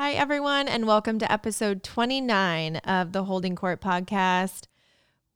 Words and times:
Hi, 0.00 0.12
everyone, 0.12 0.66
and 0.66 0.86
welcome 0.86 1.18
to 1.18 1.30
episode 1.30 1.82
29 1.82 2.76
of 2.76 3.12
the 3.12 3.24
Holding 3.24 3.54
Court 3.54 3.82
podcast. 3.82 4.62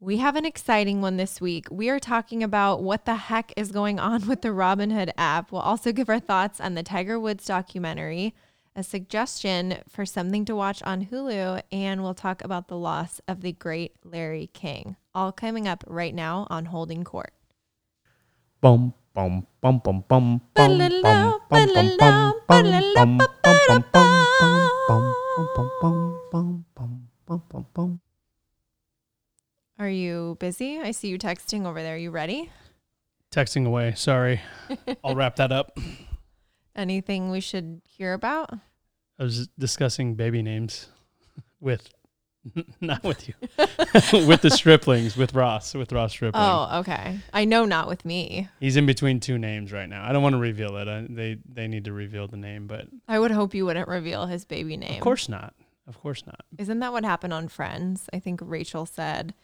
We 0.00 0.16
have 0.16 0.36
an 0.36 0.46
exciting 0.46 1.02
one 1.02 1.18
this 1.18 1.38
week. 1.38 1.66
We 1.70 1.90
are 1.90 2.00
talking 2.00 2.42
about 2.42 2.82
what 2.82 3.04
the 3.04 3.14
heck 3.14 3.52
is 3.58 3.70
going 3.70 4.00
on 4.00 4.26
with 4.26 4.40
the 4.40 4.48
Robinhood 4.48 5.10
app. 5.18 5.52
We'll 5.52 5.60
also 5.60 5.92
give 5.92 6.08
our 6.08 6.18
thoughts 6.18 6.62
on 6.62 6.72
the 6.72 6.82
Tiger 6.82 7.20
Woods 7.20 7.44
documentary, 7.44 8.34
a 8.74 8.82
suggestion 8.82 9.80
for 9.86 10.06
something 10.06 10.46
to 10.46 10.56
watch 10.56 10.82
on 10.84 11.04
Hulu, 11.04 11.60
and 11.70 12.02
we'll 12.02 12.14
talk 12.14 12.42
about 12.42 12.68
the 12.68 12.78
loss 12.78 13.20
of 13.28 13.42
the 13.42 13.52
great 13.52 13.92
Larry 14.02 14.48
King. 14.54 14.96
All 15.14 15.30
coming 15.30 15.68
up 15.68 15.84
right 15.86 16.14
now 16.14 16.46
on 16.48 16.64
Holding 16.64 17.04
Court. 17.04 17.34
Bum 18.62 18.94
bum 19.14 19.46
bum 19.62 19.78
bum 19.78 20.04
bum 20.08 20.40
bum 20.54 20.78
bum 20.78 20.88
bum 20.98 21.38
bum 21.48 21.78
bum 21.98 22.38
bum 22.48 22.64
bum 22.98 23.18
bum 23.18 23.84
bum 24.88 25.04
bum 25.48 26.20
bum 26.32 26.64
bum 26.74 27.08
bum 27.26 27.42
bum 27.48 27.66
bum 27.72 28.00
Are 29.78 29.88
you 29.88 30.36
busy? 30.40 30.80
I 30.80 30.90
see 30.90 31.08
you 31.08 31.18
texting 31.18 31.64
over 31.64 31.80
there. 31.80 31.96
You 31.96 32.10
ready? 32.10 32.50
Texting 33.30 33.66
away. 33.66 33.94
Sorry. 33.94 34.40
I'll 35.04 35.14
wrap 35.14 35.36
that 35.36 35.52
up. 35.52 35.78
Anything 36.74 37.30
we 37.30 37.40
should 37.40 37.82
hear 37.86 38.14
about? 38.14 38.50
I 39.18 39.22
was 39.22 39.46
discussing 39.56 40.16
baby 40.16 40.42
names 40.42 40.88
with 41.60 41.88
not 42.80 43.02
with 43.02 43.28
you. 43.28 43.34
with 44.26 44.42
the 44.42 44.50
striplings, 44.50 45.16
with 45.16 45.34
Ross, 45.34 45.74
with 45.74 45.92
Ross 45.92 46.12
Stripling. 46.12 46.42
Oh, 46.42 46.80
okay. 46.80 47.18
I 47.32 47.44
know 47.44 47.64
not 47.64 47.88
with 47.88 48.04
me. 48.04 48.48
He's 48.60 48.76
in 48.76 48.86
between 48.86 49.20
two 49.20 49.38
names 49.38 49.72
right 49.72 49.88
now. 49.88 50.04
I 50.04 50.12
don't 50.12 50.22
want 50.22 50.34
to 50.34 50.38
reveal 50.38 50.76
it. 50.76 50.88
I, 50.88 51.06
they 51.08 51.38
they 51.50 51.68
need 51.68 51.84
to 51.86 51.92
reveal 51.92 52.28
the 52.28 52.36
name, 52.36 52.66
but 52.66 52.86
I 53.08 53.18
would 53.18 53.30
hope 53.30 53.54
you 53.54 53.64
wouldn't 53.66 53.88
reveal 53.88 54.26
his 54.26 54.44
baby 54.44 54.76
name. 54.76 54.94
of 54.94 55.00
course 55.00 55.28
not. 55.28 55.54
Of 55.86 56.00
course 56.00 56.24
not. 56.26 56.40
Isn't 56.58 56.78
that 56.80 56.92
what 56.92 57.04
happened 57.04 57.32
on 57.32 57.48
Friends? 57.48 58.08
I 58.12 58.18
think 58.18 58.40
Rachel 58.42 58.86
said. 58.86 59.34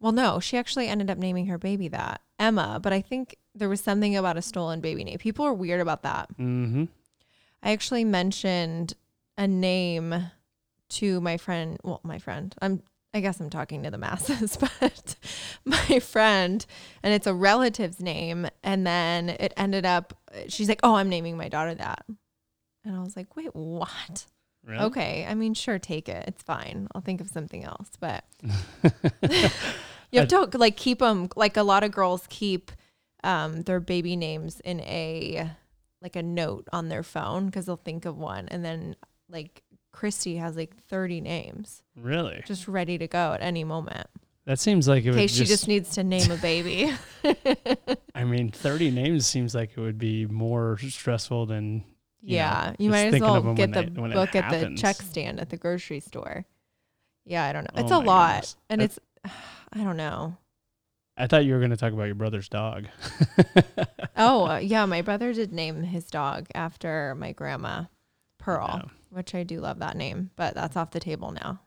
Well, 0.00 0.12
no, 0.12 0.38
she 0.38 0.58
actually 0.58 0.88
ended 0.88 1.10
up 1.10 1.16
naming 1.16 1.46
her 1.46 1.56
baby 1.56 1.88
that 1.88 2.20
Emma, 2.38 2.78
but 2.82 2.92
I 2.92 3.00
think 3.00 3.36
there 3.54 3.70
was 3.70 3.80
something 3.80 4.16
about 4.16 4.36
a 4.36 4.42
stolen 4.42 4.80
baby 4.80 5.02
name. 5.02 5.18
People 5.18 5.46
are 5.46 5.54
weird 5.54 5.80
about 5.80 6.02
that. 6.02 6.28
Mm-hmm. 6.32 6.84
I 7.62 7.72
actually 7.72 8.04
mentioned 8.04 8.94
a 9.38 9.48
name 9.48 10.30
to 10.90 11.20
my 11.20 11.36
friend. 11.36 11.78
Well, 11.82 12.00
my 12.02 12.18
friend. 12.18 12.54
I'm. 12.60 12.82
I 13.12 13.20
guess 13.20 13.38
I'm 13.38 13.48
talking 13.48 13.84
to 13.84 13.92
the 13.92 13.98
masses, 13.98 14.56
but 14.80 15.14
my 15.64 16.00
friend, 16.00 16.66
and 17.00 17.14
it's 17.14 17.28
a 17.28 17.34
relative's 17.34 18.00
name, 18.00 18.48
and 18.64 18.84
then 18.84 19.28
it 19.28 19.54
ended 19.56 19.86
up. 19.86 20.18
She's 20.48 20.68
like, 20.68 20.80
"Oh, 20.82 20.96
I'm 20.96 21.08
naming 21.08 21.36
my 21.36 21.48
daughter 21.48 21.74
that," 21.76 22.04
and 22.84 22.96
I 22.96 23.00
was 23.00 23.16
like, 23.16 23.36
"Wait, 23.36 23.54
what?" 23.54 24.26
Really? 24.66 24.84
Okay, 24.84 25.26
I 25.28 25.34
mean, 25.34 25.54
sure, 25.54 25.78
take 25.78 26.08
it. 26.08 26.24
It's 26.26 26.42
fine. 26.42 26.88
I'll 26.94 27.02
think 27.02 27.20
of 27.20 27.28
something 27.28 27.64
else, 27.64 27.90
but 28.00 28.24
you 29.22 30.20
have 30.20 30.28
to 30.28 30.48
like 30.54 30.76
keep 30.76 31.00
them. 31.00 31.28
Like 31.36 31.56
a 31.56 31.62
lot 31.62 31.84
of 31.84 31.92
girls 31.92 32.26
keep 32.30 32.72
um, 33.22 33.62
their 33.62 33.80
baby 33.80 34.16
names 34.16 34.60
in 34.60 34.80
a 34.80 35.50
like 36.00 36.16
a 36.16 36.22
note 36.22 36.68
on 36.72 36.88
their 36.88 37.02
phone 37.02 37.46
because 37.46 37.66
they'll 37.66 37.76
think 37.76 38.06
of 38.06 38.16
one, 38.16 38.48
and 38.48 38.64
then 38.64 38.96
like 39.28 39.62
Christy 39.94 40.36
has 40.36 40.56
like 40.56 40.76
thirty 40.88 41.20
names 41.20 41.82
Really? 41.96 42.42
just 42.46 42.66
ready 42.68 42.98
to 42.98 43.06
go 43.06 43.32
at 43.32 43.40
any 43.40 43.62
moment 43.64 44.08
That 44.44 44.58
seems 44.58 44.88
like 44.88 45.04
it 45.04 45.10
would 45.10 45.16
case 45.18 45.32
she 45.32 45.44
just, 45.44 45.68
needs 45.68 45.90
to 45.90 46.02
name 46.04 46.30
a 46.30 46.36
baby. 46.36 46.92
I 48.14 48.24
mean, 48.24 48.50
30 48.50 48.90
names 48.90 49.26
seems 49.26 49.54
like 49.54 49.70
it 49.76 49.80
would 49.80 49.96
be 49.98 50.26
more 50.26 50.76
stressful 50.78 51.46
than 51.46 51.84
you 52.20 52.36
know, 52.38 52.42
yeah, 52.44 52.72
you 52.78 52.90
might 52.90 53.14
as 53.14 53.20
well 53.20 53.54
get 53.54 53.72
the 53.72 53.82
they- 53.82 53.88
book 54.14 54.34
at 54.34 54.50
the 54.50 54.76
check 54.76 54.96
stand 54.96 55.40
at 55.40 55.48
the 55.50 55.56
grocery 55.56 56.00
store. 56.00 56.44
Yeah, 57.24 57.44
I 57.44 57.52
don't 57.52 57.64
know. 57.64 57.82
It's 57.82 57.92
Oh 57.92 58.00
a 58.00 58.04
lot, 58.04 58.34
goodness. 58.34 58.56
and 58.70 58.82
it's 58.82 58.98
I 59.72 59.84
don't 59.84 59.96
know. 59.96 60.36
I 61.16 61.26
thought 61.28 61.44
you 61.44 61.52
were 61.52 61.60
going 61.60 61.70
to 61.70 61.76
talk 61.76 61.92
about 61.92 62.04
your 62.06 62.16
brother's 62.16 62.48
dog. 62.48 62.86
Oh, 64.16 64.46
uh, 64.50 64.58
yeah, 64.58 64.84
my 64.84 65.00
brother 65.02 65.32
did 65.32 65.52
name 65.52 65.82
his 65.84 66.06
dog 66.06 66.48
after 66.54 67.14
my 67.14 67.30
grandma, 67.32 67.84
Pearl, 68.38 68.80
Yeah. 68.82 68.90
Which 69.14 69.34
I 69.34 69.42
do 69.42 69.60
love 69.60 69.78
that 69.78 69.96
name, 69.96 70.30
but 70.36 70.54
that's 70.54 70.76
off 70.76 70.90
the 70.90 71.00
table 71.00 71.32
now. 71.32 71.60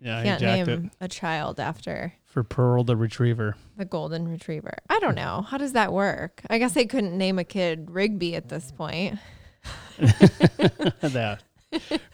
Yeah, 0.00 0.22
Can't 0.22 0.42
name 0.42 0.68
it 0.68 0.92
a 1.00 1.08
child 1.08 1.60
after 1.60 2.12
for 2.24 2.42
Pearl 2.42 2.84
the 2.84 2.96
retriever. 2.96 3.56
the 3.76 3.84
golden 3.84 4.28
retriever. 4.28 4.76
I 4.90 4.98
don't 4.98 5.14
know. 5.14 5.42
How 5.42 5.56
does 5.56 5.72
that 5.72 5.92
work? 5.92 6.42
I 6.50 6.58
guess 6.58 6.76
I 6.76 6.84
couldn't 6.84 7.16
name 7.16 7.38
a 7.38 7.44
kid 7.44 7.90
Rigby 7.90 8.34
at 8.34 8.48
this 8.48 8.72
point. 8.72 9.18
that 9.98 11.42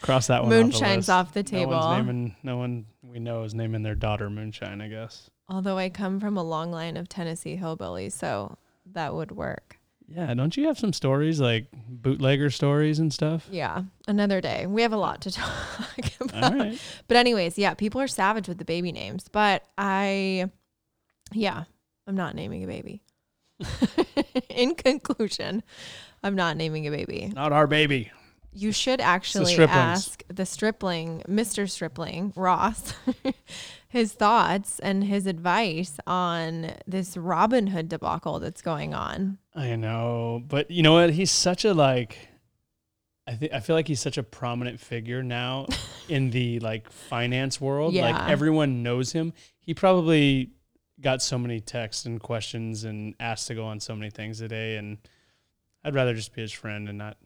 cross 0.02 0.28
that 0.28 0.42
one. 0.42 0.50
Moonshine's 0.50 1.08
off, 1.08 1.28
off 1.28 1.34
the 1.34 1.42
the 1.42 1.50
table. 1.50 1.72
No 1.72 1.78
one's 1.78 1.96
naming. 2.06 2.36
No 2.42 2.56
one 2.58 2.86
we 3.02 3.18
know 3.18 3.42
is 3.44 3.54
naming 3.54 3.82
their 3.82 3.94
daughter 3.94 4.30
Moonshine. 4.30 4.80
I 4.80 4.88
guess. 4.88 5.30
Although 5.48 5.78
I 5.78 5.88
come 5.88 6.20
from 6.20 6.36
a 6.36 6.44
long 6.44 6.70
line 6.70 6.96
of 6.96 7.08
Tennessee 7.08 7.58
hillbillies, 7.60 8.12
so 8.12 8.56
that 8.92 9.14
would 9.14 9.32
work. 9.32 9.79
Yeah, 10.12 10.34
don't 10.34 10.56
you 10.56 10.66
have 10.66 10.78
some 10.78 10.92
stories 10.92 11.40
like 11.40 11.66
bootlegger 11.88 12.50
stories 12.50 12.98
and 12.98 13.12
stuff? 13.12 13.46
Yeah, 13.50 13.84
another 14.08 14.40
day. 14.40 14.66
We 14.66 14.82
have 14.82 14.92
a 14.92 14.96
lot 14.96 15.20
to 15.22 15.30
talk 15.30 15.50
about. 16.20 16.52
All 16.52 16.58
right. 16.58 16.78
But 17.06 17.16
anyways, 17.16 17.56
yeah, 17.56 17.74
people 17.74 18.00
are 18.00 18.08
savage 18.08 18.48
with 18.48 18.58
the 18.58 18.64
baby 18.64 18.90
names, 18.90 19.28
but 19.28 19.64
I 19.78 20.50
yeah, 21.32 21.64
I'm 22.08 22.16
not 22.16 22.34
naming 22.34 22.64
a 22.64 22.66
baby. 22.66 23.02
In 24.48 24.74
conclusion, 24.74 25.62
I'm 26.24 26.34
not 26.34 26.56
naming 26.56 26.86
a 26.86 26.90
baby. 26.90 27.30
Not 27.34 27.52
our 27.52 27.66
baby. 27.68 28.10
You 28.52 28.72
should 28.72 29.00
actually 29.00 29.54
Striplings. 29.54 29.68
ask 29.68 30.24
the 30.26 30.44
stripling, 30.44 31.22
Mr. 31.28 31.70
Stripling, 31.70 32.32
Ross, 32.34 32.94
his 33.90 34.12
thoughts 34.12 34.78
and 34.78 35.02
his 35.02 35.26
advice 35.26 35.98
on 36.06 36.74
this 36.86 37.16
Robinhood 37.16 37.88
debacle 37.88 38.38
that's 38.38 38.62
going 38.62 38.94
on. 38.94 39.38
I 39.52 39.74
know, 39.74 40.44
but 40.46 40.70
you 40.70 40.84
know 40.84 40.94
what? 40.94 41.10
He's 41.10 41.32
such 41.32 41.64
a 41.64 41.74
like. 41.74 42.16
I 43.26 43.34
think 43.34 43.52
I 43.52 43.58
feel 43.58 43.74
like 43.74 43.88
he's 43.88 44.00
such 44.00 44.16
a 44.16 44.22
prominent 44.22 44.78
figure 44.78 45.24
now 45.24 45.66
in 46.08 46.30
the 46.30 46.60
like 46.60 46.88
finance 46.88 47.60
world. 47.60 47.92
Yeah. 47.92 48.12
Like 48.12 48.30
everyone 48.30 48.84
knows 48.84 49.10
him. 49.10 49.32
He 49.58 49.74
probably 49.74 50.52
got 51.00 51.20
so 51.20 51.36
many 51.36 51.60
texts 51.60 52.06
and 52.06 52.20
questions 52.20 52.84
and 52.84 53.16
asked 53.18 53.48
to 53.48 53.56
go 53.56 53.64
on 53.64 53.80
so 53.80 53.96
many 53.96 54.10
things 54.10 54.38
today. 54.38 54.76
And 54.76 54.98
I'd 55.82 55.96
rather 55.96 56.14
just 56.14 56.32
be 56.32 56.42
his 56.42 56.52
friend 56.52 56.88
and 56.88 56.96
not 56.96 57.16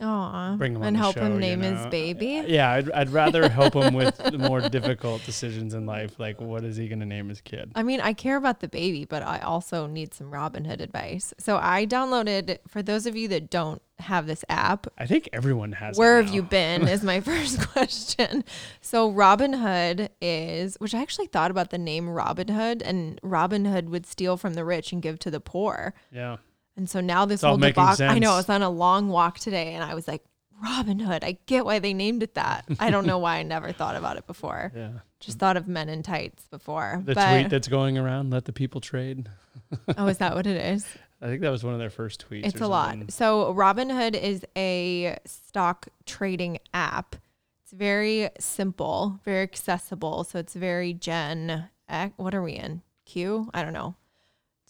Aw. 0.00 0.56
bring 0.56 0.74
him 0.74 0.82
on 0.82 0.88
and 0.88 0.96
help 0.96 1.14
show, 1.14 1.22
him 1.22 1.34
you 1.34 1.40
name 1.40 1.60
his 1.60 1.86
baby. 1.86 2.38
Uh, 2.38 2.44
yeah, 2.44 2.70
I'd, 2.70 2.90
I'd 2.90 3.10
rather 3.10 3.48
help 3.48 3.74
him 3.74 3.94
with 3.94 4.16
the 4.16 4.38
more 4.50 4.60
difficult 4.60 5.24
decisions 5.24 5.74
in 5.74 5.86
life. 5.86 6.18
Like, 6.18 6.40
what 6.40 6.64
is 6.64 6.76
he 6.76 6.88
going 6.88 7.00
to 7.00 7.06
name 7.06 7.28
his 7.28 7.40
kid? 7.40 7.70
I 7.74 7.82
mean, 7.82 8.00
I 8.00 8.12
care 8.12 8.36
about 8.36 8.60
the 8.60 8.68
baby, 8.68 9.04
but 9.04 9.22
I 9.22 9.40
also 9.40 9.86
need 9.86 10.14
some 10.14 10.30
Robinhood 10.30 10.80
advice. 10.80 11.34
So 11.38 11.58
I 11.58 11.86
downloaded, 11.86 12.58
for 12.66 12.82
those 12.82 13.06
of 13.06 13.16
you 13.16 13.28
that 13.28 13.50
don't 13.50 13.82
have 13.98 14.26
this 14.26 14.44
app, 14.48 14.86
I 14.98 15.06
think 15.06 15.28
everyone 15.32 15.72
has. 15.72 15.96
it 15.96 16.00
where 16.00 16.20
have 16.20 16.32
you 16.34 16.42
been? 16.42 16.88
Is 16.88 17.04
my 17.04 17.20
first 17.32 17.60
question. 17.68 18.44
So 18.80 19.12
Robinhood 19.12 20.08
is, 20.20 20.76
which 20.76 20.94
I 20.94 21.02
actually 21.02 21.26
thought 21.26 21.50
about 21.50 21.70
the 21.70 21.78
name 21.78 22.08
Robin 22.08 22.48
Hood, 22.48 22.82
and 22.82 23.20
Robin 23.22 23.66
Hood 23.66 23.90
would 23.90 24.06
steal 24.06 24.36
from 24.36 24.54
the 24.54 24.64
rich 24.64 24.92
and 24.92 25.02
give 25.02 25.18
to 25.20 25.30
the 25.30 25.40
poor. 25.40 25.94
Yeah. 26.10 26.38
And 26.76 26.88
so 26.88 27.00
now 27.00 27.24
this 27.26 27.42
whole 27.42 27.56
debacle, 27.56 28.04
I 28.06 28.18
know 28.18 28.32
I 28.32 28.36
was 28.36 28.48
on 28.48 28.62
a 28.62 28.70
long 28.70 29.08
walk 29.08 29.38
today 29.38 29.74
and 29.74 29.84
I 29.84 29.94
was 29.94 30.08
like, 30.08 30.24
Robin 30.62 30.98
Hood, 30.98 31.24
I 31.24 31.38
get 31.46 31.64
why 31.64 31.80
they 31.80 31.92
named 31.92 32.22
it 32.22 32.34
that. 32.34 32.64
I 32.78 32.90
don't 32.90 33.06
know 33.06 33.18
why 33.18 33.38
I 33.38 33.42
never 33.42 33.72
thought 33.72 33.96
about 33.96 34.16
it 34.16 34.26
before. 34.26 34.72
Yeah. 34.82 34.90
Just 35.20 35.38
thought 35.38 35.56
of 35.56 35.68
men 35.68 35.88
in 35.88 36.02
tights 36.02 36.48
before. 36.48 37.00
The 37.04 37.14
but, 37.14 37.30
tweet 37.32 37.50
that's 37.50 37.68
going 37.68 37.96
around, 37.96 38.30
let 38.30 38.44
the 38.44 38.52
people 38.52 38.80
trade. 38.80 39.28
oh, 39.96 40.08
is 40.08 40.18
that 40.18 40.34
what 40.34 40.48
it 40.48 40.56
is? 40.56 40.84
I 41.20 41.26
think 41.26 41.42
that 41.42 41.50
was 41.50 41.62
one 41.62 41.74
of 41.74 41.78
their 41.78 41.90
first 41.90 42.26
tweets. 42.28 42.44
It's 42.46 42.60
a 42.60 42.66
lot. 42.66 42.90
something. 42.90 43.08
So 43.08 43.54
Robinhood 43.54 44.20
is 44.20 44.44
a 44.56 45.16
stock 45.24 45.86
trading 46.06 46.58
app. 46.74 47.14
It's 47.62 47.72
very 47.72 48.30
simple, 48.40 49.20
very 49.24 49.42
accessible. 49.42 50.24
So 50.24 50.40
it's 50.40 50.54
very 50.54 50.92
Gen. 50.92 51.68
X- 51.88 52.14
What 52.16 52.34
are 52.34 52.42
we 52.42 52.54
in? 52.54 52.82
Q? 53.04 53.48
I 53.54 53.62
don't 53.62 53.72
know. 53.72 53.94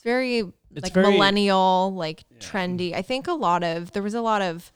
It's 0.02 0.04
very 0.04 0.38
It's 0.74 0.82
like 0.82 0.92
very- 0.92 1.12
millennial, 1.12 1.92
like 1.94 2.24
Yeah. 2.30 2.38
trendy. 2.38 2.92
I 2.92 3.02
think 3.02 3.28
a 3.28 3.34
lot 3.34 3.62
of 3.62 3.92
there 3.92 4.02
was 4.02 4.14
a 4.14 4.20
lot 4.20 4.42
of 4.42 4.72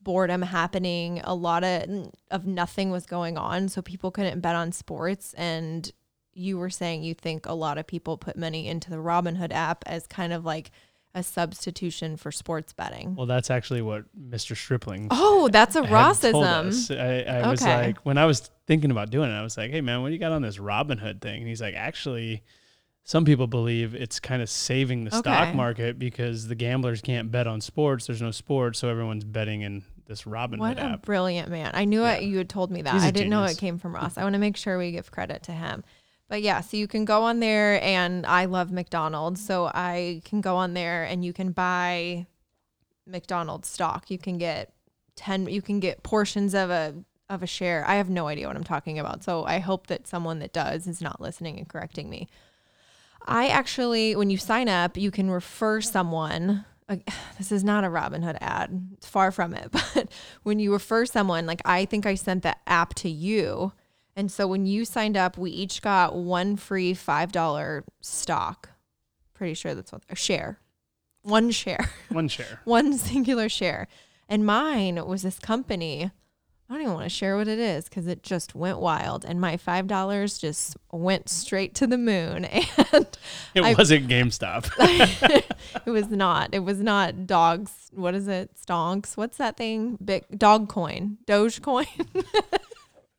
boredom 0.00 0.42
happening. 0.42 1.20
A 1.22 1.34
lot 1.34 1.62
of 1.62 2.10
of 2.30 2.44
nothing 2.44 2.90
was 2.90 3.06
going 3.06 3.38
on, 3.38 3.68
so 3.68 3.80
people 3.82 4.10
couldn't 4.10 4.40
bet 4.40 4.56
on 4.56 4.72
sports. 4.72 5.32
And 5.34 5.90
you 6.32 6.58
were 6.58 6.70
saying 6.70 7.04
you 7.04 7.14
think 7.14 7.46
a 7.46 7.52
lot 7.54 7.78
of 7.78 7.86
people 7.86 8.18
put 8.18 8.36
money 8.36 8.66
into 8.66 8.90
the 8.90 8.96
Robinhood 8.96 9.52
app 9.52 9.84
as 9.86 10.08
kind 10.08 10.32
of 10.32 10.44
like 10.44 10.72
a 11.14 11.22
substitution 11.22 12.16
for 12.16 12.32
sports 12.32 12.72
betting. 12.72 13.14
Well, 13.14 13.26
that's 13.26 13.48
actually 13.48 13.82
what 13.82 14.04
Mr. 14.18 14.56
Stripling. 14.56 15.06
Oh, 15.12 15.48
that's 15.52 15.76
a 15.76 15.82
Rossism. 15.82 16.90
I, 16.98 17.22
I 17.42 17.48
was 17.48 17.62
like, 17.62 17.98
when 18.00 18.18
I 18.18 18.24
was 18.26 18.50
thinking 18.66 18.90
about 18.90 19.10
doing 19.10 19.30
it, 19.30 19.34
I 19.34 19.42
was 19.42 19.56
like, 19.56 19.70
hey, 19.70 19.80
man, 19.80 20.02
what 20.02 20.08
do 20.08 20.14
you 20.14 20.18
got 20.18 20.32
on 20.32 20.42
this 20.42 20.56
Robinhood 20.58 21.20
thing? 21.20 21.38
And 21.38 21.46
he's 21.48 21.60
like, 21.60 21.76
actually, 21.76 22.42
some 23.06 23.24
people 23.26 23.46
believe 23.46 23.94
it's 23.94 24.18
kind 24.18 24.40
of 24.42 24.48
saving 24.48 25.04
the 25.04 25.10
stock 25.10 25.54
market 25.54 25.98
because 25.98 26.48
the 26.48 26.54
gamblers 26.54 27.00
can't 27.02 27.30
bet 27.30 27.46
on 27.46 27.60
sports. 27.60 28.06
There's 28.06 28.22
no 28.22 28.30
sports, 28.30 28.78
so 28.78 28.88
everyone's 28.88 29.24
betting 29.24 29.60
in 29.60 29.84
this 30.06 30.26
Robin 30.26 30.58
What 30.58 30.78
a 30.78 30.82
app. 30.82 31.02
brilliant 31.02 31.48
man. 31.50 31.70
I 31.74 31.84
knew 31.84 32.02
Yeah. 32.02 32.14
it, 32.14 32.24
you 32.24 32.38
had 32.38 32.48
told 32.48 32.70
me 32.70 32.82
that. 32.82 32.94
I 32.94 33.10
didn't 33.10 33.30
know 33.30 33.44
it 33.44 33.58
came 33.58 33.78
from 33.78 33.94
Ross. 33.94 34.16
I 34.18 34.22
want 34.22 34.32
to 34.34 34.38
make 34.38 34.56
sure 34.56 34.78
we 34.78 34.90
give 34.90 35.10
credit 35.10 35.42
to 35.44 35.52
him. 35.52 35.84
But 36.28 36.40
yeah, 36.42 36.62
so 36.62 36.76
you 36.78 36.88
can 36.88 37.04
go 37.04 37.22
on 37.24 37.40
there 37.40 37.82
and 37.82 38.24
I 38.26 38.46
love 38.46 38.72
McDonald's. 38.72 39.44
So 39.44 39.66
I 39.74 40.22
can 40.24 40.40
go 40.40 40.56
on 40.56 40.72
there 40.74 41.04
and 41.04 41.22
you 41.24 41.32
can 41.34 41.52
buy 41.52 42.26
McDonald's 43.06 43.68
stock. 43.68 44.10
You 44.10 44.18
can 44.18 44.38
get 44.38 44.72
10 45.16 45.46
you 45.46 45.62
can 45.62 45.78
get 45.78 46.02
portions 46.02 46.54
of 46.54 46.70
a 46.70 46.94
of 47.30 47.42
a 47.42 47.46
share. 47.46 47.84
I 47.86 47.94
have 47.96 48.10
no 48.10 48.26
idea 48.28 48.46
what 48.46 48.56
I'm 48.56 48.64
talking 48.64 48.98
about. 48.98 49.22
So 49.24 49.44
I 49.44 49.58
hope 49.58 49.86
that 49.86 50.06
someone 50.06 50.38
that 50.40 50.52
does 50.52 50.86
is 50.86 51.00
not 51.00 51.20
listening 51.20 51.58
and 51.58 51.68
correcting 51.68 52.10
me. 52.10 52.28
I 53.24 53.48
actually, 53.48 54.16
when 54.16 54.30
you 54.30 54.36
sign 54.36 54.68
up, 54.68 54.96
you 54.96 55.10
can 55.10 55.30
refer 55.30 55.80
someone. 55.80 56.64
This 57.38 57.50
is 57.50 57.64
not 57.64 57.82
a 57.84 57.88
Robinhood 57.88 58.38
ad, 58.40 58.88
it's 58.92 59.06
far 59.08 59.32
from 59.32 59.54
it. 59.54 59.70
But 59.94 60.08
when 60.44 60.58
you 60.60 60.72
refer 60.72 61.04
someone, 61.06 61.46
like 61.46 61.62
I 61.64 61.84
think 61.84 62.06
I 62.06 62.14
sent 62.14 62.42
the 62.42 62.54
app 62.66 62.94
to 62.96 63.08
you. 63.08 63.72
And 64.16 64.30
so 64.30 64.46
when 64.46 64.66
you 64.66 64.84
signed 64.84 65.16
up, 65.16 65.36
we 65.36 65.50
each 65.50 65.82
got 65.82 66.14
one 66.14 66.56
free 66.56 66.94
$5 66.94 67.82
stock. 68.00 68.70
Pretty 69.34 69.54
sure 69.54 69.74
that's 69.74 69.90
what 69.92 70.02
a 70.08 70.14
share. 70.14 70.60
One 71.22 71.50
share 71.50 71.90
One 72.10 72.28
share. 72.28 72.60
one 72.64 72.96
singular 72.98 73.48
share. 73.48 73.88
And 74.28 74.46
mine 74.46 75.04
was 75.06 75.22
this 75.22 75.38
company. 75.38 76.10
I 76.68 76.72
don't 76.74 76.82
even 76.82 76.94
want 76.94 77.04
to 77.04 77.10
share 77.10 77.36
what 77.36 77.46
it 77.46 77.58
is 77.58 77.84
because 77.84 78.06
it 78.06 78.22
just 78.22 78.54
went 78.54 78.78
wild. 78.78 79.24
And 79.24 79.38
my 79.40 79.56
$5 79.58 80.40
just 80.40 80.76
went 80.90 81.28
straight 81.28 81.74
to 81.76 81.86
the 81.86 81.98
moon. 81.98 82.46
And 82.92 83.06
It 83.54 83.62
I- 83.64 83.74
wasn't 83.74 84.08
GameStop. 84.08 84.70
it 85.86 85.90
was 85.90 86.08
not. 86.08 86.50
It 86.54 86.60
was 86.60 86.78
not 86.78 87.26
dogs. 87.26 87.90
What 87.92 88.14
is 88.14 88.28
it? 88.28 88.50
Stonks. 88.56 89.16
What's 89.16 89.36
that 89.38 89.56
thing? 89.56 89.98
Big 90.04 90.24
dog 90.36 90.68
coin. 90.68 91.18
Dogecoin. 91.26 91.86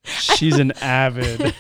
She's 0.06 0.58
an 0.58 0.72
avid, 0.82 1.54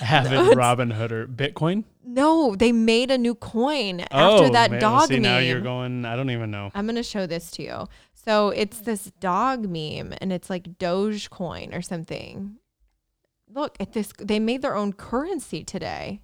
avid 0.00 0.56
Robin 0.56 0.90
Hooder. 0.90 1.26
Bitcoin? 1.26 1.84
no, 2.02 2.56
they 2.56 2.72
made 2.72 3.10
a 3.10 3.18
new 3.18 3.34
coin 3.34 4.00
after 4.00 4.44
oh, 4.44 4.48
that 4.50 4.70
man. 4.70 4.80
dog 4.80 5.08
See, 5.08 5.14
meme. 5.14 5.22
now 5.22 5.38
you're 5.38 5.60
going, 5.60 6.06
I 6.06 6.16
don't 6.16 6.30
even 6.30 6.50
know. 6.50 6.70
I'm 6.74 6.86
gonna 6.86 7.02
show 7.02 7.26
this 7.26 7.50
to 7.52 7.62
you. 7.62 7.86
So 8.24 8.50
it's 8.50 8.80
this 8.80 9.12
dog 9.20 9.68
meme, 9.68 10.14
and 10.20 10.32
it's 10.32 10.50
like 10.50 10.78
Dogecoin 10.78 11.74
or 11.74 11.82
something. 11.82 12.56
Look 13.52 13.76
at 13.80 13.92
this. 13.92 14.12
They 14.18 14.38
made 14.38 14.62
their 14.62 14.74
own 14.74 14.92
currency 14.92 15.64
today. 15.64 16.20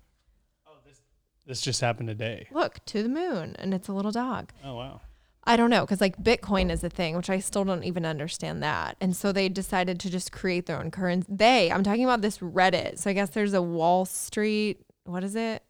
Oh, 0.67 0.73
this, 0.87 1.01
this 1.47 1.61
just 1.61 1.81
happened 1.81 2.09
today. 2.09 2.49
Look 2.51 2.85
to 2.87 3.03
the 3.03 3.09
moon, 3.09 3.57
and 3.59 3.73
it's 3.73 3.89
a 3.89 3.93
little 3.93 4.11
dog. 4.11 4.53
Oh, 4.65 4.75
wow. 4.75 5.01
I 5.47 5.57
don't 5.57 5.71
know 5.71 5.83
because 5.83 6.01
like 6.01 6.23
Bitcoin 6.23 6.71
is 6.71 6.83
a 6.83 6.89
thing, 6.89 7.17
which 7.17 7.31
I 7.31 7.39
still 7.39 7.65
don't 7.65 7.85
even 7.85 8.07
understand 8.07 8.63
that. 8.63 8.97
And 9.01 9.15
so 9.15 9.31
they 9.31 9.49
decided 9.49 10.01
to 10.01 10.11
just 10.11 10.33
create 10.33 10.67
their 10.67 10.79
own 10.79 10.91
currency. 10.91 11.27
They, 11.29 11.71
I'm 11.71 11.83
talking 11.83 12.05
about 12.05 12.23
this 12.23 12.39
Reddit. 12.39 12.99
So 12.99 13.11
I 13.11 13.13
guess 13.13 13.31
there's 13.31 13.55
a 13.55 13.63
Wall 13.63 14.05
Street. 14.07 14.81
What 15.05 15.23
is 15.23 15.37
it? 15.37 15.63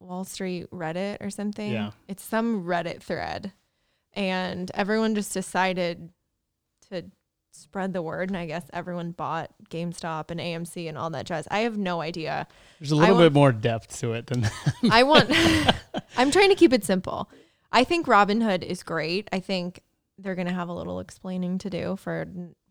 Wall 0.00 0.24
Street 0.24 0.70
Reddit 0.70 1.18
or 1.20 1.30
something. 1.30 1.72
Yeah. 1.72 1.90
It's 2.08 2.22
some 2.22 2.64
Reddit 2.64 3.02
thread, 3.02 3.52
and 4.18 4.68
everyone 4.74 5.14
just 5.14 5.32
decided 5.32 6.10
to 6.90 7.04
spread 7.52 7.92
the 7.92 8.02
word. 8.02 8.30
And 8.30 8.36
I 8.36 8.46
guess 8.46 8.64
everyone 8.72 9.12
bought 9.12 9.50
GameStop 9.70 10.32
and 10.32 10.40
AMC 10.40 10.88
and 10.88 10.98
all 10.98 11.08
that 11.10 11.24
jazz. 11.24 11.46
I 11.52 11.60
have 11.60 11.78
no 11.78 12.00
idea. 12.00 12.48
There's 12.80 12.90
a 12.90 12.96
little 12.96 13.14
want- 13.14 13.26
bit 13.26 13.32
more 13.32 13.52
depth 13.52 13.98
to 14.00 14.14
it 14.14 14.26
than 14.26 14.40
that. 14.42 14.74
I 14.90 15.04
want 15.04 15.30
I'm 16.16 16.32
trying 16.32 16.50
to 16.50 16.56
keep 16.56 16.72
it 16.72 16.84
simple. 16.84 17.30
I 17.70 17.84
think 17.84 18.06
Robinhood 18.06 18.64
is 18.64 18.82
great. 18.82 19.28
I 19.30 19.38
think 19.38 19.82
they're 20.18 20.34
going 20.34 20.48
to 20.48 20.54
have 20.54 20.68
a 20.68 20.74
little 20.74 20.98
explaining 20.98 21.58
to 21.58 21.70
do 21.70 21.94
for 21.96 22.26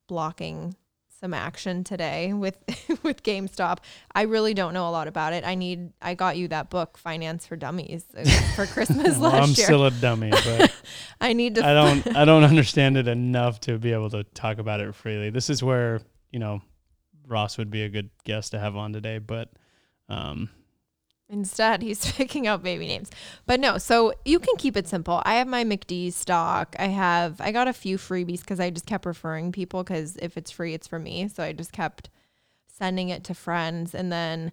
blocking 0.08 0.76
some 1.19 1.34
action 1.34 1.84
today 1.84 2.34
with 2.34 2.58
with 3.04 3.24
GameStop. 3.24 3.80
I 4.14 4.24
really 4.24 4.54
don't 4.54 4.74
know 4.74 4.88
a 4.88 4.92
lot 4.92 5.08
about 5.08 5.34
it. 5.34 5.44
I 5.46 5.56
need 5.56 5.92
I 6.02 6.14
got 6.14 6.38
you 6.38 6.48
that 6.50 6.69
book 6.69 6.98
Finance 6.98 7.46
for 7.48 7.56
Dummies 7.56 8.06
uh, 8.18 8.24
for 8.56 8.66
Christmas 8.74 9.18
Well, 9.18 9.31
last 9.31 9.50
I'm 9.50 9.56
year. 9.56 9.66
still 9.66 9.86
a 9.86 9.92
dummy, 9.92 10.30
but 10.30 10.74
I 11.22 11.34
need 11.34 11.56
to 11.56 11.66
I 11.66 11.74
don't 11.74 12.16
I 12.16 12.25
don't 12.25 12.44
understand 12.44 12.98
it 12.98 13.08
enough 13.08 13.60
to 13.62 13.78
be 13.78 13.94
able 13.94 14.10
to 14.12 14.24
talk 14.24 14.58
about 14.60 14.80
it 14.80 14.94
freely. 14.96 15.30
This 15.30 15.50
is 15.50 15.64
where, 15.64 16.02
you 16.31 16.40
know, 16.40 16.62
Ross 17.28 17.58
would 17.58 17.72
be 17.72 17.84
a 17.84 17.90
good 17.90 18.10
guest 18.24 18.52
to 18.52 18.60
have 18.60 18.75
on 18.75 18.94
today, 18.94 19.18
but 19.18 19.50
um 20.10 20.50
Instead, 21.30 21.82
he's 21.82 22.12
picking 22.14 22.48
out 22.48 22.64
baby 22.64 22.88
names. 22.88 23.12
But 23.46 23.60
no, 23.60 23.78
so 23.78 24.14
you 24.24 24.40
can 24.40 24.56
keep 24.58 24.78
it 24.78 24.88
simple. 24.88 25.22
I 25.26 25.36
have 25.36 25.48
my 25.48 25.64
McD 25.64 26.14
stock. 26.14 26.76
I 26.80 26.88
have, 26.88 27.42
I 27.42 27.52
got 27.52 27.68
a 27.68 27.74
few 27.74 27.98
freebies 27.98 28.42
because 28.42 28.60
I 28.60 28.70
just 28.70 28.86
kept 28.86 29.06
referring 29.06 29.52
people 29.52 29.84
because 29.84 30.18
if 30.18 30.38
it's 30.38 30.52
free, 30.52 30.74
it's 30.74 30.88
for 30.88 31.00
me. 31.00 31.28
So 31.28 31.44
I 31.44 31.52
just 31.52 31.72
kept 31.72 32.10
sending 32.68 33.10
it 33.10 33.24
to 33.26 33.34
friends. 33.34 33.94
And 33.94 34.12
then 34.12 34.52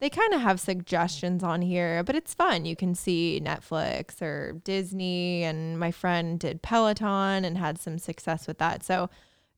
they 0.00 0.10
kind 0.10 0.32
of 0.32 0.40
have 0.40 0.60
suggestions 0.60 1.42
on 1.42 1.62
here, 1.62 2.02
but 2.02 2.16
it's 2.16 2.34
fun. 2.34 2.64
You 2.64 2.76
can 2.76 2.94
see 2.94 3.40
Netflix 3.44 4.20
or 4.20 4.52
Disney. 4.64 5.44
And 5.44 5.78
my 5.78 5.92
friend 5.92 6.40
did 6.40 6.62
Peloton 6.62 7.44
and 7.44 7.58
had 7.58 7.80
some 7.80 7.98
success 7.98 8.46
with 8.46 8.58
that. 8.58 8.82
So 8.82 9.08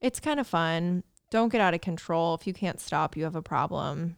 it's 0.01 0.21
kind 0.21 0.41
of 0.41 0.47
fun. 0.47 1.05
Don't 1.31 1.51
get 1.51 1.61
out 1.61 1.75
of 1.75 1.81
control. 1.81 2.35
If 2.35 2.47
you 2.47 2.53
can't 2.53 2.81
stop, 2.81 3.17
you 3.17 3.25
have 3.25 3.37
a 3.37 3.43
problem. 3.43 4.17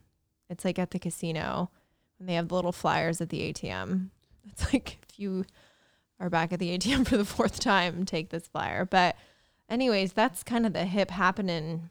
It's 0.49 0.65
like 0.65 0.79
at 0.79 0.91
the 0.91 0.99
casino 0.99 1.69
and 2.23 2.29
they 2.29 2.35
have 2.35 2.47
the 2.47 2.55
little 2.55 2.71
flyers 2.71 3.19
at 3.19 3.27
the 3.27 3.51
ATM. 3.51 4.07
It's 4.47 4.71
like 4.73 4.97
if 5.09 5.19
you 5.19 5.43
are 6.21 6.29
back 6.29 6.53
at 6.53 6.59
the 6.59 6.77
ATM 6.77 7.05
for 7.09 7.17
the 7.17 7.25
fourth 7.25 7.59
time, 7.59 8.05
take 8.05 8.29
this 8.29 8.47
flyer. 8.47 8.85
But 8.85 9.17
anyways, 9.69 10.13
that's 10.13 10.41
kind 10.41 10.65
of 10.65 10.71
the 10.71 10.85
hip 10.85 11.11
happening 11.11 11.89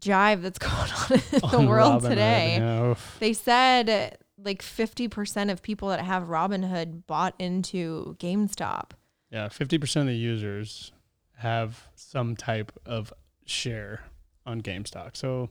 jive 0.00 0.40
that's 0.40 0.58
going 0.58 0.72
on 0.72 1.12
in 1.12 1.20
the 1.40 1.56
on 1.58 1.66
world 1.66 2.02
Robinhood, 2.02 2.08
today. 2.08 2.80
oof. 2.90 3.16
They 3.20 3.34
said 3.34 4.16
like 4.42 4.62
50% 4.62 5.52
of 5.52 5.60
people 5.60 5.88
that 5.88 6.00
have 6.00 6.24
Robinhood 6.24 7.06
bought 7.06 7.34
into 7.38 8.16
GameStop. 8.18 8.92
Yeah, 9.30 9.48
fifty 9.48 9.76
percent 9.78 10.08
of 10.08 10.14
the 10.14 10.18
users 10.18 10.92
have 11.38 11.88
some 11.94 12.34
type 12.34 12.72
of 12.86 13.12
share 13.44 14.04
on 14.46 14.62
GameStop. 14.62 15.16
So 15.16 15.50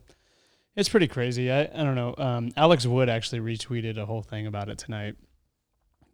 it's 0.76 0.88
pretty 0.88 1.08
crazy. 1.08 1.50
I, 1.50 1.62
I 1.62 1.84
don't 1.84 1.94
know. 1.94 2.14
Um, 2.16 2.50
Alex 2.56 2.86
Wood 2.86 3.08
actually 3.08 3.40
retweeted 3.40 3.98
a 3.98 4.06
whole 4.06 4.22
thing 4.22 4.46
about 4.46 4.68
it 4.68 4.78
tonight, 4.78 5.16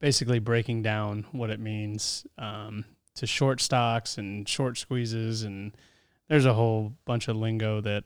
basically 0.00 0.38
breaking 0.38 0.82
down 0.82 1.26
what 1.32 1.50
it 1.50 1.60
means 1.60 2.26
um, 2.38 2.84
to 3.16 3.26
short 3.26 3.60
stocks 3.60 4.18
and 4.18 4.48
short 4.48 4.78
squeezes, 4.78 5.42
and 5.42 5.76
there's 6.28 6.46
a 6.46 6.54
whole 6.54 6.94
bunch 7.04 7.28
of 7.28 7.36
lingo 7.36 7.80
that 7.80 8.04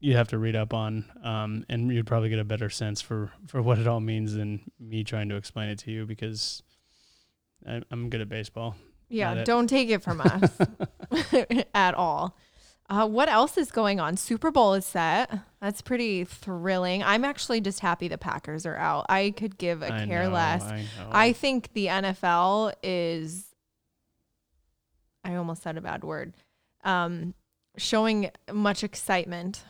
you 0.00 0.16
have 0.16 0.28
to 0.28 0.38
read 0.38 0.54
up 0.56 0.72
on, 0.72 1.04
um, 1.22 1.64
and 1.68 1.92
you'd 1.92 2.06
probably 2.06 2.28
get 2.28 2.38
a 2.38 2.44
better 2.44 2.70
sense 2.70 3.00
for 3.00 3.32
for 3.46 3.60
what 3.60 3.78
it 3.78 3.86
all 3.86 4.00
means 4.00 4.34
than 4.34 4.70
me 4.78 5.04
trying 5.04 5.28
to 5.28 5.36
explain 5.36 5.68
it 5.68 5.78
to 5.80 5.90
you 5.90 6.06
because 6.06 6.62
I, 7.66 7.82
I'm 7.90 8.08
good 8.08 8.20
at 8.20 8.28
baseball. 8.28 8.76
Yeah, 9.10 9.42
don't 9.44 9.66
take 9.66 9.88
it 9.88 10.02
from 10.02 10.20
us 10.20 10.58
at 11.74 11.94
all. 11.94 12.36
Uh, 12.90 13.06
what 13.06 13.28
else 13.28 13.58
is 13.58 13.70
going 13.70 14.00
on? 14.00 14.16
Super 14.16 14.50
Bowl 14.50 14.72
is 14.72 14.86
set. 14.86 15.30
That's 15.60 15.82
pretty 15.82 16.24
thrilling. 16.24 17.02
I'm 17.02 17.22
actually 17.22 17.60
just 17.60 17.80
happy 17.80 18.08
the 18.08 18.16
Packers 18.16 18.64
are 18.64 18.76
out. 18.76 19.04
I 19.10 19.34
could 19.36 19.58
give 19.58 19.82
a 19.82 19.92
I 19.92 20.06
care 20.06 20.24
know, 20.24 20.30
less. 20.30 20.62
I. 20.62 20.86
I 21.10 21.32
think 21.34 21.72
the 21.74 21.86
NFL 21.86 22.72
is, 22.82 23.54
I 25.22 25.34
almost 25.34 25.62
said 25.62 25.76
a 25.76 25.82
bad 25.82 26.02
word, 26.02 26.32
um, 26.82 27.34
showing 27.76 28.30
much 28.50 28.82
excitement 28.82 29.64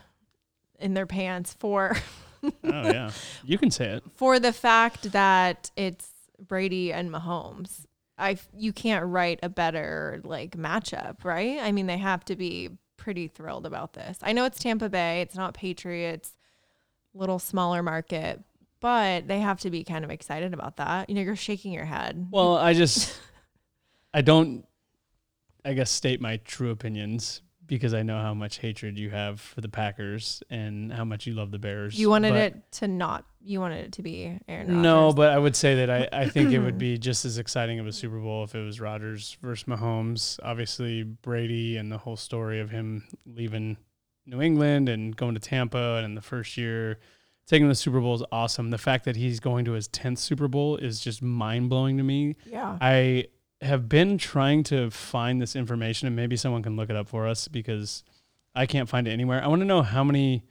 in 0.79 0.95
their 0.95 1.07
pants 1.07 1.55
for 1.59 1.97
oh 2.45 2.53
yeah, 2.65 3.11
you 3.45 3.59
can 3.59 3.71
say 3.71 3.87
it. 3.87 4.05
for 4.15 4.39
the 4.39 4.53
fact 4.53 5.11
that 5.11 5.73
it's 5.77 6.09
Brady 6.39 6.93
and 6.93 7.11
Mahomes. 7.11 7.85
I 8.17 8.39
you 8.57 8.73
can't 8.73 9.07
write 9.07 9.41
a 9.43 9.49
better 9.49 10.21
like 10.25 10.57
matchup, 10.57 11.25
right? 11.25 11.59
I 11.61 11.73
mean, 11.73 11.87
they 11.87 11.99
have 11.99 12.25
to 12.27 12.37
be 12.37 12.71
pretty 13.09 13.27
thrilled 13.27 13.65
about 13.65 13.95
this. 13.95 14.19
I 14.21 14.35
know 14.35 14.45
it's 14.45 14.59
Tampa 14.59 14.91
Bay, 14.91 15.23
it's 15.23 15.35
not 15.35 15.55
Patriots, 15.55 16.33
little 17.15 17.39
smaller 17.39 17.83
market, 17.83 18.39
but 18.81 19.27
they 19.27 19.39
have 19.39 19.59
to 19.61 19.71
be 19.71 19.83
kind 19.83 20.05
of 20.05 20.11
excited 20.11 20.53
about 20.53 20.77
that. 20.77 21.09
You 21.09 21.15
know, 21.15 21.23
you're 21.23 21.35
shaking 21.35 21.73
your 21.73 21.87
head. 21.87 22.29
Well, 22.31 22.59
I 22.59 22.75
just 22.75 23.19
I 24.13 24.21
don't 24.21 24.67
I 25.65 25.73
guess 25.73 25.91
state 25.91 26.21
my 26.21 26.37
true 26.45 26.69
opinions 26.69 27.41
because 27.69 27.95
I 27.95 28.03
know 28.03 28.21
how 28.21 28.35
much 28.35 28.59
hatred 28.59 28.99
you 28.99 29.11
have 29.11 29.41
for 29.41 29.61
the 29.61 29.69
Packers 29.69 30.43
and 30.51 30.93
how 30.93 31.05
much 31.05 31.27
you 31.27 31.35
love 31.35 31.53
the 31.53 31.59
Bears. 31.59 31.99
you 31.99 32.11
wanted 32.11 32.31
but- 32.33 32.43
it 32.43 32.73
to 32.73 32.89
not. 32.89 33.25
You 33.41 33.61
wanted 33.61 33.87
it 33.87 33.93
to 33.93 34.03
be 34.03 34.39
Aaron 34.49 34.83
No, 34.83 35.13
but 35.13 35.33
I 35.33 35.39
would 35.39 35.55
say 35.55 35.77
that 35.77 35.89
I, 35.89 36.09
I 36.25 36.29
think 36.29 36.53
it 36.53 36.59
would 36.59 36.77
be 36.87 36.99
just 36.99 37.25
as 37.25 37.39
exciting 37.39 37.79
of 37.79 37.87
a 37.87 37.93
Super 37.93 38.19
Bowl 38.19 38.43
if 38.45 38.55
it 38.55 38.63
was 38.63 38.81
Rodgers 38.81 39.39
versus 39.41 39.65
Mahomes. 39.65 40.41
Obviously, 40.43 41.05
Brady 41.05 41.77
and 41.77 41.91
the 41.91 41.99
whole 41.99 42.17
story 42.17 42.61
of 42.61 42.71
him 42.71 43.05
leaving 43.25 43.77
New 44.27 44.43
England 44.43 44.89
and 44.89 45.17
going 45.17 45.35
to 45.35 45.41
Tampa 45.41 45.97
and 45.97 46.05
in 46.05 46.15
the 46.15 46.21
first 46.21 46.57
year 46.57 46.99
taking 47.47 47.69
the 47.69 47.75
Super 47.75 48.01
Bowl 48.01 48.15
is 48.15 48.23
awesome. 48.31 48.71
The 48.71 48.79
fact 48.79 49.05
that 49.07 49.17
he's 49.17 49.41
going 49.41 49.65
to 49.65 49.73
his 49.73 49.89
10th 49.89 50.19
Super 50.19 50.49
Bowl 50.49 50.77
is 50.77 51.01
just 51.01 51.23
mind 51.23 51.71
blowing 51.71 51.97
to 51.97 52.03
me. 52.03 52.37
yeah, 52.45 52.77
I 52.81 53.27
have 53.61 53.89
been 53.89 54.19
trying 54.19 54.63
to 54.65 54.91
find 54.91 55.41
this 55.41 55.57
information, 55.57 56.07
and 56.07 56.17
maybe 56.17 56.37
someone 56.37 56.63
can 56.63 56.77
look 56.77 56.91
it 56.91 56.97
up 56.97 57.09
for 57.09 57.27
us 57.27 57.49
because 57.49 58.05
I 58.55 58.67
can't 58.67 58.89
find 58.89 59.09
it 59.09 59.13
anywhere. 59.13 59.43
I 59.43 59.49
want 59.49 59.61
to 59.61 59.67
know 59.67 59.83
how 59.83 60.05
many 60.05 60.45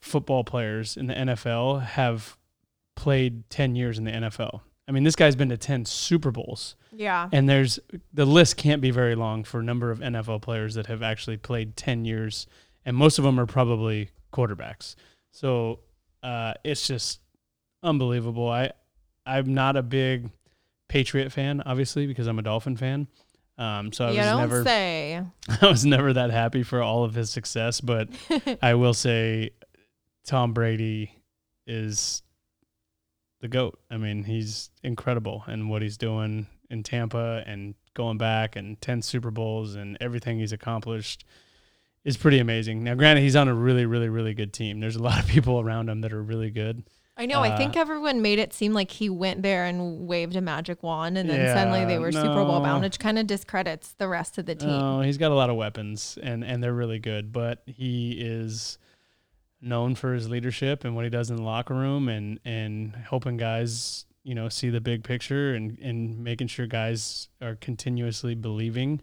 football 0.00 0.44
players 0.44 0.96
in 0.96 1.06
the 1.06 1.14
NFL 1.14 1.82
have 1.82 2.36
played 2.96 3.48
10 3.50 3.76
years 3.76 3.98
in 3.98 4.04
the 4.04 4.10
NFL. 4.10 4.60
I 4.88 4.92
mean, 4.92 5.04
this 5.04 5.16
guy's 5.16 5.36
been 5.36 5.48
to 5.48 5.56
10 5.56 5.84
Super 5.84 6.30
Bowls. 6.30 6.76
Yeah. 6.92 7.28
And 7.32 7.48
there's 7.48 7.78
the 8.12 8.26
list 8.26 8.56
can't 8.56 8.82
be 8.82 8.90
very 8.90 9.14
long 9.14 9.44
for 9.44 9.60
a 9.60 9.62
number 9.62 9.90
of 9.90 10.00
NFL 10.00 10.42
players 10.42 10.74
that 10.74 10.86
have 10.86 11.02
actually 11.02 11.36
played 11.36 11.76
10 11.76 12.04
years, 12.04 12.46
and 12.84 12.96
most 12.96 13.18
of 13.18 13.24
them 13.24 13.38
are 13.40 13.46
probably 13.46 14.10
quarterbacks. 14.32 14.96
So 15.30 15.80
uh, 16.22 16.54
it's 16.64 16.86
just 16.86 17.20
unbelievable. 17.82 18.48
I 18.48 18.72
I'm 19.24 19.54
not 19.54 19.76
a 19.76 19.82
big 19.82 20.30
Patriot 20.92 21.32
fan, 21.32 21.62
obviously, 21.64 22.06
because 22.06 22.26
I'm 22.26 22.38
a 22.38 22.42
Dolphin 22.42 22.76
fan. 22.76 23.08
Um, 23.56 23.94
so 23.94 24.04
I 24.04 24.10
you 24.10 24.18
was 24.18 24.26
never 24.26 24.62
say. 24.62 25.22
I 25.62 25.66
was 25.66 25.86
never 25.86 26.12
that 26.12 26.30
happy 26.30 26.62
for 26.62 26.82
all 26.82 27.02
of 27.04 27.14
his 27.14 27.30
success, 27.30 27.80
but 27.80 28.10
I 28.62 28.74
will 28.74 28.92
say 28.92 29.52
Tom 30.26 30.52
Brady 30.52 31.18
is 31.66 32.22
the 33.40 33.48
goat. 33.48 33.80
I 33.90 33.96
mean, 33.96 34.24
he's 34.24 34.68
incredible 34.82 35.44
and 35.46 35.70
what 35.70 35.80
he's 35.80 35.96
doing 35.96 36.46
in 36.68 36.82
Tampa 36.82 37.42
and 37.46 37.74
going 37.94 38.18
back 38.18 38.54
and 38.54 38.78
10 38.82 39.00
Super 39.00 39.30
Bowls 39.30 39.76
and 39.76 39.96
everything 39.98 40.40
he's 40.40 40.52
accomplished 40.52 41.24
is 42.04 42.18
pretty 42.18 42.38
amazing. 42.38 42.84
Now, 42.84 42.96
granted, 42.96 43.22
he's 43.22 43.36
on 43.36 43.48
a 43.48 43.54
really, 43.54 43.86
really, 43.86 44.10
really 44.10 44.34
good 44.34 44.52
team. 44.52 44.80
There's 44.80 44.96
a 44.96 45.02
lot 45.02 45.20
of 45.20 45.26
people 45.26 45.58
around 45.58 45.88
him 45.88 46.02
that 46.02 46.12
are 46.12 46.22
really 46.22 46.50
good. 46.50 46.82
I 47.16 47.26
know. 47.26 47.40
I 47.40 47.50
Uh, 47.50 47.56
think 47.58 47.76
everyone 47.76 48.22
made 48.22 48.38
it 48.38 48.52
seem 48.54 48.72
like 48.72 48.90
he 48.90 49.10
went 49.10 49.42
there 49.42 49.66
and 49.66 50.06
waved 50.08 50.34
a 50.34 50.40
magic 50.40 50.82
wand, 50.82 51.18
and 51.18 51.28
then 51.28 51.54
suddenly 51.54 51.84
they 51.84 51.94
Yeah, 51.94 51.98
were 51.98 52.12
Super 52.12 52.44
Bowl 52.44 52.60
bound, 52.60 52.82
which 52.82 52.98
kind 52.98 53.18
of 53.18 53.26
discredits 53.26 53.92
the 53.92 54.08
rest 54.08 54.38
of 54.38 54.46
the 54.46 54.54
team. 54.54 54.70
Oh, 54.70 55.02
he's 55.02 55.18
got 55.18 55.30
a 55.30 55.34
lot 55.34 55.50
of 55.50 55.56
weapons 55.56 56.18
and 56.22 56.42
and 56.44 56.62
they're 56.62 56.72
really 56.72 56.98
good, 56.98 57.32
but 57.32 57.62
he 57.66 58.12
is 58.12 58.78
known 59.60 59.94
for 59.94 60.14
his 60.14 60.28
leadership 60.28 60.84
and 60.84 60.96
what 60.96 61.04
he 61.04 61.10
does 61.10 61.30
in 61.30 61.36
the 61.36 61.42
locker 61.42 61.74
room 61.74 62.08
and 62.08 62.40
and 62.44 62.96
helping 62.96 63.36
guys, 63.36 64.06
you 64.24 64.34
know, 64.34 64.48
see 64.48 64.70
the 64.70 64.80
big 64.80 65.04
picture 65.04 65.54
and 65.54 65.78
and 65.80 66.18
making 66.24 66.46
sure 66.46 66.66
guys 66.66 67.28
are 67.42 67.56
continuously 67.56 68.34
believing 68.34 69.00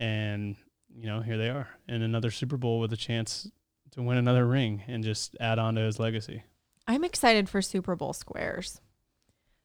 and 0.00 0.56
you 0.98 1.06
know, 1.06 1.20
here 1.20 1.36
they 1.38 1.48
are 1.50 1.68
in 1.88 2.02
another 2.02 2.30
Super 2.30 2.56
Bowl 2.56 2.80
with 2.80 2.92
a 2.92 2.96
chance 2.96 3.48
to 3.92 4.02
win 4.02 4.16
another 4.18 4.46
ring 4.46 4.82
and 4.88 5.04
just 5.04 5.36
add 5.40 5.58
on 5.58 5.74
to 5.76 5.82
his 5.82 5.98
legacy. 5.98 6.42
I'm 6.86 7.04
excited 7.04 7.48
for 7.48 7.60
Super 7.62 7.96
Bowl 7.96 8.12
squares. 8.12 8.80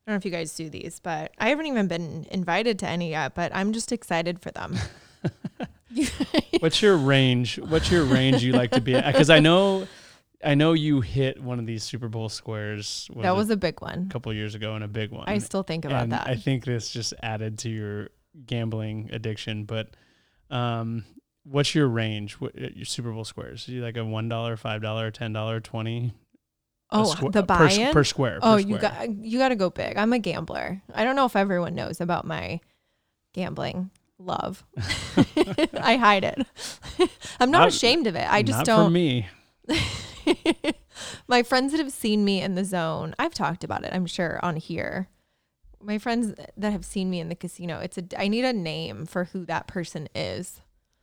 I 0.05 0.11
don't 0.11 0.15
know 0.15 0.17
if 0.17 0.25
you 0.25 0.31
guys 0.31 0.55
do 0.55 0.69
these, 0.69 0.99
but 0.99 1.31
I 1.37 1.49
haven't 1.49 1.67
even 1.67 1.87
been 1.87 2.25
invited 2.31 2.79
to 2.79 2.87
any 2.87 3.11
yet, 3.11 3.35
but 3.35 3.55
I'm 3.55 3.71
just 3.71 3.91
excited 3.91 4.39
for 4.39 4.51
them. 4.51 4.77
What's 6.59 6.81
your 6.81 6.97
range? 6.97 7.59
What's 7.59 7.91
your 7.91 8.03
range 8.05 8.43
you 8.43 8.53
like 8.53 8.71
to 8.71 8.81
be 8.81 8.95
at? 8.95 9.13
Cuz 9.13 9.29
I 9.29 9.39
know 9.39 9.87
I 10.43 10.55
know 10.55 10.73
you 10.73 11.01
hit 11.01 11.41
one 11.41 11.59
of 11.59 11.65
these 11.65 11.83
Super 11.83 12.07
Bowl 12.07 12.29
squares 12.29 13.09
that 13.17 13.35
was 13.35 13.49
a 13.49 13.57
big 13.57 13.81
one. 13.81 14.07
a 14.09 14.13
couple 14.13 14.33
years 14.33 14.55
ago 14.55 14.75
and 14.75 14.83
a 14.83 14.87
big 14.87 15.11
one. 15.11 15.25
I 15.27 15.37
still 15.37 15.63
think 15.63 15.85
about 15.85 16.03
and 16.03 16.11
that. 16.13 16.27
I 16.27 16.35
think 16.35 16.65
this 16.65 16.89
just 16.89 17.13
added 17.21 17.59
to 17.59 17.69
your 17.69 18.09
gambling 18.45 19.09
addiction. 19.11 19.65
But 19.65 19.89
um, 20.49 21.05
what's 21.43 21.75
your 21.75 21.87
range? 21.87 22.33
What 22.33 22.53
uh, 22.59 22.69
your 22.73 22.85
Super 22.85 23.11
Bowl 23.11 23.25
squares? 23.25 23.67
Are 23.67 23.71
you 23.71 23.81
like 23.81 23.97
a 23.97 24.05
one 24.05 24.29
dollar, 24.29 24.57
five 24.57 24.81
dollar, 24.81 25.11
ten 25.11 25.33
dollar, 25.33 25.59
twenty? 25.59 26.13
Oh, 26.91 27.13
the 27.29 27.39
uh, 27.39 27.41
per, 27.41 27.67
buy-in. 27.67 27.93
per 27.93 28.03
square. 28.03 28.39
oh, 28.41 28.53
per 28.53 28.59
you 28.59 28.77
square. 28.77 28.91
got 28.91 29.09
you 29.09 29.37
got 29.37 29.49
to 29.49 29.55
go 29.55 29.69
big. 29.69 29.97
I'm 29.97 30.13
a 30.13 30.19
gambler. 30.19 30.81
I 30.93 31.03
don't 31.03 31.15
know 31.15 31.25
if 31.25 31.35
everyone 31.35 31.75
knows 31.75 32.01
about 32.01 32.25
my 32.25 32.59
gambling 33.33 33.91
love. 34.19 34.63
I 35.73 35.97
hide 35.97 36.23
it. 36.23 36.45
I'm 37.39 37.51
not, 37.51 37.59
Not- 37.59 37.67
ashamed 37.69 38.07
of 38.07 38.15
it. 38.15 38.27
I 38.31 38.43
just 38.43 38.59
Not 38.59 38.65
don't. 38.65 38.85
for 38.87 38.91
me. 38.91 39.27
my 41.27 41.43
friends 41.43 41.71
that 41.71 41.79
have 41.79 41.91
seen 41.91 42.23
me 42.23 42.41
in 42.41 42.55
the 42.55 42.65
zone, 42.65 43.15
I've 43.17 43.33
talked 43.33 43.63
about 43.63 43.83
it, 43.83 43.93
I'm 43.93 44.05
sure, 44.05 44.39
on 44.43 44.57
here. 44.57 45.07
My 45.81 45.97
friends 45.97 46.35
that 46.57 46.71
have 46.71 46.85
seen 46.85 47.09
me 47.09 47.19
in 47.19 47.29
the 47.29 47.35
casino, 47.35 47.79
it's 47.79 47.97
a 47.97 48.03
I 48.17 48.27
need 48.27 48.45
a 48.45 48.53
name 48.53 49.05
for 49.07 49.25
who 49.25 49.45
that 49.45 49.65
person 49.65 50.07
is. 50.13 50.61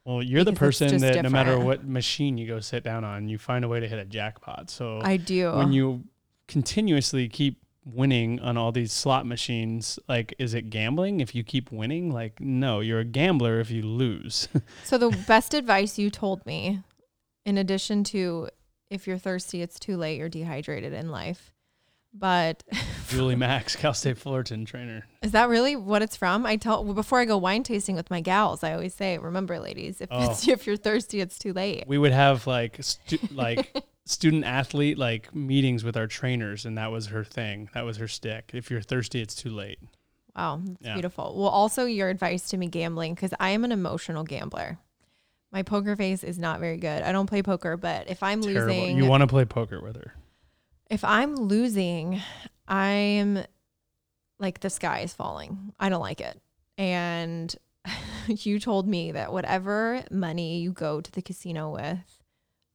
Well, 0.08 0.22
you're 0.22 0.42
the 0.42 0.54
person 0.54 1.02
that 1.02 1.22
no 1.22 1.28
matter 1.28 1.58
what 1.58 1.86
machine 1.86 2.38
you 2.38 2.46
go 2.46 2.60
sit 2.60 2.82
down 2.82 3.04
on, 3.04 3.28
you 3.28 3.36
find 3.36 3.62
a 3.62 3.68
way 3.68 3.78
to 3.78 3.86
hit 3.86 3.98
a 3.98 4.06
jackpot. 4.06 4.70
So 4.70 5.00
I 5.02 5.18
do. 5.18 5.52
when 5.52 5.70
you 5.70 6.04
continuously 6.46 7.28
keep 7.28 7.60
winning 7.84 8.40
on 8.40 8.56
all 8.56 8.72
these 8.72 8.90
slot 8.90 9.26
machines, 9.26 9.98
like 10.08 10.34
is 10.38 10.54
it 10.54 10.70
gambling 10.70 11.20
if 11.20 11.34
you 11.34 11.44
keep 11.44 11.70
winning? 11.70 12.10
Like 12.10 12.40
no, 12.40 12.80
you're 12.80 13.00
a 13.00 13.04
gambler 13.04 13.60
if 13.60 13.70
you 13.70 13.82
lose. 13.82 14.48
so 14.84 14.96
the 14.96 15.10
best 15.26 15.52
advice 15.52 15.98
you 15.98 16.08
told 16.08 16.46
me, 16.46 16.82
in 17.44 17.58
addition 17.58 18.02
to 18.04 18.48
if 18.88 19.06
you're 19.06 19.18
thirsty, 19.18 19.60
it's 19.60 19.78
too 19.78 19.98
late, 19.98 20.16
you're 20.16 20.30
dehydrated 20.30 20.94
in 20.94 21.10
life. 21.10 21.52
But 22.18 22.62
Julie 23.08 23.36
Max, 23.36 23.76
Cal 23.76 23.94
State 23.94 24.18
Fullerton 24.18 24.64
trainer. 24.64 25.06
is 25.22 25.32
that 25.32 25.48
really 25.48 25.76
what 25.76 26.02
it's 26.02 26.16
from? 26.16 26.44
I 26.46 26.56
tell 26.56 26.84
well, 26.84 26.94
before 26.94 27.20
I 27.20 27.24
go 27.24 27.38
wine 27.38 27.62
tasting 27.62 27.94
with 27.94 28.10
my 28.10 28.20
gals, 28.20 28.64
I 28.64 28.72
always 28.72 28.94
say, 28.94 29.18
remember, 29.18 29.58
ladies, 29.60 30.00
if 30.00 30.08
it's, 30.10 30.48
oh. 30.48 30.52
if 30.52 30.66
you're 30.66 30.76
thirsty, 30.76 31.20
it's 31.20 31.38
too 31.38 31.52
late. 31.52 31.84
we 31.86 31.98
would 31.98 32.12
have 32.12 32.46
like 32.46 32.76
stu- 32.80 33.18
like 33.30 33.82
student 34.06 34.44
athlete 34.44 34.96
like 34.96 35.34
meetings 35.34 35.84
with 35.84 35.94
our 35.96 36.06
trainers 36.06 36.64
and 36.64 36.78
that 36.78 36.90
was 36.90 37.08
her 37.08 37.22
thing 37.22 37.68
that 37.74 37.84
was 37.84 37.98
her 37.98 38.08
stick 38.08 38.50
if 38.54 38.70
you're 38.70 38.80
thirsty 38.80 39.20
it's 39.20 39.34
too 39.34 39.50
late 39.50 39.78
Wow, 40.34 40.62
that's 40.64 40.76
Yeah. 40.80 40.94
beautiful. 40.94 41.34
Well, 41.36 41.48
also 41.48 41.84
your 41.84 42.08
advice 42.08 42.48
to 42.50 42.56
me 42.56 42.68
gambling 42.68 43.14
because 43.14 43.34
I 43.40 43.50
am 43.50 43.64
an 43.64 43.72
emotional 43.72 44.22
gambler. 44.24 44.78
My 45.52 45.62
poker 45.64 45.96
face 45.96 46.22
is 46.22 46.38
not 46.38 46.60
very 46.60 46.76
good. 46.76 47.02
I 47.02 47.10
don't 47.10 47.26
play 47.26 47.42
poker, 47.42 47.76
but 47.76 48.08
if 48.08 48.22
I'm 48.22 48.40
terrible 48.40 48.72
losing, 48.74 48.96
you 48.96 49.06
want 49.06 49.22
to 49.22 49.26
play 49.26 49.44
poker 49.44 49.80
with 49.82 49.96
her 49.96 50.14
if 50.90 51.04
I'm 51.04 51.34
losing, 51.34 52.20
I'm 52.66 53.44
like 54.38 54.60
the 54.60 54.70
sky 54.70 55.00
is 55.00 55.12
falling. 55.12 55.72
I 55.78 55.88
don't 55.88 56.00
like 56.00 56.20
it. 56.20 56.40
And 56.76 57.54
you 58.26 58.58
told 58.58 58.88
me 58.88 59.12
that 59.12 59.32
whatever 59.32 60.04
money 60.10 60.60
you 60.60 60.72
go 60.72 61.00
to 61.00 61.12
the 61.12 61.22
casino 61.22 61.70
with, 61.70 62.22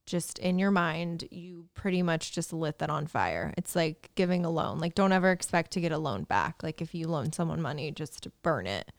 just 0.05 0.37
in 0.39 0.59
your 0.59 0.71
mind, 0.71 1.25
you 1.31 1.67
pretty 1.75 2.01
much 2.01 2.33
just 2.33 2.51
lit 2.51 2.79
that 2.79 2.89
on 2.89 3.07
fire. 3.07 3.53
It's 3.57 3.75
like 3.75 4.11
giving 4.15 4.45
a 4.45 4.49
loan. 4.49 4.79
Like, 4.79 4.95
don't 4.95 5.13
ever 5.13 5.31
expect 5.31 5.71
to 5.71 5.81
get 5.81 5.93
a 5.93 5.97
loan 5.97 6.23
back. 6.23 6.61
Like, 6.61 6.81
if 6.81 6.93
you 6.93 7.07
loan 7.07 7.31
someone 7.31 7.61
money, 7.61 7.89
just 7.91 8.27
burn 8.41 8.67
it. 8.67 8.91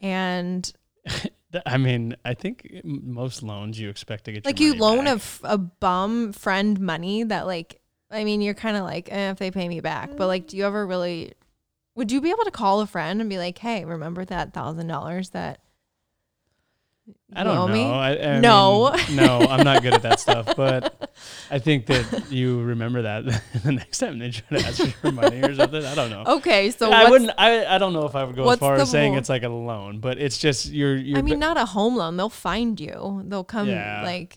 And 0.00 0.70
i 1.66 1.76
mean 1.76 2.16
i 2.24 2.32
think 2.32 2.80
most 2.82 3.42
loans 3.42 3.78
you 3.78 3.90
expect 3.90 4.24
to 4.24 4.32
get 4.32 4.44
like 4.46 4.60
you 4.60 4.74
loan 4.74 5.06
a, 5.06 5.16
f- 5.16 5.40
a 5.44 5.58
bum 5.58 6.32
friend 6.32 6.80
money 6.80 7.24
that 7.24 7.46
like 7.46 7.81
i 8.12 8.22
mean 8.24 8.40
you're 8.40 8.54
kind 8.54 8.76
of 8.76 8.84
like 8.84 9.08
eh, 9.10 9.30
if 9.30 9.38
they 9.38 9.50
pay 9.50 9.68
me 9.68 9.80
back 9.80 10.10
but 10.16 10.26
like 10.26 10.46
do 10.46 10.56
you 10.56 10.64
ever 10.64 10.86
really 10.86 11.32
would 11.96 12.12
you 12.12 12.20
be 12.20 12.30
able 12.30 12.44
to 12.44 12.50
call 12.50 12.80
a 12.80 12.86
friend 12.86 13.20
and 13.20 13.28
be 13.30 13.38
like 13.38 13.58
hey 13.58 13.84
remember 13.84 14.24
that 14.24 14.52
thousand 14.52 14.86
dollars 14.86 15.30
that 15.30 15.60
I 17.34 17.42
don't 17.42 17.56
owe 17.56 17.66
know. 17.66 17.72
me 17.72 17.82
I, 17.84 18.36
I 18.36 18.40
No. 18.40 18.92
mean, 19.08 19.16
no, 19.16 19.40
I'm 19.40 19.64
not 19.64 19.82
good 19.82 19.94
at 19.94 20.02
that 20.02 20.20
stuff. 20.26 20.54
But 20.54 21.10
I 21.50 21.58
think 21.58 21.86
that 21.86 22.30
you 22.30 22.60
remember 22.62 23.02
that 23.02 23.24
the 23.64 23.72
next 23.72 23.98
time 23.98 24.18
they 24.18 24.30
try 24.30 24.58
to 24.60 24.66
ask 24.66 24.78
you 24.84 24.90
for 24.92 25.10
money 25.10 25.40
or 25.40 25.54
something. 25.54 25.84
I 25.84 25.94
don't 25.94 26.10
know. 26.10 26.24
okay 26.36 26.70
so 26.70 26.92
I 26.92 27.08
wouldn't. 27.10 27.32
I, 27.38 27.64
I 27.66 27.78
don't 27.78 27.92
know 27.94 28.04
if 28.04 28.14
I 28.14 28.22
would 28.24 28.36
go 28.36 28.48
as 28.50 28.58
far 28.58 28.76
as 28.76 28.90
saying 28.90 29.12
rule? 29.12 29.18
it's 29.18 29.28
like 29.30 29.42
a 29.42 29.48
loan, 29.48 29.98
but 29.98 30.18
it's 30.18 30.38
just 30.38 30.66
you're. 30.70 30.94
you're 30.96 31.18
i 31.18 31.22
mean 31.22 31.38
not 31.40 31.56
a 31.56 31.64
home 31.64 31.96
loan 31.96 32.16
they'll 32.16 32.28
find 32.28 32.78
you 32.78 33.22
they'll 33.24 33.42
come 33.44 33.68
Yeah. 33.68 34.02
like 34.04 34.36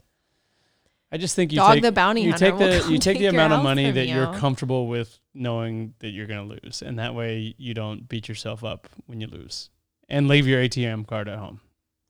I 1.12 1.18
just 1.18 1.36
think 1.36 1.52
you 1.52 1.58
Dog 1.58 1.76
take 1.76 1.84
the 1.84 1.92
bounty 1.92 2.22
you 2.22 2.32
hunter 2.32 2.46
take 2.46 2.60
will 2.60 2.68
the 2.68 2.80
come 2.80 2.92
you 2.92 2.98
take 2.98 3.14
take 3.14 3.18
the 3.20 3.24
your 3.26 3.34
amount 3.34 3.54
of 3.54 3.64
money 3.64 3.86
from 3.86 3.96
that 3.96 4.08
you're 4.08 4.34
comfortable 4.34 4.88
with 4.88 5.20
knowing 5.34 5.94
that 6.00 6.10
you're 6.10 6.28
going 6.28 6.50
to 6.50 6.60
lose, 6.64 6.82
and 6.82 7.00
that 7.00 7.14
way 7.14 7.54
you 7.58 7.74
don't 7.74 8.10
beat 8.10 8.28
yourself 8.28 8.64
up 8.64 8.90
when 9.06 9.22
you 9.22 9.28
lose, 9.28 9.70
and 10.10 10.28
leave 10.28 10.48
your 10.48 10.62
ATM 10.62 11.08
card 11.08 11.28
at 11.30 11.38
home. 11.38 11.62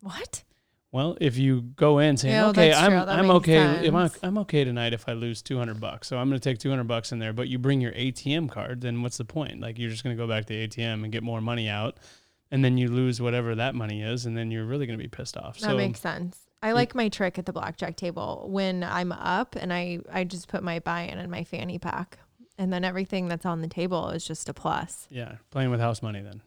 what 0.02 0.44
Well, 0.92 1.18
if 1.20 1.38
you 1.38 1.62
go 1.62 2.00
in 2.00 2.16
saying, 2.16 2.34
Yeah, 2.34 2.48
"Okay, 2.48 2.70
that's 2.70 2.80
I'm 2.80 2.92
true. 2.92 3.00
That 3.00 3.10
I'm 3.10 3.28
makes 3.28 3.36
okay, 3.38 3.88
am 3.88 3.96
I, 3.96 4.08
sense. 4.08 4.24
I'm 4.24 4.38
okay 4.40 4.64
tonight 4.64 4.94
if 4.94 5.10
I 5.10 5.14
lose 5.14 5.42
200 5.42 5.80
bucks, 5.80 6.08
so 6.08 6.18
I'm 6.18 6.30
going 6.30 6.40
to 6.40 6.50
take 6.50 6.58
200 6.58 6.86
bucks 6.86 7.12
in 7.12 7.20
there," 7.20 7.34
but 7.34 7.50
you 7.50 7.60
bring 7.60 7.82
your 7.82 7.92
ATM 7.92 8.50
card, 8.50 8.82
then 8.82 9.02
what's 9.02 9.18
the 9.18 9.26
point? 9.26 9.60
Like 9.60 9.78
you're 9.78 9.90
just 9.90 10.04
going 10.04 10.16
to 10.16 10.22
go 10.22 10.28
back 10.28 10.46
to 10.46 10.54
the 10.54 10.68
ATM 10.68 11.04
and 11.04 11.12
get 11.12 11.22
more 11.22 11.42
money 11.42 11.68
out, 11.68 11.98
and 12.50 12.64
then 12.64 12.78
you 12.78 12.88
lose 12.88 13.22
whatever 13.22 13.56
that 13.56 13.76
money 13.76 14.02
is, 14.02 14.26
and 14.26 14.38
then 14.38 14.52
you're 14.52 14.66
really 14.66 14.86
going 14.86 14.98
to 14.98 15.04
be 15.04 15.10
pissed 15.10 15.36
off. 15.36 15.60
that 15.60 15.70
so 15.70 15.76
makes 15.78 16.00
sense 16.00 16.45
I 16.66 16.72
like 16.72 16.96
my 16.96 17.10
trick 17.10 17.38
at 17.38 17.46
the 17.46 17.54
blackjack 17.54 17.96
table 17.96 18.48
when 18.50 18.84
I'm 18.84 19.12
up 19.12 19.56
and 19.56 19.72
I 19.72 20.00
I 20.12 20.24
just 20.24 20.48
put 20.48 20.64
my 20.64 20.80
buy-in 20.80 21.20
in 21.20 21.30
my 21.30 21.44
fanny 21.44 21.78
pack, 21.78 22.18
and 22.58 22.74
then 22.74 22.84
everything 22.84 23.28
that's 23.28 23.46
on 23.46 23.62
the 23.62 23.68
table 23.68 24.10
is 24.10 24.26
just 24.26 24.50
a 24.50 24.54
plus. 24.54 25.08
Yeah, 25.12 25.36
playing 25.52 25.70
with 25.70 25.80
house 25.80 26.02
money 26.02 26.22
then. 26.22 26.42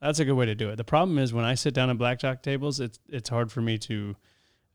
That's 0.00 0.20
a 0.20 0.24
good 0.24 0.34
way 0.34 0.46
to 0.46 0.54
do 0.54 0.70
it. 0.70 0.76
The 0.76 0.84
problem 0.84 1.18
is 1.18 1.32
when 1.32 1.44
I 1.44 1.56
sit 1.56 1.74
down 1.74 1.90
at 1.90 1.98
blackjack 1.98 2.44
tables, 2.44 2.78
it's 2.78 3.00
it's 3.08 3.28
hard 3.28 3.50
for 3.50 3.60
me 3.60 3.76
to 3.78 4.14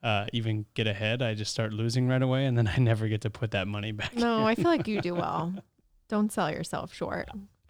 uh, 0.04 0.26
even 0.34 0.66
get 0.74 0.88
ahead. 0.88 1.22
I 1.22 1.36
just 1.36 1.52
start 1.52 1.72
losing 1.72 2.10
right 2.10 2.22
away, 2.22 2.46
and 2.46 2.58
then 2.58 2.68
I 2.68 2.76
never 2.80 3.08
get 3.08 3.22
to 3.22 3.30
put 3.30 3.52
that 3.52 3.70
money 3.70 3.94
back. 3.94 4.14
No, 4.18 4.46
I 4.46 4.56
feel 4.56 4.66
like 4.66 4.88
you 4.90 5.00
do 5.00 5.16
well. 5.16 5.54
Don't 6.10 6.34
sell 6.34 6.52
yourself 6.52 6.94
short. 6.94 7.30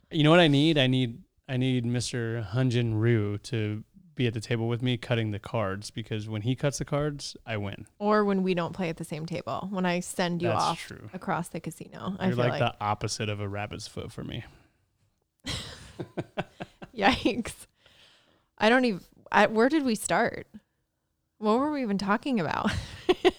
You 0.09 0.23
know 0.23 0.31
what 0.31 0.39
I 0.39 0.47
need? 0.47 0.79
I 0.79 0.87
need 0.87 1.19
I 1.47 1.57
need 1.57 1.85
Mr. 1.85 2.49
Hyun-Jin 2.49 2.95
Ryu 2.95 3.37
to 3.39 3.83
be 4.21 4.27
at 4.27 4.33
the 4.35 4.39
table 4.39 4.67
with 4.67 4.83
me 4.83 4.97
cutting 4.97 5.31
the 5.31 5.39
cards 5.39 5.89
because 5.89 6.29
when 6.29 6.43
he 6.43 6.55
cuts 6.55 6.77
the 6.77 6.85
cards, 6.85 7.35
I 7.45 7.57
win. 7.57 7.87
Or 7.97 8.23
when 8.23 8.43
we 8.43 8.53
don't 8.53 8.73
play 8.73 8.89
at 8.89 8.97
the 8.97 9.03
same 9.03 9.25
table, 9.25 9.67
when 9.71 9.85
I 9.85 9.99
send 9.99 10.41
you 10.43 10.49
That's 10.49 10.61
off 10.63 10.79
true. 10.79 11.09
across 11.11 11.47
the 11.47 11.59
casino, 11.59 12.15
You're 12.21 12.29
feel 12.29 12.37
like, 12.37 12.51
like, 12.51 12.59
the 12.59 12.75
opposite 12.79 13.29
of 13.29 13.39
a 13.39 13.47
rabbit's 13.47 13.87
foot 13.87 14.11
for 14.11 14.23
me. 14.23 14.43
yikes. 16.95 17.65
I 18.59 18.69
don't 18.69 18.85
even. 18.85 19.01
I, 19.31 19.47
where 19.47 19.69
did 19.69 19.83
we 19.83 19.95
start? 19.95 20.45
What 21.39 21.57
were 21.57 21.71
we 21.71 21.81
even 21.81 21.97
talking 21.97 22.39
about? 22.39 22.71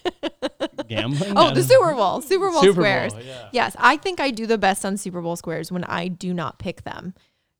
Gambling? 0.89 1.37
oh, 1.37 1.53
the 1.53 1.63
Super 1.63 1.93
Bowl, 1.93 2.21
Super 2.21 2.51
Bowl 2.51 2.61
Super 2.61 2.81
squares. 2.81 3.13
Bowl, 3.13 3.21
yeah. 3.23 3.47
Yes, 3.53 3.75
I 3.79 3.95
think 3.95 4.19
I 4.19 4.31
do 4.31 4.45
the 4.45 4.57
best 4.57 4.83
on 4.83 4.97
Super 4.97 5.21
Bowl 5.21 5.37
squares 5.37 5.71
when 5.71 5.85
I 5.85 6.09
do 6.09 6.33
not 6.33 6.59
pick 6.59 6.83
them. 6.83 7.13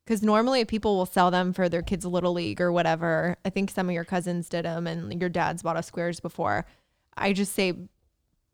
Because 0.05 0.21
normally 0.21 0.65
people 0.65 0.97
will 0.97 1.05
sell 1.05 1.31
them 1.31 1.53
for 1.53 1.69
their 1.69 1.81
kids' 1.81 2.05
little 2.05 2.33
league 2.33 2.59
or 2.59 2.71
whatever. 2.71 3.37
I 3.45 3.49
think 3.49 3.71
some 3.71 3.87
of 3.87 3.95
your 3.95 4.03
cousins 4.03 4.49
did 4.49 4.65
them 4.65 4.85
and 4.85 5.19
your 5.21 5.29
dad's 5.29 5.63
bought 5.63 5.77
us 5.77 5.87
squares 5.87 6.19
before. 6.19 6.65
I 7.15 7.31
just 7.31 7.53
say, 7.53 7.73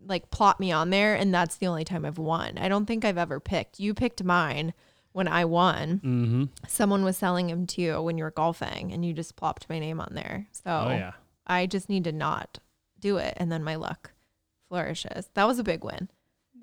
like, 0.05 0.29
plot 0.29 0.59
me 0.59 0.71
on 0.71 0.91
there, 0.91 1.15
and 1.15 1.33
that's 1.33 1.57
the 1.57 1.67
only 1.67 1.83
time 1.85 2.05
I've 2.05 2.19
won. 2.19 2.57
I 2.57 2.67
don't 2.69 2.85
think 2.85 3.03
I've 3.03 3.17
ever 3.17 3.39
picked. 3.39 3.79
You 3.79 3.93
picked 3.93 4.23
mine 4.23 4.73
when 5.11 5.27
I 5.27 5.45
won. 5.45 6.01
Mm-hmm. 6.03 6.43
Someone 6.67 7.03
was 7.03 7.17
selling 7.17 7.47
them 7.47 7.65
to 7.67 7.81
you 7.81 8.01
when 8.01 8.17
you 8.17 8.23
were 8.23 8.31
golfing, 8.31 8.93
and 8.93 9.03
you 9.03 9.13
just 9.13 9.35
plopped 9.35 9.67
my 9.69 9.79
name 9.79 9.99
on 9.99 10.11
there. 10.13 10.47
So 10.51 10.69
Oh 10.69 10.89
yeah. 10.91 11.13
I 11.47 11.65
just 11.65 11.89
need 11.89 12.03
to 12.03 12.11
not 12.11 12.59
do 12.99 13.17
it, 13.17 13.33
and 13.37 13.51
then 13.51 13.63
my 13.63 13.75
luck 13.75 14.11
flourishes. 14.67 15.29
That 15.33 15.47
was 15.47 15.57
a 15.57 15.63
big 15.63 15.83
win. 15.83 16.09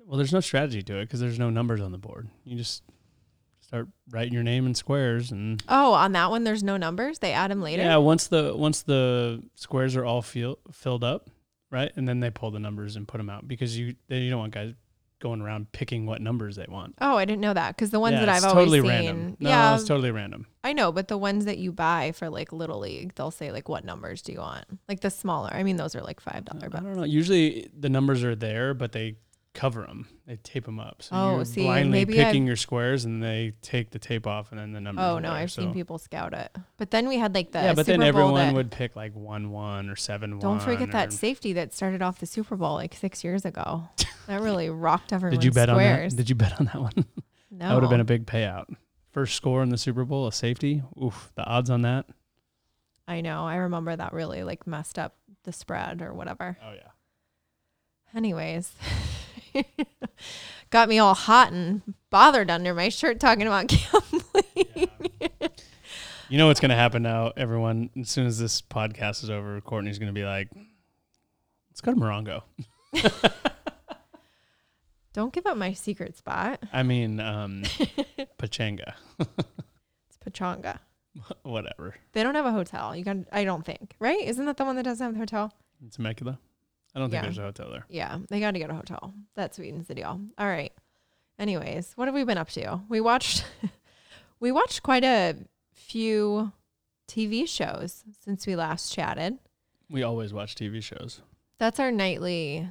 Well, 0.05 0.17
there's 0.17 0.33
no 0.33 0.39
strategy 0.39 0.81
to 0.83 0.99
it 0.99 1.05
because 1.05 1.19
there's 1.19 1.39
no 1.39 1.49
numbers 1.49 1.81
on 1.81 1.91
the 1.91 1.97
board. 1.97 2.29
You 2.45 2.55
just 2.55 2.83
start 3.67 3.87
writing 4.09 4.33
your 4.33 4.43
name 4.43 4.65
in 4.65 4.73
squares 4.75 5.31
and 5.31 5.61
Oh, 5.67 5.93
on 5.93 6.13
that 6.13 6.29
one, 6.29 6.43
there's 6.43 6.63
no 6.63 6.77
numbers. 6.77 7.19
They 7.19 7.33
add 7.33 7.51
them 7.51 7.61
later. 7.61 7.83
yeah. 7.83 7.97
Once 7.97 8.27
the 8.27 8.53
once 8.55 8.81
the 8.83 9.43
squares 9.55 9.95
are 9.95 10.05
all 10.05 10.21
fill, 10.21 10.59
filled 10.71 11.03
up, 11.03 11.29
right, 11.71 11.91
and 11.95 12.07
then 12.07 12.19
they 12.19 12.29
pull 12.31 12.51
the 12.51 12.59
numbers 12.59 12.95
and 12.95 13.07
put 13.07 13.17
them 13.17 13.29
out 13.29 13.47
because 13.47 13.77
you 13.77 13.95
they, 14.07 14.19
you 14.19 14.29
don't 14.29 14.39
want 14.39 14.53
guys 14.53 14.73
going 15.19 15.41
around 15.41 15.71
picking 15.71 16.05
what 16.05 16.21
numbers 16.21 16.55
they 16.57 16.65
want. 16.69 16.93
Oh, 17.01 17.17
I 17.17 17.25
didn't 17.25 17.41
know 17.41 17.53
that 17.55 17.75
because 17.75 17.89
the 17.89 17.99
ones 17.99 18.13
Yeah, 18.13 18.19
that 18.25 18.29
I've 18.29 18.43
always 18.43 18.67
totally 18.67 18.79
seen, 18.81 18.87
random. 18.87 19.37
No, 19.39 19.49
yeah, 19.49 19.73
it's 19.75 19.83
totally 19.83 20.11
random. 20.11 20.45
I 20.63 20.73
know, 20.73 20.91
but 20.91 21.07
the 21.07 21.17
ones 21.17 21.45
that 21.45 21.57
you 21.57 21.71
buy 21.71 22.11
for 22.11 22.29
like 22.29 22.53
little 22.53 22.79
league, 22.79 23.15
they'll 23.15 23.31
say 23.31 23.51
like, 23.51 23.67
"What 23.67 23.83
numbers 23.83 24.21
do 24.21 24.31
you 24.31 24.39
want?" 24.39 24.65
Like 24.87 24.99
the 25.01 25.09
smaller. 25.09 25.49
I 25.51 25.63
mean, 25.63 25.75
those 25.75 25.95
are 25.95 26.01
like 26.01 26.19
five 26.19 26.45
dollar. 26.45 26.67
I 26.71 26.79
don't 26.81 26.95
know. 26.97 27.03
Usually 27.03 27.67
the 27.77 27.89
numbers 27.89 28.23
are 28.23 28.35
there, 28.35 28.73
but 28.75 28.91
they 28.91 29.15
cover 29.57 29.81
them. 29.81 30.07
They 30.25 30.37
tape 30.37 30.65
them 30.65 30.79
up. 30.79 31.01
So 31.01 31.09
Oh, 31.15 31.35
you're 31.37 31.45
see, 31.45 31.63
blindly 31.63 31.89
maybe 31.91 32.13
picking 32.13 32.43
I've- 32.43 32.47
your 32.47 32.55
squares, 32.55 33.03
and 33.05 33.21
they 33.23 33.53
take 33.61 33.89
the 33.91 33.99
tape 33.99 34.25
off, 34.27 34.51
and 34.51 34.59
then 34.59 34.71
the 34.71 34.79
numbers. 34.79 35.03
oh 35.03 35.19
no, 35.19 35.29
there, 35.29 35.37
I've 35.39 35.51
seen 35.51 35.73
people 35.73 35.97
scout 35.97 36.33
it. 36.33 36.55
But 36.77 36.91
then 36.91 37.07
we 37.07 37.17
had 37.17 37.33
like 37.33 37.51
the 37.51 37.59
yeah, 37.59 37.73
but 37.73 37.85
Super 37.85 37.97
then 37.97 37.99
Bowl 37.99 38.07
everyone 38.23 38.47
that- 38.47 38.53
would 38.55 38.71
pick 38.71 38.95
like 38.95 39.13
one 39.15 39.51
one 39.51 39.89
or 39.89 39.95
seven 39.95 40.31
one. 40.31 40.39
Don't 40.39 40.61
forget 40.61 40.91
that 40.91 41.11
safety 41.11 41.53
that 41.53 41.73
started 41.73 42.01
off 42.01 42.19
the 42.19 42.25
Super 42.25 42.55
Bowl 42.55 42.75
like 42.75 42.93
six 42.95 43.23
years 43.23 43.43
ago. 43.45 43.89
That 44.27 44.41
really 44.41 44.69
rocked 44.69 45.13
everyone's 45.13 45.37
Did 45.39 45.45
you 45.45 45.51
bet 45.53 45.69
squares. 45.69 46.11
on 46.11 46.17
that? 46.17 46.23
Did 46.23 46.29
you 46.29 46.35
bet 46.35 46.59
on 46.59 46.65
that 46.65 46.75
one? 46.81 46.91
no, 47.49 47.59
That 47.69 47.73
would 47.75 47.83
have 47.83 47.89
been 47.89 48.01
a 48.01 48.03
big 48.03 48.25
payout. 48.25 48.65
First 49.11 49.35
score 49.35 49.63
in 49.63 49.69
the 49.69 49.77
Super 49.77 50.03
Bowl, 50.03 50.27
a 50.27 50.33
safety. 50.33 50.83
Oof, 51.01 51.31
the 51.35 51.45
odds 51.45 51.69
on 51.69 51.83
that. 51.83 52.07
I 53.07 53.21
know. 53.21 53.45
I 53.47 53.55
remember 53.55 53.95
that 53.95 54.11
really 54.11 54.43
like 54.43 54.67
messed 54.67 54.99
up 54.99 55.15
the 55.45 55.53
spread 55.53 56.01
or 56.01 56.13
whatever. 56.13 56.57
Oh 56.61 56.73
yeah. 56.73 56.89
Anyways, 58.13 58.73
got 60.69 60.89
me 60.89 60.99
all 60.99 61.13
hot 61.13 61.51
and 61.51 61.81
bothered 62.09 62.49
under 62.49 62.73
my 62.73 62.89
shirt 62.89 63.19
talking 63.19 63.47
about 63.47 63.67
gambling. 63.67 64.89
You 66.29 66.37
know 66.37 66.47
what's 66.47 66.59
gonna 66.59 66.75
happen 66.75 67.03
now, 67.03 67.31
everyone? 67.37 67.89
As 67.99 68.09
soon 68.09 68.27
as 68.27 68.37
this 68.37 68.61
podcast 68.61 69.23
is 69.23 69.29
over, 69.29 69.59
Courtney's 69.61 69.97
gonna 69.99 70.11
be 70.13 70.25
like, 70.25 70.49
"Let's 71.69 71.81
go 71.81 71.93
to 71.93 71.99
Morongo." 71.99 72.41
Don't 75.13 75.33
give 75.33 75.47
up 75.47 75.57
my 75.57 75.73
secret 75.73 76.15
spot. 76.15 76.61
I 76.71 76.83
mean, 76.83 77.19
um, 77.19 77.63
Pechanga, 78.37 78.93
It's 79.19 80.17
Pechanga. 80.23 80.77
whatever. 81.41 81.95
They 82.13 82.21
don't 82.21 82.35
have 82.35 82.45
a 82.45 82.51
hotel. 82.51 82.95
You 82.95 83.03
can 83.03 83.25
I 83.31 83.43
don't 83.43 83.65
think. 83.65 83.95
Right? 83.99 84.21
Isn't 84.21 84.45
that 84.45 84.57
the 84.57 84.65
one 84.65 84.75
that 84.75 84.83
doesn't 84.83 85.03
have 85.03 85.13
the 85.13 85.19
hotel? 85.19 85.53
It's 85.85 85.95
Temecula. 85.97 86.37
I 86.97 86.99
don't 86.99 87.11
think 87.11 87.19
Yeah. 87.19 87.27
there's 87.27 87.37
a 87.37 87.41
hotel 87.43 87.69
there. 87.69 87.85
Yeah, 87.89 88.17
they 88.27 88.39
got 88.39 88.51
to 88.51 88.59
get 88.59 88.71
a 88.71 88.73
hotel. 88.73 89.13
That 89.35 89.53
sweetens 89.53 89.87
the 89.87 89.93
deal. 89.93 90.19
All 90.39 90.47
right. 90.47 90.73
Anyways, 91.37 91.93
what 91.95 92.07
have 92.07 92.15
we 92.15 92.23
been 92.23 92.39
up 92.39 92.49
to? 92.49 92.81
We 92.89 92.99
watched 93.01 93.45
we 94.39 94.51
watched 94.51 94.81
quite 94.81 95.03
a 95.03 95.35
few 95.75 96.51
TV 97.07 97.47
shows 97.47 98.03
since 98.23 98.47
we 98.47 98.55
last 98.55 98.91
chatted. 98.91 99.37
We 99.91 100.01
always 100.01 100.33
watch 100.33 100.55
TV 100.55 100.81
shows. 100.81 101.21
That's 101.59 101.79
our 101.79 101.91
nightly 101.91 102.67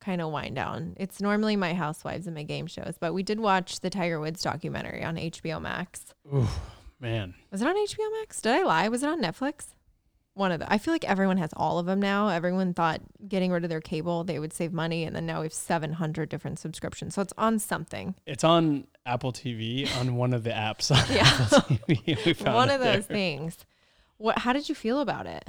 kind 0.00 0.20
of 0.20 0.32
wind 0.32 0.56
down. 0.56 0.94
It's 0.98 1.20
normally 1.20 1.54
my 1.54 1.74
housewives 1.74 2.26
and 2.26 2.34
my 2.34 2.42
game 2.42 2.66
shows, 2.66 2.94
but 2.98 3.14
we 3.14 3.22
did 3.22 3.38
watch 3.38 3.78
the 3.80 3.90
Tiger 3.90 4.18
Woods 4.18 4.42
documentary 4.42 5.04
on 5.04 5.14
HBO 5.16 5.62
Max. 5.62 6.12
Ooh, 6.34 6.48
man. 6.98 7.34
Was 7.52 7.62
it 7.62 7.68
on 7.68 7.76
HBO 7.76 8.10
Max? 8.20 8.40
Did 8.40 8.52
I 8.56 8.62
lie? 8.64 8.88
Was 8.88 9.04
it 9.04 9.08
on 9.08 9.22
Netflix? 9.22 9.68
One 10.38 10.52
of 10.52 10.60
the. 10.60 10.72
I 10.72 10.78
feel 10.78 10.94
like 10.94 11.04
everyone 11.04 11.36
has 11.38 11.50
all 11.56 11.78
of 11.80 11.86
them 11.86 11.98
now. 12.00 12.28
Everyone 12.28 12.72
thought 12.72 13.00
getting 13.26 13.50
rid 13.50 13.64
of 13.64 13.70
their 13.70 13.80
cable 13.80 14.22
they 14.22 14.38
would 14.38 14.52
save 14.52 14.72
money, 14.72 15.02
and 15.04 15.14
then 15.16 15.26
now 15.26 15.40
we 15.40 15.46
have 15.46 15.52
seven 15.52 15.94
hundred 15.94 16.28
different 16.28 16.58
subscriptions. 16.60 17.14
So 17.14 17.22
it's 17.22 17.32
on 17.36 17.58
something. 17.58 18.14
It's 18.24 18.44
on 18.44 18.86
Apple 19.04 19.32
TV 19.32 19.88
on 19.98 20.14
one 20.14 20.32
of 20.32 20.44
the 20.44 20.50
apps 20.50 20.90
on 20.94 21.14
Yeah. 21.14 21.26
Apple 21.26 21.76
TV. 21.88 22.44
One 22.54 22.70
of 22.70 22.80
those 22.80 23.06
there. 23.08 23.16
things. 23.16 23.56
What? 24.16 24.38
How 24.38 24.52
did 24.52 24.68
you 24.68 24.74
feel 24.76 25.00
about 25.00 25.26
it? 25.26 25.44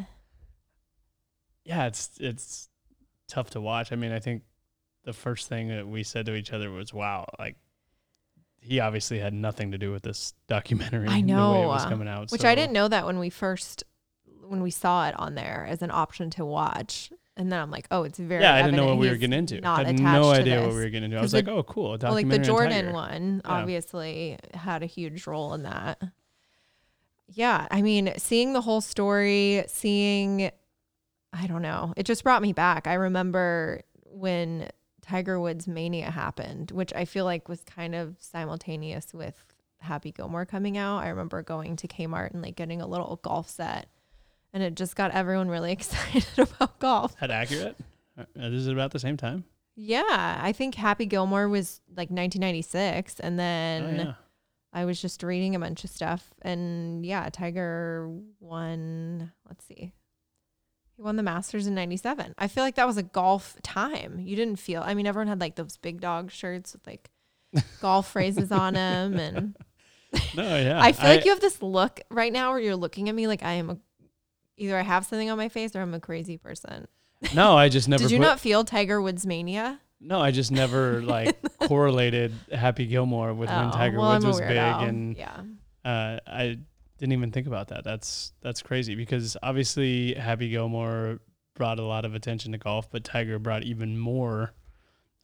Yeah, 1.63 1.85
it's 1.85 2.09
it's 2.19 2.69
tough 3.27 3.51
to 3.51 3.61
watch. 3.61 3.91
I 3.91 3.95
mean, 3.95 4.11
I 4.11 4.19
think 4.19 4.43
the 5.03 5.13
first 5.13 5.47
thing 5.49 5.67
that 5.69 5.87
we 5.87 6.03
said 6.03 6.25
to 6.25 6.35
each 6.35 6.51
other 6.51 6.71
was, 6.71 6.93
"Wow, 6.93 7.27
like 7.37 7.57
he 8.61 8.79
obviously 8.79 9.19
had 9.19 9.33
nothing 9.33 9.71
to 9.71 9.77
do 9.77 9.91
with 9.91 10.01
this 10.03 10.33
documentary." 10.47 11.07
I 11.07 11.21
the 11.21 11.27
way 11.27 11.33
know, 11.33 11.63
it 11.63 11.67
was 11.67 11.85
coming 11.85 12.07
out, 12.07 12.31
Which 12.31 12.41
so- 12.41 12.49
I 12.49 12.55
didn't 12.55 12.73
know 12.73 12.87
that 12.87 13.05
when 13.05 13.19
we 13.19 13.29
first 13.29 13.83
when 14.49 14.61
we 14.61 14.71
saw 14.71 15.07
it 15.07 15.17
on 15.19 15.35
there 15.35 15.65
as 15.69 15.81
an 15.81 15.91
option 15.91 16.29
to 16.31 16.45
watch, 16.45 17.11
and 17.37 17.51
then 17.51 17.59
I'm 17.61 17.71
like, 17.71 17.87
oh, 17.91 18.03
it's 18.03 18.19
very. 18.19 18.41
Yeah, 18.43 18.55
I 18.55 18.61
didn't 18.63 18.75
know 18.75 18.87
what 18.87 18.97
we 18.97 19.09
were 19.09 19.15
getting 19.15 19.37
into. 19.37 19.61
Not 19.61 19.85
had 19.85 19.99
no 19.99 20.31
idea 20.31 20.61
what 20.61 20.71
we 20.71 20.75
were 20.81 20.89
getting 20.89 21.05
into. 21.05 21.17
I 21.17 21.21
was 21.21 21.31
the- 21.31 21.37
like, 21.37 21.47
"Oh, 21.47 21.63
cool, 21.63 21.97
Well, 22.01 22.11
like 22.13 22.27
the 22.27 22.39
Jordan 22.39 22.85
Tiger." 22.87 22.91
one 22.93 23.41
Yeah. 23.45 23.51
obviously 23.51 24.37
had 24.53 24.83
a 24.83 24.87
huge 24.87 25.25
role 25.27 25.53
in 25.53 25.63
that. 25.63 26.01
Yeah, 27.31 27.67
I 27.69 27.81
mean, 27.81 28.13
seeing 28.17 28.53
the 28.53 28.61
whole 28.61 28.81
story, 28.81 29.63
seeing 29.67 30.51
I 31.31 31.45
don't 31.45 31.61
know, 31.61 31.93
it 31.95 32.07
just 32.07 32.23
brought 32.23 32.41
me 32.41 32.53
back. 32.53 32.87
I 32.87 32.95
remember 32.95 33.83
when 34.03 34.69
Tiger 35.03 35.39
Woods 35.39 35.67
mania 35.67 36.09
happened, 36.09 36.71
which 36.71 36.91
I 36.95 37.05
feel 37.05 37.23
like 37.23 37.47
was 37.47 37.63
kind 37.63 37.93
of 37.93 38.15
simultaneous 38.19 39.13
with 39.13 39.35
Happy 39.77 40.11
Gilmore 40.11 40.45
coming 40.47 40.75
out. 40.75 40.97
I 41.03 41.09
remember 41.09 41.43
going 41.43 41.75
to 41.77 41.87
Kmart 41.87 42.31
and 42.33 42.41
like 42.41 42.55
getting 42.55 42.81
a 42.81 42.87
little 42.87 43.19
golf 43.21 43.47
set 43.47 43.89
and 44.53 44.63
it 44.63 44.75
just 44.75 44.95
got 44.95 45.11
everyone 45.11 45.49
really 45.49 45.71
excited 45.73 46.25
about 46.37 46.79
golf. 46.79 47.15
That 47.19 47.31
accurate? 47.31 47.77
Uh, 48.17 48.23
Is 48.35 48.67
it 48.67 48.73
about 48.73 48.91
the 48.91 48.99
same 48.99 49.17
time? 49.17 49.45
Yeah, 49.75 50.39
I 50.41 50.51
think 50.51 50.75
Happy 50.75 51.05
Gilmore 51.05 51.47
was 51.47 51.79
like 51.89 52.09
1996 52.09 53.19
and 53.21 53.39
then 53.39 53.83
oh 53.83 54.03
yeah. 54.03 54.13
I 54.73 54.83
was 54.85 55.01
just 55.01 55.23
reading 55.23 55.55
a 55.55 55.59
bunch 55.59 55.85
of 55.85 55.89
stuff 55.89 56.33
and 56.41 57.05
yeah, 57.05 57.29
Tiger 57.31 58.09
won, 58.41 59.31
let's 59.47 59.65
see. 59.65 59.93
He 60.97 61.01
won 61.01 61.15
the 61.15 61.23
Masters 61.23 61.65
in 61.65 61.75
97. 61.75 62.33
I 62.37 62.47
feel 62.49 62.65
like 62.65 62.75
that 62.75 62.87
was 62.87 62.97
a 62.97 63.03
golf 63.03 63.55
time. 63.63 64.19
You 64.19 64.35
didn't 64.35 64.57
feel 64.57 64.83
I 64.85 64.93
mean 64.95 65.07
everyone 65.07 65.29
had 65.29 65.39
like 65.39 65.55
those 65.55 65.77
big 65.77 66.01
dog 66.01 66.29
shirts 66.29 66.73
with 66.73 66.85
like 66.85 67.09
golf 67.81 68.11
phrases 68.11 68.51
on 68.51 68.73
them 68.73 69.17
and 69.17 69.55
No, 70.35 70.57
yeah. 70.57 70.81
I 70.81 70.91
feel 70.91 71.09
like 71.09 71.23
you 71.23 71.31
have 71.31 71.39
this 71.39 71.61
look 71.61 72.01
right 72.09 72.33
now 72.33 72.51
where 72.51 72.59
you're 72.59 72.75
looking 72.75 73.09
at 73.09 73.15
me 73.15 73.27
like 73.27 73.43
I 73.43 73.53
am 73.53 73.69
a 73.69 73.77
either 74.59 74.77
I 74.77 74.81
have 74.83 75.05
something 75.05 75.29
on 75.29 75.37
my 75.37 75.49
face 75.49 75.75
or 75.75 75.81
I'm 75.81 75.93
a 75.93 75.99
crazy 75.99 76.37
person. 76.37 76.87
No, 77.33 77.57
I 77.57 77.69
just 77.69 77.87
never. 77.89 78.03
Did 78.03 78.11
you 78.11 78.17
put- 78.19 78.23
not 78.25 78.39
feel 78.39 78.63
Tiger 78.63 79.01
Woods 79.01 79.25
mania? 79.25 79.79
No, 80.01 80.19
I 80.21 80.31
just 80.31 80.51
never 80.51 81.01
like 81.03 81.37
correlated 81.67 82.33
Happy 82.51 82.85
Gilmore 82.85 83.33
with 83.33 83.49
when 83.49 83.67
Oh, 83.67 83.71
Tiger 83.71 83.99
well, 83.99 84.13
Woods 84.13 84.25
was 84.25 84.39
big, 84.39 84.51
and 84.51 85.17
yeah. 85.17 85.41
uh, 85.83 86.19
I 86.25 86.57
didn't 86.97 87.13
even 87.13 87.31
think 87.31 87.47
about 87.47 87.67
that. 87.69 87.83
That's 87.83 88.33
that's 88.41 88.61
crazy 88.61 88.95
because 88.95 89.35
obviously 89.43 90.13
Happy 90.13 90.49
Gilmore 90.49 91.19
brought 91.55 91.79
a 91.79 91.83
lot 91.83 92.05
of 92.05 92.15
attention 92.15 92.53
to 92.53 92.57
golf, 92.57 92.89
but 92.89 93.03
Tiger 93.03 93.39
brought 93.39 93.63
even 93.63 93.97
more 93.97 94.53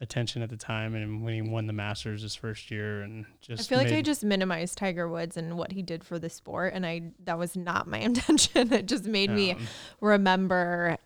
attention 0.01 0.41
at 0.41 0.49
the 0.49 0.58
time, 0.58 0.95
and 0.95 1.23
when 1.23 1.34
he 1.34 1.41
won 1.41 1.67
the 1.67 1.73
Masters 1.73 2.21
his 2.21 2.36
first 2.36 2.69
year, 2.71 3.01
and 3.01 3.25
just 3.41 3.62
I 3.62 3.63
feel 3.63 3.77
like 3.77 3.93
I 3.93 4.01
just 4.01 4.23
minimized 4.23 4.77
Tiger 4.77 5.08
Woods 5.08 5.38
and 5.38 5.58
what 5.58 5.71
he 5.71 5.81
did 5.81 6.03
for 6.03 6.19
the 6.19 6.29
sport, 6.29 6.73
and 6.73 6.86
I 6.86 7.12
that 7.23 7.38
was 7.38 7.55
not 7.55 7.88
my 7.88 7.97
intention. 7.99 8.71
It 8.73 8.88
just 8.88 9.05
made 9.05 9.29
me 9.29 9.51
um, 9.51 9.67
remember 10.01 10.97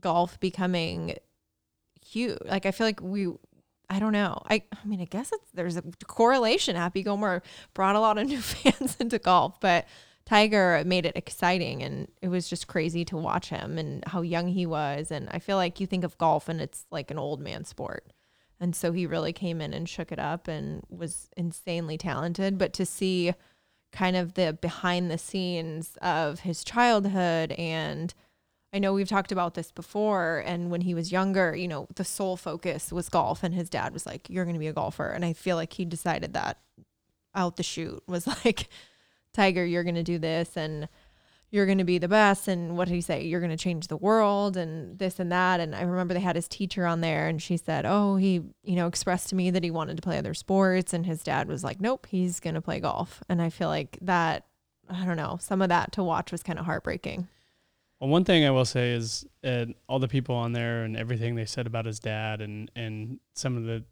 golf 0.00 0.38
becoming 0.40 1.16
huge. 2.04 2.38
Like 2.44 2.66
I 2.66 2.70
feel 2.70 2.86
like 2.86 3.00
we 3.00 3.28
I 3.90 3.98
don't 3.98 4.12
know. 4.12 4.42
I 4.48 4.62
I 4.72 4.86
mean, 4.86 5.00
I 5.00 5.06
guess 5.06 5.30
it's 5.32 5.50
there's 5.54 5.76
a 5.76 5.82
correlation. 6.06 6.76
Happy 6.76 7.02
Gilmore 7.02 7.42
brought 7.74 7.96
a 7.96 8.00
lot 8.00 8.18
of 8.18 8.26
new 8.28 8.40
fans 8.40 8.96
into 9.00 9.18
golf, 9.18 9.60
but 9.60 9.86
Tiger 10.28 10.82
made 10.84 11.06
it 11.06 11.16
exciting 11.16 11.82
and 11.82 12.06
it 12.20 12.28
was 12.28 12.50
just 12.50 12.66
crazy 12.66 13.02
to 13.02 13.16
watch 13.16 13.48
him 13.48 13.78
and 13.78 14.04
how 14.06 14.20
young 14.20 14.48
he 14.48 14.66
was. 14.66 15.10
And 15.10 15.26
I 15.30 15.38
feel 15.38 15.56
like 15.56 15.80
you 15.80 15.86
think 15.86 16.04
of 16.04 16.18
golf 16.18 16.50
and 16.50 16.60
it's 16.60 16.84
like 16.90 17.10
an 17.10 17.18
old 17.18 17.40
man 17.40 17.64
sport. 17.64 18.12
And 18.60 18.76
so 18.76 18.92
he 18.92 19.06
really 19.06 19.32
came 19.32 19.62
in 19.62 19.72
and 19.72 19.88
shook 19.88 20.12
it 20.12 20.18
up 20.18 20.46
and 20.46 20.82
was 20.90 21.30
insanely 21.34 21.96
talented. 21.96 22.58
But 22.58 22.74
to 22.74 22.84
see 22.84 23.32
kind 23.90 24.16
of 24.16 24.34
the 24.34 24.52
behind 24.52 25.10
the 25.10 25.16
scenes 25.16 25.96
of 26.02 26.40
his 26.40 26.62
childhood 26.62 27.52
and 27.52 28.12
I 28.70 28.80
know 28.80 28.92
we've 28.92 29.08
talked 29.08 29.32
about 29.32 29.54
this 29.54 29.72
before. 29.72 30.42
And 30.44 30.70
when 30.70 30.82
he 30.82 30.92
was 30.92 31.10
younger, 31.10 31.56
you 31.56 31.66
know, 31.66 31.88
the 31.94 32.04
sole 32.04 32.36
focus 32.36 32.92
was 32.92 33.08
golf. 33.08 33.42
And 33.42 33.54
his 33.54 33.70
dad 33.70 33.94
was 33.94 34.04
like, 34.04 34.28
You're 34.28 34.44
going 34.44 34.56
to 34.56 34.60
be 34.60 34.66
a 34.66 34.74
golfer. 34.74 35.08
And 35.08 35.24
I 35.24 35.32
feel 35.32 35.56
like 35.56 35.72
he 35.72 35.86
decided 35.86 36.34
that 36.34 36.58
out 37.34 37.56
the 37.56 37.62
chute 37.62 38.02
was 38.06 38.26
like, 38.44 38.68
Tiger, 39.38 39.64
you're 39.64 39.84
going 39.84 39.94
to 39.94 40.02
do 40.02 40.18
this 40.18 40.56
and 40.56 40.88
you're 41.50 41.64
going 41.64 41.78
to 41.78 41.84
be 41.84 41.98
the 41.98 42.08
best. 42.08 42.48
And 42.48 42.76
what 42.76 42.88
did 42.88 42.94
he 42.94 43.00
say? 43.00 43.24
You're 43.24 43.40
going 43.40 43.56
to 43.56 43.56
change 43.56 43.86
the 43.86 43.96
world 43.96 44.56
and 44.56 44.98
this 44.98 45.20
and 45.20 45.30
that. 45.30 45.60
And 45.60 45.76
I 45.76 45.82
remember 45.82 46.12
they 46.12 46.20
had 46.20 46.34
his 46.34 46.48
teacher 46.48 46.84
on 46.84 47.02
there 47.02 47.28
and 47.28 47.40
she 47.40 47.56
said, 47.56 47.86
Oh, 47.86 48.16
he, 48.16 48.42
you 48.64 48.74
know, 48.74 48.88
expressed 48.88 49.28
to 49.28 49.36
me 49.36 49.52
that 49.52 49.62
he 49.62 49.70
wanted 49.70 49.96
to 49.96 50.02
play 50.02 50.18
other 50.18 50.34
sports. 50.34 50.92
And 50.92 51.06
his 51.06 51.22
dad 51.22 51.46
was 51.46 51.62
like, 51.62 51.80
Nope, 51.80 52.08
he's 52.10 52.40
going 52.40 52.54
to 52.54 52.60
play 52.60 52.80
golf. 52.80 53.22
And 53.28 53.40
I 53.40 53.48
feel 53.48 53.68
like 53.68 53.96
that, 54.02 54.44
I 54.90 55.04
don't 55.04 55.16
know, 55.16 55.38
some 55.40 55.62
of 55.62 55.68
that 55.68 55.92
to 55.92 56.02
watch 56.02 56.32
was 56.32 56.42
kind 56.42 56.58
of 56.58 56.64
heartbreaking. 56.64 57.28
Well, 58.00 58.10
one 58.10 58.24
thing 58.24 58.44
I 58.44 58.50
will 58.50 58.64
say 58.64 58.92
is 58.92 59.24
uh, 59.44 59.66
all 59.88 60.00
the 60.00 60.08
people 60.08 60.34
on 60.34 60.52
there 60.52 60.82
and 60.82 60.96
everything 60.96 61.36
they 61.36 61.44
said 61.44 61.68
about 61.68 61.86
his 61.86 62.00
dad 62.00 62.40
and 62.40 62.70
and 62.74 63.20
some 63.34 63.56
of 63.56 63.64
the 63.64 63.84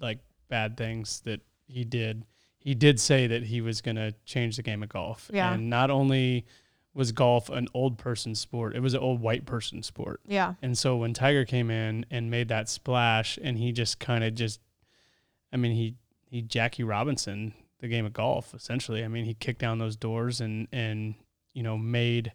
like 0.00 0.20
bad 0.48 0.76
things 0.76 1.20
that 1.24 1.40
he 1.66 1.84
did. 1.84 2.24
He 2.64 2.74
did 2.74 2.98
say 2.98 3.26
that 3.26 3.44
he 3.44 3.60
was 3.60 3.82
going 3.82 3.96
to 3.96 4.14
change 4.24 4.56
the 4.56 4.62
game 4.62 4.82
of 4.82 4.88
golf. 4.88 5.30
Yeah. 5.32 5.52
And 5.52 5.68
not 5.68 5.90
only 5.90 6.46
was 6.94 7.12
golf 7.12 7.50
an 7.50 7.68
old 7.74 7.98
person 7.98 8.34
sport, 8.34 8.74
it 8.74 8.80
was 8.80 8.94
an 8.94 9.00
old 9.00 9.20
white 9.20 9.44
person 9.44 9.82
sport. 9.82 10.22
Yeah. 10.26 10.54
And 10.62 10.76
so 10.76 10.96
when 10.96 11.12
Tiger 11.12 11.44
came 11.44 11.70
in 11.70 12.06
and 12.10 12.30
made 12.30 12.48
that 12.48 12.70
splash 12.70 13.38
and 13.42 13.58
he 13.58 13.70
just 13.70 14.00
kind 14.00 14.24
of 14.24 14.34
just 14.34 14.60
I 15.52 15.58
mean 15.58 15.72
he 15.72 15.96
he 16.30 16.40
Jackie 16.40 16.84
Robinson 16.84 17.52
the 17.80 17.88
game 17.88 18.06
of 18.06 18.14
golf 18.14 18.54
essentially. 18.54 19.04
I 19.04 19.08
mean 19.08 19.26
he 19.26 19.34
kicked 19.34 19.60
down 19.60 19.78
those 19.78 19.96
doors 19.96 20.40
and 20.40 20.66
and 20.72 21.16
you 21.52 21.62
know 21.62 21.76
made 21.76 22.32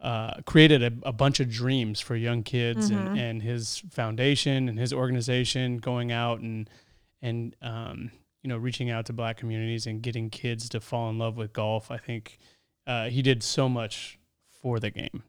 uh, 0.00 0.34
created 0.44 0.82
a, 0.82 0.92
a, 1.08 1.12
bunch 1.12 1.40
of 1.40 1.50
dreams 1.50 1.98
for 1.98 2.14
young 2.14 2.44
kids 2.44 2.88
mm-hmm. 2.88 3.08
and, 3.08 3.18
and 3.18 3.42
his 3.42 3.82
foundation 3.90 4.68
and 4.68 4.78
his 4.78 4.92
organization 4.92 5.78
going 5.78 6.12
out 6.12 6.38
and 6.38 6.70
and 7.20 7.56
um, 7.62 8.12
you 8.42 8.48
know 8.48 8.56
reaching 8.56 8.90
out 8.90 9.06
to 9.06 9.12
black 9.12 9.36
communities 9.36 9.86
and 9.86 10.02
getting 10.02 10.30
kids 10.30 10.68
to 10.70 10.80
fall 10.80 11.10
in 11.10 11.18
love 11.18 11.36
with 11.36 11.52
golf. 11.52 11.90
I 11.90 11.98
think 11.98 12.38
uh, 12.86 13.08
he 13.08 13.22
did 13.22 13.42
so 13.42 13.68
much 13.68 14.18
for 14.62 14.78
the 14.80 14.90
game, 14.90 15.22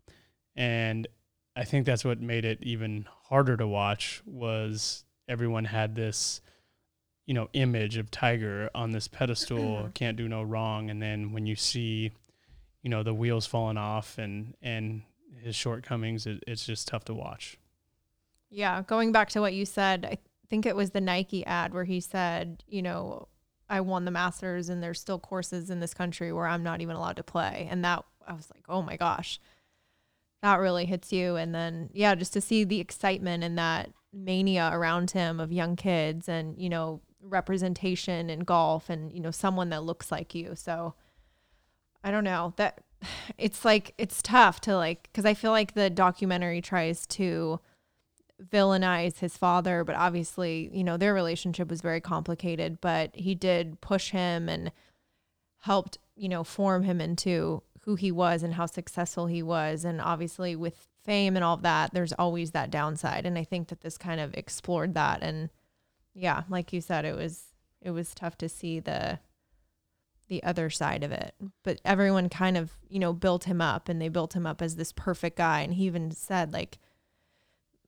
and 0.56 1.08
I 1.56 1.64
think 1.64 1.86
that's 1.86 2.06
what 2.06 2.22
made 2.22 2.46
it 2.46 2.60
even 2.62 3.08
harder 3.26 3.58
to 3.58 3.68
watch. 3.68 4.22
Was 4.26 5.06
everyone 5.28 5.66
had 5.66 5.96
this 5.96 6.42
you 7.26 7.34
know 7.34 7.50
image 7.54 7.98
of 7.98 8.12
Tiger 8.12 8.70
on 8.74 8.92
this 8.92 9.08
pedestal, 9.08 9.90
can't 9.94 10.18
do 10.18 10.28
no 10.28 10.44
wrong, 10.44 10.90
and 10.90 11.02
then 11.02 11.32
when 11.34 11.46
you 11.46 11.56
see 11.56 12.12
you 12.82 12.90
know 12.90 13.04
the 13.04 13.14
wheels 13.14 13.46
falling 13.46 13.78
off 13.78 14.18
and 14.18 14.56
and 14.62 15.02
his 15.42 15.56
shortcomings 15.56 16.26
it, 16.26 16.44
it's 16.48 16.66
just 16.66 16.88
tough 16.88 17.06
to 17.06 17.14
watch 17.14 17.58
yeah 18.50 18.82
going 18.84 19.12
back 19.12 19.30
to 19.30 19.40
what 19.42 19.54
you 19.54 19.66
said 19.66 20.06
i 20.06 20.18
think 20.50 20.66
it 20.66 20.76
was 20.76 20.92
the 20.92 21.02
nike 21.02 21.46
ad 21.46 21.74
where 21.74 21.84
he 21.84 22.00
said 22.00 22.64
you 22.68 22.82
know 22.82 23.28
i 23.70 23.80
won 23.80 24.06
the 24.06 24.12
masters 24.12 24.70
and 24.70 24.82
there's 24.82 25.00
still 25.00 25.20
courses 25.20 25.70
in 25.70 25.80
this 25.80 25.94
country 25.94 26.34
where 26.34 26.48
i'm 26.48 26.64
not 26.64 26.82
even 26.82 26.96
allowed 26.96 27.16
to 27.16 27.24
play. 27.24 27.68
And 27.70 27.84
that 27.86 28.04
i 28.28 28.34
was 28.34 28.50
like 28.54 28.66
oh 28.70 28.82
my 28.82 28.98
gosh 28.98 29.40
that 30.42 30.56
really 30.56 30.86
hits 30.86 31.12
you. 31.12 31.36
And 31.36 31.54
then 31.54 31.90
yeah 31.94 32.16
just 32.16 32.34
to 32.34 32.42
see 32.42 32.64
the 32.64 32.80
excitement 32.80 33.44
and 33.44 33.58
that 33.58 33.92
mania 34.14 34.70
around 34.74 35.12
him 35.12 35.40
of 35.40 35.52
young 35.52 35.76
kids 35.76 36.28
and 36.28 36.58
you 36.58 36.70
know 36.70 37.02
representation 37.22 38.30
in 38.30 38.40
golf 38.40 38.90
and 38.90 39.12
you 39.12 39.20
know 39.20 39.32
someone 39.32 39.70
that 39.70 39.84
looks 39.84 40.12
like 40.12 40.34
you. 40.34 40.56
So 40.56 40.96
I 42.04 42.12
don't 42.12 42.24
know 42.24 42.54
that 42.58 42.82
it's 43.38 43.66
like 43.66 43.94
it's 43.98 44.22
tough 44.22 44.62
to 44.62 44.76
like 44.76 45.04
because 45.04 45.26
I 45.26 45.34
feel 45.34 45.52
like 45.52 45.74
the 45.74 45.90
documentary 45.90 46.62
tries 46.62 47.06
to 47.08 47.60
villainize 48.44 49.20
his 49.20 49.38
father, 49.38 49.84
but 49.84 49.96
obviously, 49.96 50.70
you 50.74 50.84
know, 50.84 50.98
their 50.98 51.14
relationship 51.14 51.70
was 51.70 51.82
very 51.82 52.02
complicated, 52.02 52.80
but 52.82 53.16
he 53.16 53.36
did 53.36 53.82
push 53.82 54.12
him 54.12 54.48
and 54.48 54.72
helped, 55.60 55.98
you 56.16 56.30
know, 56.30 56.44
form 56.44 56.84
him 56.84 57.02
into 57.02 57.62
who 57.82 57.96
he 57.96 58.12
was 58.12 58.44
and 58.44 58.54
how 58.54 58.66
successful 58.66 59.28
he 59.28 59.44
was. 59.44 59.84
And 59.84 60.00
obviously, 60.00 60.56
with 60.56 60.88
fame 61.04 61.36
and 61.36 61.44
all 61.44 61.56
of 61.56 61.64
that, 61.64 61.94
there's 61.94 62.14
always 62.14 62.52
that 62.52 62.72
downside. 62.72 63.26
And 63.26 63.38
I 63.38 63.44
think 63.44 63.70
that 63.70 63.82
this 63.82 63.98
kind 63.98 64.22
of 64.22 64.34
explored 64.34 64.94
that. 64.94 65.22
And 65.22 65.50
yeah, 66.14 66.44
like 66.50 66.72
you 66.72 66.82
said, 66.82 67.06
it 67.06 67.16
was 67.16 67.46
it 67.82 67.92
was 67.92 68.14
tough 68.14 68.38
to 68.38 68.50
see 68.50 68.80
the 68.80 69.20
the 70.28 70.44
other 70.44 70.70
side 70.70 71.04
of 71.04 71.12
it. 71.12 71.34
But 71.64 71.82
everyone 71.84 72.30
kind 72.30 72.58
of, 72.58 72.72
you 72.88 73.00
know, 73.00 73.14
built 73.14 73.46
him 73.46 73.62
up 73.62 73.90
and 73.90 74.02
they 74.02 74.10
built 74.10 74.36
him 74.36 74.46
up 74.46 74.62
as 74.62 74.76
this 74.76 74.92
perfect 74.92 75.38
guy. 75.38 75.62
And 75.62 75.74
he 75.74 75.86
even 75.86 76.12
said, 76.12 76.54
like, 76.54 76.78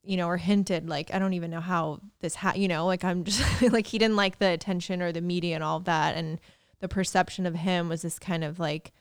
you 0.03 0.17
know, 0.17 0.27
or 0.27 0.37
hinted, 0.37 0.89
like, 0.89 1.13
I 1.13 1.19
don't 1.19 1.33
even 1.33 1.51
know 1.51 1.61
how 1.61 1.99
this, 2.21 2.35
ha-, 2.35 2.53
you 2.55 2.67
know, 2.67 2.85
like, 2.85 3.03
I'm 3.03 3.23
just 3.23 3.61
like, 3.71 3.87
he 3.87 3.97
didn't 3.97 4.15
like 4.15 4.39
the 4.39 4.49
attention 4.49 5.01
or 5.01 5.11
the 5.11 5.21
media 5.21 5.55
and 5.55 5.63
all 5.63 5.77
of 5.77 5.85
that. 5.85 6.15
And 6.15 6.39
the 6.79 6.87
perception 6.87 7.45
of 7.45 7.55
him 7.55 7.89
was 7.89 8.01
this 8.01 8.19
kind 8.19 8.43
of 8.43 8.59
like, 8.59 8.91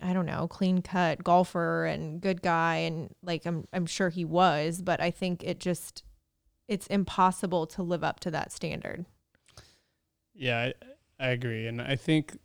I 0.00 0.12
don't 0.12 0.26
know, 0.26 0.48
clean 0.48 0.82
cut 0.82 1.24
golfer 1.24 1.86
and 1.86 2.20
good 2.20 2.42
guy. 2.42 2.76
And 2.76 3.14
like, 3.22 3.46
I'm, 3.46 3.66
I'm 3.72 3.86
sure 3.86 4.08
he 4.08 4.24
was, 4.24 4.82
but 4.82 5.00
I 5.00 5.10
think 5.10 5.42
it 5.42 5.58
just, 5.60 6.02
it's 6.68 6.86
impossible 6.86 7.66
to 7.68 7.82
live 7.82 8.04
up 8.04 8.20
to 8.20 8.30
that 8.30 8.52
standard. 8.52 9.06
Yeah, 10.34 10.70
I, 11.20 11.26
I 11.26 11.28
agree. 11.28 11.66
And 11.66 11.80
I 11.80 11.96
think 11.96 12.36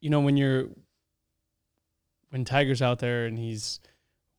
you 0.00 0.10
know 0.10 0.20
when 0.20 0.36
you're 0.36 0.68
when 2.30 2.44
Tiger's 2.44 2.82
out 2.82 2.98
there 2.98 3.26
and 3.26 3.38
he's 3.38 3.80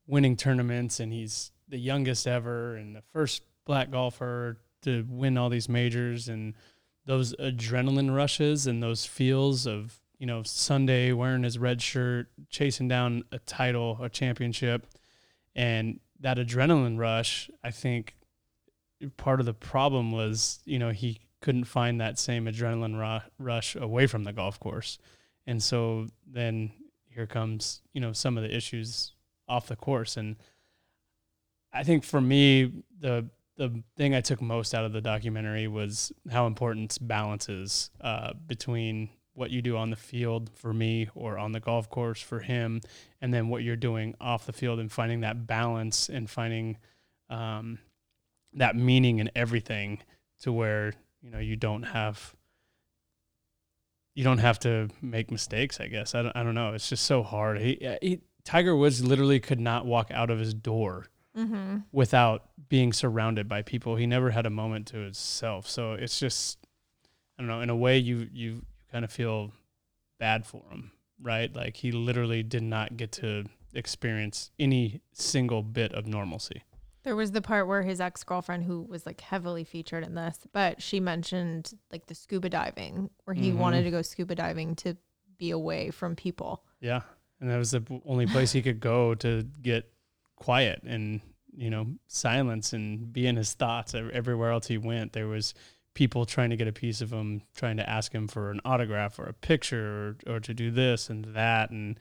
winning 0.06 0.36
tournaments 0.36 1.00
and 1.00 1.12
he's 1.12 1.52
the 1.70 1.78
youngest 1.78 2.26
ever 2.26 2.76
and 2.76 2.94
the 2.94 3.02
first 3.12 3.42
black 3.64 3.90
golfer 3.90 4.58
to 4.82 5.06
win 5.08 5.38
all 5.38 5.48
these 5.48 5.68
majors 5.68 6.28
and 6.28 6.54
those 7.06 7.34
adrenaline 7.36 8.14
rushes 8.14 8.66
and 8.66 8.82
those 8.82 9.06
feels 9.06 9.66
of 9.66 10.00
you 10.18 10.26
know 10.26 10.42
Sunday 10.42 11.12
wearing 11.12 11.42
his 11.42 11.58
red 11.58 11.80
shirt 11.80 12.28
chasing 12.48 12.88
down 12.88 13.22
a 13.32 13.38
title 13.38 13.98
a 14.02 14.08
championship 14.08 14.86
and 15.54 16.00
that 16.20 16.36
adrenaline 16.36 16.98
rush 16.98 17.50
I 17.64 17.70
think 17.70 18.16
part 19.16 19.40
of 19.40 19.46
the 19.46 19.54
problem 19.54 20.12
was 20.12 20.60
you 20.64 20.78
know 20.78 20.90
he 20.90 21.20
couldn't 21.40 21.64
find 21.64 22.00
that 22.00 22.18
same 22.18 22.44
adrenaline 22.44 22.98
ru- 22.98 23.30
rush 23.38 23.74
away 23.76 24.06
from 24.06 24.24
the 24.24 24.32
golf 24.32 24.60
course 24.60 24.98
and 25.46 25.62
so 25.62 26.06
then 26.26 26.72
here 27.10 27.26
comes, 27.26 27.82
you 27.92 28.00
know, 28.00 28.12
some 28.12 28.36
of 28.36 28.42
the 28.42 28.54
issues 28.54 29.12
off 29.48 29.66
the 29.66 29.76
course. 29.76 30.16
And 30.16 30.36
I 31.72 31.82
think 31.84 32.04
for 32.04 32.20
me, 32.20 32.72
the 32.98 33.28
the 33.56 33.82
thing 33.94 34.14
I 34.14 34.22
took 34.22 34.40
most 34.40 34.74
out 34.74 34.84
of 34.84 34.92
the 34.92 35.02
documentary 35.02 35.68
was 35.68 36.12
how 36.30 36.46
important 36.46 36.96
balance 37.02 37.50
is 37.50 37.90
uh, 38.00 38.32
between 38.46 39.10
what 39.34 39.50
you 39.50 39.60
do 39.60 39.76
on 39.76 39.90
the 39.90 39.96
field 39.96 40.50
for 40.54 40.72
me 40.72 41.08
or 41.14 41.36
on 41.36 41.52
the 41.52 41.60
golf 41.60 41.90
course 41.90 42.22
for 42.22 42.40
him, 42.40 42.80
and 43.20 43.34
then 43.34 43.48
what 43.48 43.62
you're 43.62 43.76
doing 43.76 44.14
off 44.20 44.46
the 44.46 44.52
field 44.52 44.80
and 44.80 44.90
finding 44.90 45.20
that 45.20 45.46
balance 45.46 46.08
and 46.08 46.28
finding 46.28 46.78
um, 47.28 47.78
that 48.54 48.76
meaning 48.76 49.18
in 49.18 49.30
everything 49.36 50.02
to 50.40 50.52
where 50.52 50.94
you 51.20 51.30
know 51.30 51.38
you 51.38 51.56
don't 51.56 51.82
have 51.82 52.34
you 54.14 54.24
don't 54.24 54.38
have 54.38 54.58
to 54.58 54.88
make 55.00 55.30
mistakes. 55.30 55.80
I 55.80 55.86
guess 55.86 56.14
I 56.14 56.22
don't. 56.22 56.36
I 56.36 56.42
don't 56.42 56.54
know. 56.54 56.74
It's 56.74 56.88
just 56.88 57.04
so 57.04 57.22
hard. 57.22 57.60
He, 57.60 57.96
he 58.02 58.20
Tiger 58.44 58.74
Woods 58.74 59.04
literally 59.04 59.38
could 59.38 59.60
not 59.60 59.86
walk 59.86 60.10
out 60.10 60.30
of 60.30 60.38
his 60.38 60.54
door 60.54 61.06
mm-hmm. 61.36 61.78
without 61.92 62.50
being 62.68 62.92
surrounded 62.92 63.48
by 63.48 63.62
people. 63.62 63.96
He 63.96 64.06
never 64.06 64.30
had 64.30 64.46
a 64.46 64.50
moment 64.50 64.86
to 64.88 64.98
himself. 64.98 65.68
So 65.68 65.92
it's 65.92 66.18
just 66.18 66.58
I 67.38 67.42
don't 67.42 67.48
know. 67.48 67.60
In 67.60 67.70
a 67.70 67.76
way, 67.76 67.98
you 67.98 68.28
you 68.32 68.62
kind 68.92 69.04
of 69.04 69.12
feel 69.12 69.52
bad 70.18 70.44
for 70.46 70.62
him, 70.70 70.92
right? 71.20 71.54
Like 71.54 71.76
he 71.76 71.92
literally 71.92 72.42
did 72.42 72.62
not 72.62 72.96
get 72.96 73.12
to 73.12 73.44
experience 73.72 74.50
any 74.58 75.00
single 75.12 75.62
bit 75.62 75.92
of 75.92 76.06
normalcy. 76.06 76.62
There 77.02 77.16
was 77.16 77.32
the 77.32 77.40
part 77.40 77.66
where 77.66 77.82
his 77.82 78.00
ex 78.00 78.22
girlfriend, 78.24 78.64
who 78.64 78.82
was 78.82 79.06
like 79.06 79.22
heavily 79.22 79.64
featured 79.64 80.04
in 80.04 80.14
this, 80.14 80.40
but 80.52 80.82
she 80.82 81.00
mentioned 81.00 81.72
like 81.90 82.06
the 82.06 82.14
scuba 82.14 82.50
diving, 82.50 83.08
where 83.24 83.34
he 83.34 83.48
mm-hmm. 83.48 83.58
wanted 83.58 83.84
to 83.84 83.90
go 83.90 84.02
scuba 84.02 84.34
diving 84.34 84.74
to 84.76 84.96
be 85.38 85.50
away 85.50 85.90
from 85.90 86.14
people. 86.14 86.62
Yeah. 86.80 87.00
And 87.40 87.48
that 87.48 87.56
was 87.56 87.70
the 87.70 87.82
only 88.04 88.26
place 88.26 88.52
he 88.52 88.60
could 88.60 88.80
go 88.80 89.14
to 89.14 89.46
get 89.62 89.90
quiet 90.40 90.82
and, 90.84 91.20
you 91.56 91.70
know, 91.70 91.86
silence 92.08 92.72
and 92.72 93.12
be 93.12 93.26
in 93.26 93.36
his 93.36 93.52
thoughts 93.52 93.94
everywhere 93.94 94.50
else 94.50 94.66
he 94.66 94.78
went. 94.78 95.12
There 95.12 95.28
was 95.28 95.54
people 95.94 96.24
trying 96.24 96.50
to 96.50 96.56
get 96.56 96.66
a 96.66 96.72
piece 96.72 97.00
of 97.00 97.12
him, 97.12 97.42
trying 97.54 97.76
to 97.76 97.88
ask 97.88 98.12
him 98.12 98.26
for 98.26 98.50
an 98.50 98.60
autograph 98.64 99.18
or 99.18 99.26
a 99.26 99.32
picture 99.32 100.16
or, 100.26 100.34
or 100.34 100.40
to 100.40 100.54
do 100.54 100.70
this 100.70 101.08
and 101.10 101.24
that. 101.36 101.70
And 101.70 102.00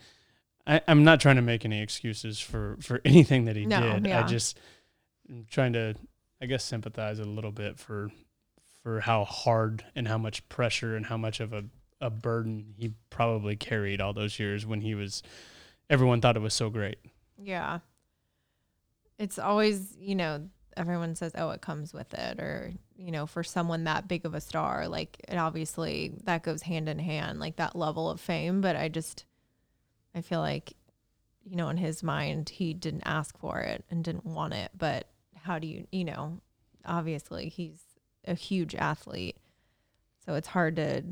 I, 0.65 0.81
am 0.87 1.03
not 1.03 1.19
trying 1.19 1.35
to 1.35 1.41
make 1.41 1.65
any 1.65 1.81
excuses 1.81 2.39
for, 2.39 2.77
for 2.81 3.01
anything 3.05 3.45
that 3.45 3.55
he 3.55 3.65
no, 3.65 3.93
did. 3.93 4.07
Yeah. 4.07 4.23
I 4.23 4.27
just 4.27 4.59
am 5.29 5.45
trying 5.49 5.73
to, 5.73 5.95
I 6.41 6.45
guess, 6.45 6.63
sympathize 6.63 7.19
a 7.19 7.25
little 7.25 7.51
bit 7.51 7.77
for 7.77 8.09
for 8.81 9.01
how 9.01 9.25
hard 9.25 9.83
and 9.93 10.07
how 10.07 10.17
much 10.17 10.47
pressure 10.47 10.95
and 10.95 11.05
how 11.05 11.17
much 11.17 11.41
of 11.41 11.51
a, 11.51 11.65
a 11.99 12.09
burden 12.09 12.73
he 12.77 12.93
probably 13.09 13.57
carried 13.57 13.99
all 13.99 14.13
those 14.13 14.39
years 14.39 14.65
when 14.65 14.79
he 14.79 14.95
was 14.95 15.21
everyone 15.89 16.21
thought 16.21 16.37
it 16.37 16.41
was 16.41 16.53
so 16.53 16.69
great. 16.69 16.97
Yeah. 17.37 17.79
It's 19.19 19.37
always, 19.37 19.95
you 19.99 20.15
know, 20.15 20.49
everyone 20.75 21.13
says, 21.13 21.33
oh, 21.35 21.51
it 21.51 21.61
comes 21.61 21.93
with 21.93 22.13
it. 22.13 22.39
Or, 22.39 22.71
you 22.95 23.11
know, 23.11 23.27
for 23.27 23.43
someone 23.43 23.83
that 23.83 24.07
big 24.07 24.25
of 24.25 24.33
a 24.33 24.41
star, 24.41 24.87
like 24.87 25.17
it 25.27 25.35
obviously 25.35 26.13
that 26.23 26.43
goes 26.43 26.63
hand 26.63 26.89
in 26.89 26.97
hand, 26.97 27.39
like 27.39 27.57
that 27.57 27.75
level 27.75 28.09
of 28.09 28.19
fame. 28.19 28.61
But 28.61 28.75
I 28.75 28.87
just, 28.87 29.25
I 30.15 30.21
feel 30.21 30.39
like, 30.39 30.73
you 31.43 31.55
know, 31.55 31.69
in 31.69 31.77
his 31.77 32.01
mind, 32.01 32.49
he 32.49 32.73
didn't 32.73 33.03
ask 33.05 33.37
for 33.37 33.59
it 33.59 33.83
and 33.91 34.03
didn't 34.03 34.25
want 34.25 34.53
it. 34.53 34.71
But 34.77 35.07
how 35.35 35.59
do 35.59 35.67
you, 35.67 35.85
you 35.91 36.05
know, 36.05 36.39
obviously 36.85 37.49
he's 37.49 37.83
a 38.25 38.33
huge 38.33 38.75
athlete. 38.75 39.37
So 40.25 40.35
it's 40.35 40.47
hard 40.47 40.77
to 40.77 41.03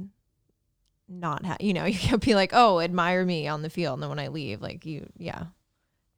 not 1.09 1.45
have, 1.45 1.61
you 1.61 1.73
know, 1.73 1.85
you 1.85 1.97
can't 1.97 2.23
be 2.23 2.35
like, 2.35 2.51
oh, 2.53 2.79
admire 2.79 3.25
me 3.25 3.47
on 3.47 3.61
the 3.61 3.69
field. 3.69 3.95
And 3.95 4.03
then 4.03 4.09
when 4.09 4.19
I 4.19 4.27
leave, 4.29 4.61
like 4.61 4.85
you, 4.85 5.09
yeah, 5.17 5.45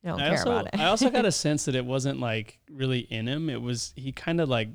you 0.03 0.09
don't 0.09 0.21
I 0.21 0.29
care 0.29 0.37
also, 0.37 0.51
about 0.51 0.67
it. 0.67 0.79
I 0.79 0.85
also 0.85 1.09
got 1.09 1.25
a 1.25 1.31
sense 1.45 1.65
that 1.65 1.75
it 1.75 1.85
wasn't 1.85 2.19
like 2.19 2.59
really 2.69 2.99
in 2.99 3.27
him. 3.27 3.49
It 3.49 3.61
was, 3.61 3.93
he 3.95 4.11
kind 4.11 4.39
of 4.39 4.49
like 4.49 4.69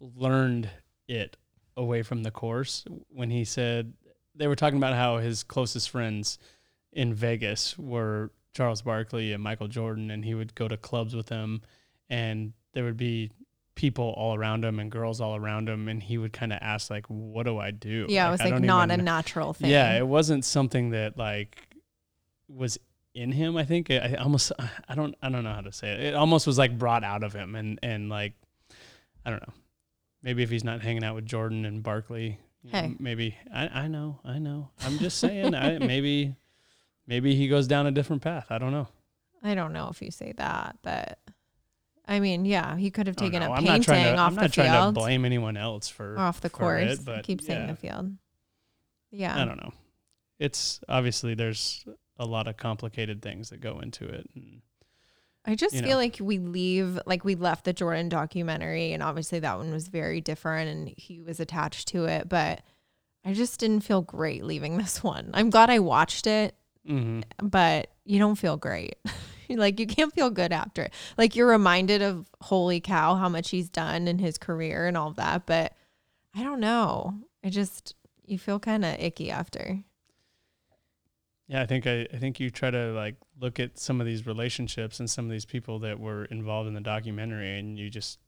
learned 0.00 0.68
it 1.08 1.36
away 1.76 2.02
from 2.02 2.22
the 2.22 2.30
course 2.30 2.84
when 3.08 3.30
he 3.30 3.44
said, 3.44 3.92
they 4.34 4.46
were 4.46 4.56
talking 4.56 4.78
about 4.78 4.94
how 4.94 5.18
his 5.18 5.42
closest 5.42 5.90
friends 5.90 6.38
in 6.92 7.14
Vegas 7.14 7.78
were 7.78 8.30
Charles 8.54 8.82
Barkley 8.82 9.32
and 9.32 9.42
Michael 9.42 9.68
Jordan, 9.68 10.10
and 10.10 10.24
he 10.24 10.34
would 10.34 10.54
go 10.54 10.66
to 10.68 10.76
clubs 10.76 11.14
with 11.14 11.26
them, 11.26 11.62
and 12.08 12.52
there 12.72 12.84
would 12.84 12.96
be 12.96 13.30
people 13.74 14.12
all 14.16 14.34
around 14.34 14.64
him 14.64 14.78
and 14.78 14.90
girls 14.90 15.20
all 15.22 15.36
around 15.36 15.66
him 15.66 15.88
and 15.88 16.02
he 16.02 16.18
would 16.18 16.34
kind 16.34 16.52
of 16.52 16.58
ask 16.60 16.90
like 16.90 17.06
what 17.06 17.44
do 17.44 17.56
i 17.56 17.70
do 17.70 18.04
yeah 18.10 18.28
like, 18.28 18.40
it 18.40 18.44
was 18.44 18.52
like 18.52 18.62
not 18.62 18.88
even, 18.88 19.00
a 19.00 19.02
natural 19.02 19.54
thing 19.54 19.70
yeah 19.70 19.96
it 19.96 20.06
wasn't 20.06 20.44
something 20.44 20.90
that 20.90 21.16
like 21.16 21.66
was 22.46 22.78
in 23.14 23.32
him 23.32 23.56
i 23.56 23.64
think 23.64 23.90
i 23.90 24.14
almost 24.14 24.52
i 24.88 24.94
don't 24.94 25.14
i 25.22 25.28
don't 25.28 25.44
know 25.44 25.52
how 25.52 25.60
to 25.60 25.72
say 25.72 25.90
it 25.90 26.00
it 26.00 26.14
almost 26.14 26.46
was 26.46 26.58
like 26.58 26.78
brought 26.78 27.04
out 27.04 27.22
of 27.22 27.32
him 27.32 27.54
and 27.54 27.78
and 27.82 28.08
like 28.08 28.34
i 29.24 29.30
don't 29.30 29.42
know 29.46 29.54
maybe 30.22 30.42
if 30.42 30.50
he's 30.50 30.64
not 30.64 30.80
hanging 30.80 31.04
out 31.04 31.14
with 31.14 31.26
jordan 31.26 31.64
and 31.64 31.82
barkley 31.82 32.38
hey. 32.68 32.88
Know, 32.88 32.94
maybe 32.98 33.36
i 33.52 33.68
i 33.68 33.88
know 33.88 34.20
i 34.24 34.38
know 34.38 34.70
i'm 34.82 34.98
just 34.98 35.18
saying 35.18 35.54
i 35.54 35.78
maybe 35.80 36.36
maybe 37.06 37.34
he 37.34 37.48
goes 37.48 37.66
down 37.66 37.86
a 37.86 37.90
different 37.90 38.22
path 38.22 38.46
i 38.50 38.58
don't 38.58 38.72
know 38.72 38.88
i 39.42 39.54
don't 39.54 39.72
know 39.72 39.88
if 39.88 40.00
you 40.00 40.10
say 40.10 40.32
that 40.36 40.76
but 40.82 41.18
I 42.08 42.18
mean, 42.18 42.44
yeah, 42.44 42.76
he 42.76 42.90
could 42.90 43.06
have 43.06 43.14
oh, 43.20 43.24
taken 43.24 43.40
a 43.40 43.52
I'm 43.52 43.62
painting 43.62 43.82
to, 43.84 44.16
off 44.16 44.30
I'm 44.30 44.34
the 44.34 44.40
not 44.40 44.52
trying 44.52 44.86
to 44.86 45.00
blame 45.00 45.24
anyone 45.24 45.56
else 45.56 45.88
for 45.88 46.18
off 46.18 46.40
the 46.40 46.50
course. 46.50 46.98
It, 46.98 47.04
but 47.04 47.22
keep 47.22 47.40
saying 47.40 47.60
yeah. 47.60 47.66
the 47.68 47.76
field. 47.76 48.12
Yeah, 49.12 49.40
I 49.40 49.44
don't 49.44 49.58
know. 49.58 49.72
It's 50.40 50.80
obviously 50.88 51.34
there's 51.34 51.84
a 52.20 52.26
lot 52.26 52.46
of 52.46 52.56
complicated 52.56 53.22
things 53.22 53.48
that 53.50 53.60
go 53.60 53.80
into 53.80 54.04
it. 54.04 54.28
And, 54.36 54.60
I 55.46 55.54
just 55.54 55.74
feel 55.74 55.88
know. 55.88 55.96
like 55.96 56.18
we 56.20 56.38
leave, 56.38 57.00
like 57.06 57.24
we 57.24 57.34
left 57.34 57.64
the 57.64 57.72
Jordan 57.72 58.10
documentary, 58.10 58.92
and 58.92 59.02
obviously 59.02 59.38
that 59.40 59.56
one 59.56 59.72
was 59.72 59.88
very 59.88 60.20
different, 60.20 60.68
and 60.68 60.94
he 60.98 61.22
was 61.22 61.40
attached 61.40 61.88
to 61.88 62.04
it. 62.04 62.28
But 62.28 62.60
I 63.24 63.32
just 63.32 63.58
didn't 63.58 63.80
feel 63.80 64.02
great 64.02 64.44
leaving 64.44 64.76
this 64.78 65.02
one. 65.02 65.30
I'm 65.32 65.48
glad 65.48 65.70
I 65.70 65.78
watched 65.78 66.26
it, 66.26 66.54
mm-hmm. 66.86 67.22
but 67.42 67.90
you 68.04 68.18
don't 68.18 68.36
feel 68.36 68.58
great. 68.58 68.96
like 69.48 69.80
you 69.80 69.86
can't 69.86 70.12
feel 70.12 70.28
good 70.28 70.52
after 70.52 70.82
it. 70.82 70.94
Like 71.16 71.34
you're 71.34 71.48
reminded 71.48 72.02
of 72.02 72.28
holy 72.42 72.80
cow 72.80 73.14
how 73.14 73.30
much 73.30 73.48
he's 73.48 73.70
done 73.70 74.08
in 74.08 74.18
his 74.18 74.36
career 74.36 74.86
and 74.86 74.96
all 74.96 75.08
of 75.08 75.16
that, 75.16 75.46
but 75.46 75.72
I 76.36 76.42
don't 76.42 76.60
know. 76.60 77.14
I 77.42 77.48
just 77.48 77.94
you 78.26 78.38
feel 78.38 78.60
kind 78.60 78.84
of 78.84 79.00
icky 79.00 79.30
after. 79.30 79.82
Yeah, 81.50 81.62
I 81.62 81.66
think 81.66 81.84
I, 81.84 82.06
I 82.14 82.18
think 82.18 82.38
you 82.38 82.48
try 82.48 82.70
to 82.70 82.92
like 82.92 83.16
look 83.40 83.58
at 83.58 83.76
some 83.76 84.00
of 84.00 84.06
these 84.06 84.24
relationships 84.24 85.00
and 85.00 85.10
some 85.10 85.24
of 85.24 85.32
these 85.32 85.44
people 85.44 85.80
that 85.80 85.98
were 85.98 86.26
involved 86.26 86.68
in 86.68 86.74
the 86.74 86.80
documentary 86.80 87.58
and 87.58 87.76
you 87.76 87.90
just 87.90 88.20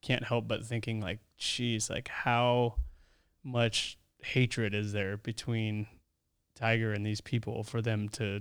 can't 0.00 0.24
help 0.24 0.48
but 0.48 0.64
thinking 0.64 0.98
like, 0.98 1.18
geez, 1.36 1.90
like 1.90 2.08
how 2.08 2.76
much 3.44 3.98
hatred 4.22 4.74
is 4.74 4.94
there 4.94 5.18
between 5.18 5.86
Tiger 6.54 6.94
and 6.94 7.04
these 7.04 7.20
people 7.20 7.62
for 7.62 7.82
them 7.82 8.08
to 8.08 8.40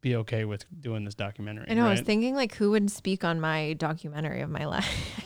be 0.00 0.14
okay 0.14 0.44
with 0.44 0.64
doing 0.80 1.04
this 1.04 1.16
documentary. 1.16 1.66
I 1.68 1.74
know. 1.74 1.82
Right? 1.82 1.88
I 1.88 1.90
was 1.90 2.02
thinking 2.02 2.36
like 2.36 2.54
who 2.54 2.70
would 2.70 2.88
speak 2.92 3.24
on 3.24 3.40
my 3.40 3.72
documentary 3.72 4.42
of 4.42 4.50
my 4.50 4.64
life. 4.64 5.20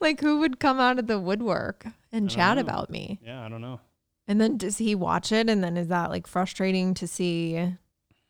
like 0.00 0.18
who 0.22 0.38
would 0.38 0.58
come 0.58 0.80
out 0.80 0.98
of 0.98 1.08
the 1.08 1.20
woodwork 1.20 1.84
and 2.10 2.30
chat 2.30 2.56
know. 2.56 2.62
about 2.62 2.88
me? 2.88 3.20
Yeah, 3.22 3.44
I 3.44 3.50
don't 3.50 3.60
know. 3.60 3.80
And 4.28 4.40
then 4.40 4.56
does 4.56 4.78
he 4.78 4.94
watch 4.94 5.32
it? 5.32 5.48
And 5.48 5.62
then 5.62 5.76
is 5.76 5.88
that 5.88 6.10
like 6.10 6.26
frustrating 6.26 6.94
to 6.94 7.06
see? 7.06 7.74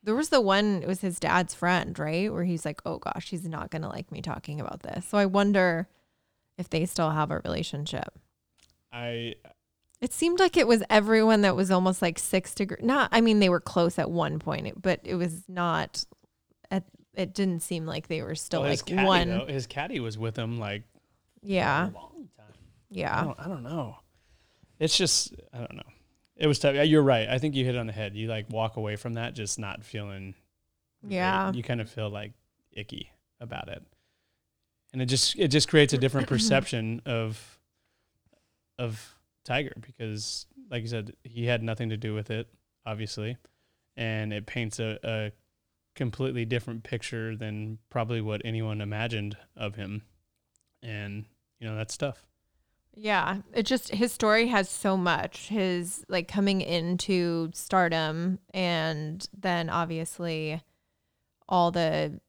There 0.03 0.15
was 0.15 0.31
the 0.31 0.41
one, 0.41 0.83
it 0.83 0.89
was 0.89 1.01
his 1.01 1.21
dad's 1.21 1.55
friend, 1.55 1.97
right? 1.99 2.33
Where 2.33 2.45
he's 2.45 2.65
like, 2.65 2.81
oh 2.85 2.99
gosh, 2.99 3.31
he's 3.31 3.47
not 3.47 3.71
going 3.71 3.83
to 3.83 3.89
like 3.89 4.11
me 4.11 4.21
talking 4.21 4.61
about 4.61 4.83
this. 4.83 5.07
So 5.07 5.19
I 5.19 5.27
wonder 5.27 5.89
if 6.59 6.71
they 6.71 6.87
still 6.87 7.11
have 7.11 7.31
a 7.31 7.41
relationship. 7.41 8.19
I 8.93 9.37
it 10.03 10.13
seemed 10.13 10.41
like 10.41 10.57
it 10.57 10.67
was 10.67 10.83
everyone 10.91 11.43
that 11.43 11.55
was 11.55 11.71
almost 11.71 12.03
like 12.03 12.19
six 12.19 12.55
degree. 12.55 12.79
Not, 12.83 13.09
I 13.13 13.21
mean, 13.21 13.39
they 13.39 13.49
were 13.49 13.61
close 13.61 14.01
at 14.01 14.11
one 14.11 14.41
point, 14.41 14.83
but 14.83 14.99
it 15.05 15.15
was 15.15 15.45
not. 15.49 16.05
At, 16.73 16.83
it 17.15 17.33
didn't 17.33 17.61
seem 17.61 17.87
like 17.87 18.09
they 18.09 18.21
were 18.21 18.35
still 18.35 18.63
well, 18.63 18.71
like 18.71 18.85
caddy, 18.85 19.07
one. 19.07 19.29
Though, 19.29 19.47
his 19.47 19.69
caddy 19.69 20.01
was 20.01 20.19
with 20.19 20.37
him 20.37 20.59
like. 20.59 20.83
Yeah. 21.41 21.91
Yeah. 22.91 23.21
I 23.21 23.25
don't, 23.25 23.41
I 23.41 23.49
don't 23.49 23.63
know. 23.63 23.97
It's 24.83 24.99
just 24.99 25.33
I 25.55 25.59
don't 25.59 25.77
know. 25.77 25.93
It 26.37 26.49
was 26.49 26.59
tough. 26.59 26.75
You're 26.75 27.03
right. 27.03 27.29
I 27.29 27.39
think 27.39 27.55
you 27.55 27.65
hit 27.65 27.77
on 27.77 27.87
the 27.87 27.93
head. 27.93 28.17
You 28.17 28.27
like 28.27 28.51
walk 28.51 28.77
away 28.77 28.97
from 28.97 29.15
that 29.15 29.35
just 29.35 29.57
not 29.57 29.85
feeling. 29.85 30.35
Yeah. 31.07 31.45
Great. 31.45 31.57
You 31.57 31.63
kind 31.63 31.81
of 31.81 31.89
feel 31.89 32.11
like 32.11 32.33
icky 32.73 33.13
about 33.41 33.69
it, 33.69 33.81
and 34.93 35.01
it 35.01 35.07
just 35.07 35.39
it 35.39 35.49
just 35.49 35.69
creates 35.69 35.93
a 35.93 35.99
different 35.99 36.27
perception 36.35 37.01
of 37.07 37.61
of 38.77 39.15
Tiger 39.45 39.73
because, 39.81 40.47
like 40.69 40.83
you 40.83 40.89
said, 40.89 41.15
he 41.23 41.47
had 41.47 41.63
nothing 41.63 41.91
to 41.91 41.97
do 41.97 42.13
with 42.13 42.31
it, 42.31 42.49
obviously, 42.85 43.37
and 43.97 44.33
it 44.33 44.47
paints 44.47 44.81
a, 44.81 44.99
a 45.05 45.33
completely 45.95 46.45
different 46.45 46.83
picture 46.83 47.37
than 47.37 47.79
probably 47.89 48.21
what 48.21 48.43
anyone 48.45 48.81
imagined 48.81 49.37
of 49.57 49.77
him, 49.77 50.03
and 50.83 51.25
you 51.61 51.69
know 51.69 51.77
that's 51.77 51.97
tough. 51.97 52.27
Yeah, 52.95 53.39
it 53.55 53.65
just 53.65 53.91
his 53.95 54.13
story 54.13 54.49
has 54.49 54.69
so 54.69 54.97
much. 54.97 55.49
His 55.49 56.05
like 56.09 56.29
coming 56.29 56.61
into 56.61 57.51
stardom 57.55 58.39
and 58.53 59.27
then 59.39 59.71
obviously 59.71 60.63
all 61.49 61.71
the 61.71 62.21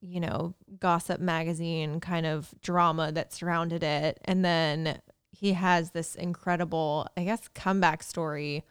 you 0.00 0.20
know, 0.20 0.54
gossip 0.78 1.20
magazine 1.20 2.00
kind 2.00 2.26
of 2.26 2.54
drama 2.62 3.10
that 3.12 3.32
surrounded 3.32 3.82
it 3.82 4.20
and 4.24 4.44
then 4.44 5.00
he 5.32 5.52
has 5.52 5.90
this 5.90 6.14
incredible, 6.14 7.08
I 7.16 7.24
guess, 7.24 7.48
comeback 7.54 8.02
story. 8.02 8.64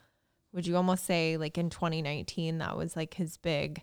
Would 0.53 0.65
you 0.65 0.77
almost 0.77 1.05
say 1.05 1.37
like 1.37 1.57
in 1.57 1.69
2019 1.69 2.57
that 2.59 2.77
was 2.77 2.95
like 2.95 3.15
his 3.15 3.37
big 3.37 3.81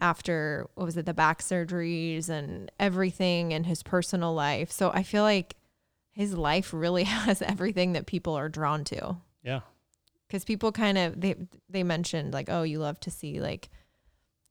after 0.00 0.66
what 0.74 0.86
was 0.86 0.96
it 0.96 1.06
the 1.06 1.14
back 1.14 1.40
surgeries 1.40 2.28
and 2.28 2.72
everything 2.80 3.52
in 3.52 3.64
his 3.64 3.82
personal 3.82 4.34
life. 4.34 4.72
So 4.72 4.90
I 4.92 5.02
feel 5.02 5.22
like 5.22 5.56
his 6.10 6.34
life 6.34 6.72
really 6.72 7.04
has 7.04 7.42
everything 7.42 7.92
that 7.92 8.06
people 8.06 8.34
are 8.34 8.48
drawn 8.48 8.84
to. 8.84 9.16
Yeah. 9.42 9.60
Cuz 10.28 10.44
people 10.44 10.72
kind 10.72 10.98
of 10.98 11.20
they 11.20 11.34
they 11.68 11.82
mentioned 11.82 12.32
like 12.32 12.48
oh 12.48 12.62
you 12.62 12.78
love 12.78 13.00
to 13.00 13.10
see 13.10 13.40
like 13.40 13.68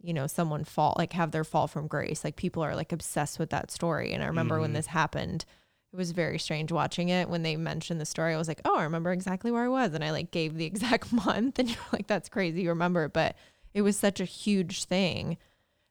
you 0.01 0.13
know 0.13 0.27
someone 0.27 0.63
fall 0.63 0.95
like 0.97 1.13
have 1.13 1.31
their 1.31 1.43
fall 1.43 1.67
from 1.67 1.87
grace. 1.87 2.23
Like 2.23 2.35
people 2.35 2.63
are 2.63 2.75
like 2.75 2.91
obsessed 2.91 3.39
with 3.39 3.49
that 3.51 3.71
story 3.71 4.13
and 4.13 4.23
I 4.23 4.27
remember 4.27 4.55
mm-hmm. 4.55 4.61
when 4.63 4.73
this 4.73 4.87
happened 4.87 5.45
it 5.91 5.97
was 5.97 6.11
very 6.11 6.37
strange 6.37 6.71
watching 6.71 7.09
it 7.09 7.29
when 7.29 7.41
they 7.41 7.55
mentioned 7.55 7.99
the 7.99 8.05
story. 8.05 8.33
I 8.33 8.37
was 8.37 8.47
like, 8.47 8.61
oh, 8.63 8.77
I 8.77 8.83
remember 8.83 9.11
exactly 9.11 9.51
where 9.51 9.63
I 9.63 9.69
was. 9.69 9.93
And 9.93 10.03
I 10.03 10.11
like 10.11 10.31
gave 10.31 10.55
the 10.55 10.65
exact 10.65 11.11
month. 11.11 11.59
And 11.59 11.69
you're 11.69 11.77
like, 11.91 12.07
that's 12.07 12.29
crazy. 12.29 12.61
You 12.61 12.69
remember 12.69 13.05
it. 13.05 13.13
But 13.13 13.35
it 13.73 13.81
was 13.81 13.97
such 13.97 14.19
a 14.19 14.25
huge 14.25 14.85
thing. 14.85 15.37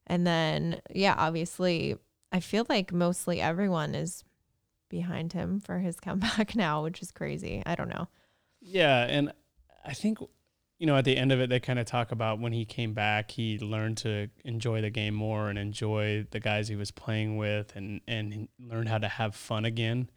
And 0.07 0.27
then, 0.27 0.81
yeah, 0.91 1.15
obviously, 1.19 1.97
I 2.33 2.41
feel 2.41 2.65
like 2.69 2.93
mostly 2.93 3.41
everyone 3.41 3.95
is 3.95 4.25
behind 4.89 5.33
him 5.33 5.61
for 5.61 5.79
his 5.79 6.01
comeback 6.01 6.55
now, 6.57 6.83
which 6.83 7.03
is 7.03 7.11
crazy. 7.11 7.63
I 7.67 7.75
don't 7.75 7.89
know. 7.89 8.09
Yeah. 8.61 9.05
And 9.05 9.33
I 9.85 9.95
think 9.95 10.19
you 10.79 10.87
know, 10.87 10.97
at 10.97 11.05
the 11.05 11.17
end 11.17 11.33
of 11.33 11.41
it, 11.41 11.51
they 11.51 11.59
kind 11.59 11.79
of 11.79 11.87
talk 11.87 12.13
about 12.13 12.39
when 12.39 12.53
he 12.53 12.65
came 12.65 12.95
back, 12.95 13.33
he 13.33 13.59
learned 13.59 13.97
to 13.99 14.29
enjoy 14.45 14.81
the 14.81 14.91
game 14.91 15.15
more 15.15 15.49
and 15.49 15.59
enjoy 15.59 16.25
the 16.31 16.39
guys 16.39 16.69
he 16.69 16.77
was 16.77 16.93
playing 16.93 17.37
with, 17.37 17.75
and 17.75 18.01
and 18.07 18.49
learned 18.61 18.89
how 18.89 18.99
to 18.99 19.09
have 19.09 19.35
fun 19.35 19.65
again 19.65 20.09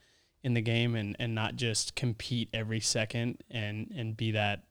in 0.43 0.53
the 0.53 0.61
game, 0.61 0.95
and 0.95 1.15
and 1.17 1.33
not 1.33 1.55
just 1.55 1.95
compete 1.95 2.49
every 2.53 2.79
second 2.79 3.43
and 3.49 3.91
and 3.95 4.15
be 4.15 4.31
that 4.31 4.65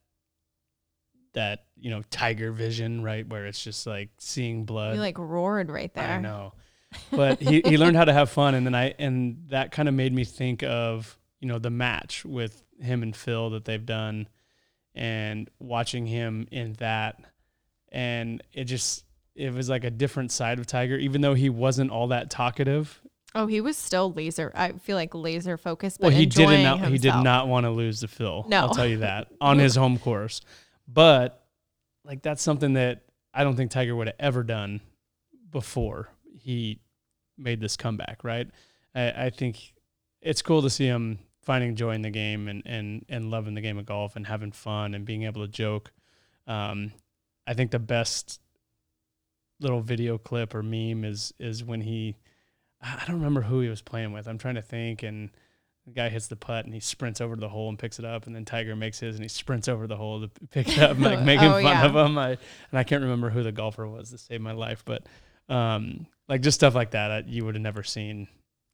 that 1.32 1.64
you 1.76 1.90
know 1.90 2.02
tiger 2.10 2.52
vision, 2.52 3.02
right, 3.02 3.28
where 3.28 3.46
it's 3.46 3.62
just 3.62 3.84
like 3.84 4.10
seeing 4.18 4.64
blood. 4.64 4.94
You 4.94 5.00
like 5.00 5.18
roared 5.18 5.70
right 5.70 5.92
there. 5.92 6.08
I 6.08 6.20
know, 6.20 6.54
but 7.11 7.40
he 7.40 7.62
he 7.64 7.79
learned 7.79 7.96
how 7.96 8.05
to 8.05 8.12
have 8.12 8.31
fun, 8.31 8.55
and 8.55 8.66
then 8.66 8.74
I 8.74 8.94
and 8.98 9.44
that 9.48 9.72
kind 9.72 9.88
of 9.88 9.94
made 9.94 10.12
me 10.12 10.24
think 10.24 10.62
of 10.62 11.18
you 11.40 11.48
know 11.48 11.59
the 11.59 11.70
match 11.70 12.24
with 12.24 12.62
him 12.81 13.03
and 13.03 13.14
Phil 13.14 13.50
that 13.50 13.64
they've 13.64 13.85
done 13.85 14.29
and 14.94 15.48
watching 15.59 16.07
him 16.07 16.46
in 16.50 16.72
that 16.74 17.20
and 17.92 18.42
it 18.53 18.64
just 18.64 19.05
it 19.35 19.53
was 19.53 19.68
like 19.68 19.85
a 19.85 19.90
different 19.90 20.33
side 20.33 20.59
of 20.59 20.66
Tiger 20.66 20.96
even 20.96 21.20
though 21.20 21.35
he 21.35 21.48
wasn't 21.48 21.90
all 21.90 22.09
that 22.09 22.31
talkative. 22.31 23.00
Oh, 23.35 23.46
he 23.46 23.61
was 23.61 23.76
still 23.76 24.12
laser. 24.12 24.50
I 24.57 24.72
feel 24.72 24.96
like 24.96 25.14
laser 25.14 25.57
focused. 25.57 26.00
But 26.00 26.09
well, 26.09 26.16
he 26.16 26.26
did 26.26 26.46
not. 26.46 26.79
Himself. 26.81 26.92
He 26.92 26.98
did 26.98 27.14
not 27.14 27.46
want 27.46 27.64
to 27.64 27.70
lose 27.70 28.00
the 28.00 28.09
Phil. 28.09 28.44
No, 28.48 28.62
I'll 28.62 28.74
tell 28.74 28.87
you 28.87 28.98
that 28.98 29.29
on 29.40 29.59
his 29.59 29.76
home 29.76 29.98
course. 29.98 30.40
But 30.88 31.44
like 32.05 32.22
that's 32.22 32.42
something 32.42 32.72
that 32.72 33.03
I 33.33 33.44
don't 33.44 33.57
think 33.57 33.70
Tiger 33.70 33.94
would 33.94 34.09
have 34.09 34.16
ever 34.18 34.42
done 34.42 34.81
before 35.50 36.09
he 36.42 36.81
made 37.38 37.61
this 37.61 37.76
comeback. 37.76 38.24
Right? 38.24 38.48
I, 38.94 39.26
I 39.26 39.31
think 39.31 39.74
it's 40.20 40.42
cool 40.42 40.62
to 40.62 40.70
see 40.70 40.87
him 40.87 41.18
finding 41.42 41.74
joy 41.74 41.92
in 41.92 42.03
the 42.03 42.11
game 42.11 42.48
and, 42.48 42.62
and, 42.66 43.05
and 43.09 43.31
loving 43.31 43.55
the 43.55 43.61
game 43.61 43.79
of 43.79 43.87
golf 43.87 44.14
and 44.14 44.26
having 44.26 44.53
fun 44.53 44.94
and 44.94 45.05
being 45.05 45.22
able 45.22 45.40
to 45.40 45.50
joke. 45.50 45.90
Um, 46.46 46.92
I 47.46 47.55
think 47.55 47.70
the 47.70 47.79
best 47.79 48.40
little 49.61 49.81
video 49.81 50.18
clip 50.18 50.55
or 50.55 50.62
meme 50.62 51.05
is 51.05 51.35
is 51.38 51.62
when 51.62 51.83
he 51.83 52.16
I 52.83 53.05
don't 53.07 53.16
remember 53.16 53.42
who 53.42 53.61
he 53.61 53.68
was 53.68 53.83
playing 53.83 54.12
with. 54.12 54.26
I'm 54.26 54.38
trying 54.38 54.55
to 54.55 54.62
think 54.62 55.03
and 55.03 55.31
the 55.87 55.92
guy 55.92 56.09
hits 56.09 56.29
the 56.29 56.37
putt 56.37 56.64
and 56.64 56.72
he 56.72 56.81
sprints 56.81 57.20
over 57.20 57.35
to 57.35 57.40
the 57.40 57.48
hole 57.48 57.68
and 57.68 57.79
picks 57.79 57.98
it 57.98 58.05
up 58.05 58.26
and 58.26 58.35
then 58.35 58.44
Tiger 58.44 58.74
makes 58.74 59.00
his 59.00 59.16
and 59.16 59.24
he 59.24 59.29
sprints 59.29 59.68
over 59.68 59.87
the 59.87 59.96
hole 59.96 60.20
to 60.20 60.29
pick 60.50 60.68
it 60.68 60.79
up 60.79 60.98
like 60.98 61.20
making 61.24 61.48
oh, 61.48 61.53
fun 61.55 61.64
yeah. 61.64 61.87
of 61.87 61.94
him. 61.94 62.16
I 62.16 62.31
and 62.31 62.38
I 62.79 62.85
can't 62.85 63.03
remember 63.03 63.31
who 63.31 63.42
the 63.42 63.53
golfer 63.53 63.87
was 63.87 64.11
to 64.11 64.18
save 64.18 64.40
my 64.40 64.53
life, 64.53 64.83
but 64.85 65.05
um, 65.50 66.06
like 66.28 66.40
just 66.40 66.54
stuff 66.54 66.74
like 66.74 66.92
that 66.92 67.10
I, 67.10 67.24
you 67.26 67.44
would 67.44 67.54
have 67.54 67.62
never 67.62 67.82
seen, 67.82 68.28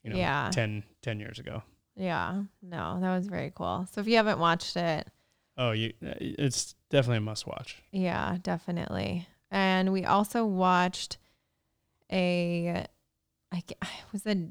you 0.04 0.10
know, 0.10 0.16
yeah. 0.16 0.50
10, 0.52 0.84
10 1.02 1.20
years 1.20 1.38
ago. 1.38 1.62
Yeah. 1.96 2.42
No, 2.62 2.98
that 3.00 3.16
was 3.16 3.26
very 3.26 3.50
cool. 3.54 3.88
So 3.90 4.00
if 4.00 4.06
you 4.06 4.16
haven't 4.16 4.38
watched 4.38 4.76
it, 4.76 5.08
oh, 5.56 5.72
you 5.72 5.92
it's 6.00 6.74
definitely 6.90 7.18
a 7.18 7.22
must 7.22 7.46
watch. 7.46 7.82
Yeah, 7.90 8.36
definitely. 8.42 9.26
And 9.50 9.92
we 9.92 10.04
also 10.04 10.44
watched 10.44 11.16
a 12.12 12.86
like 13.52 13.72
was 14.12 14.26
a 14.26 14.48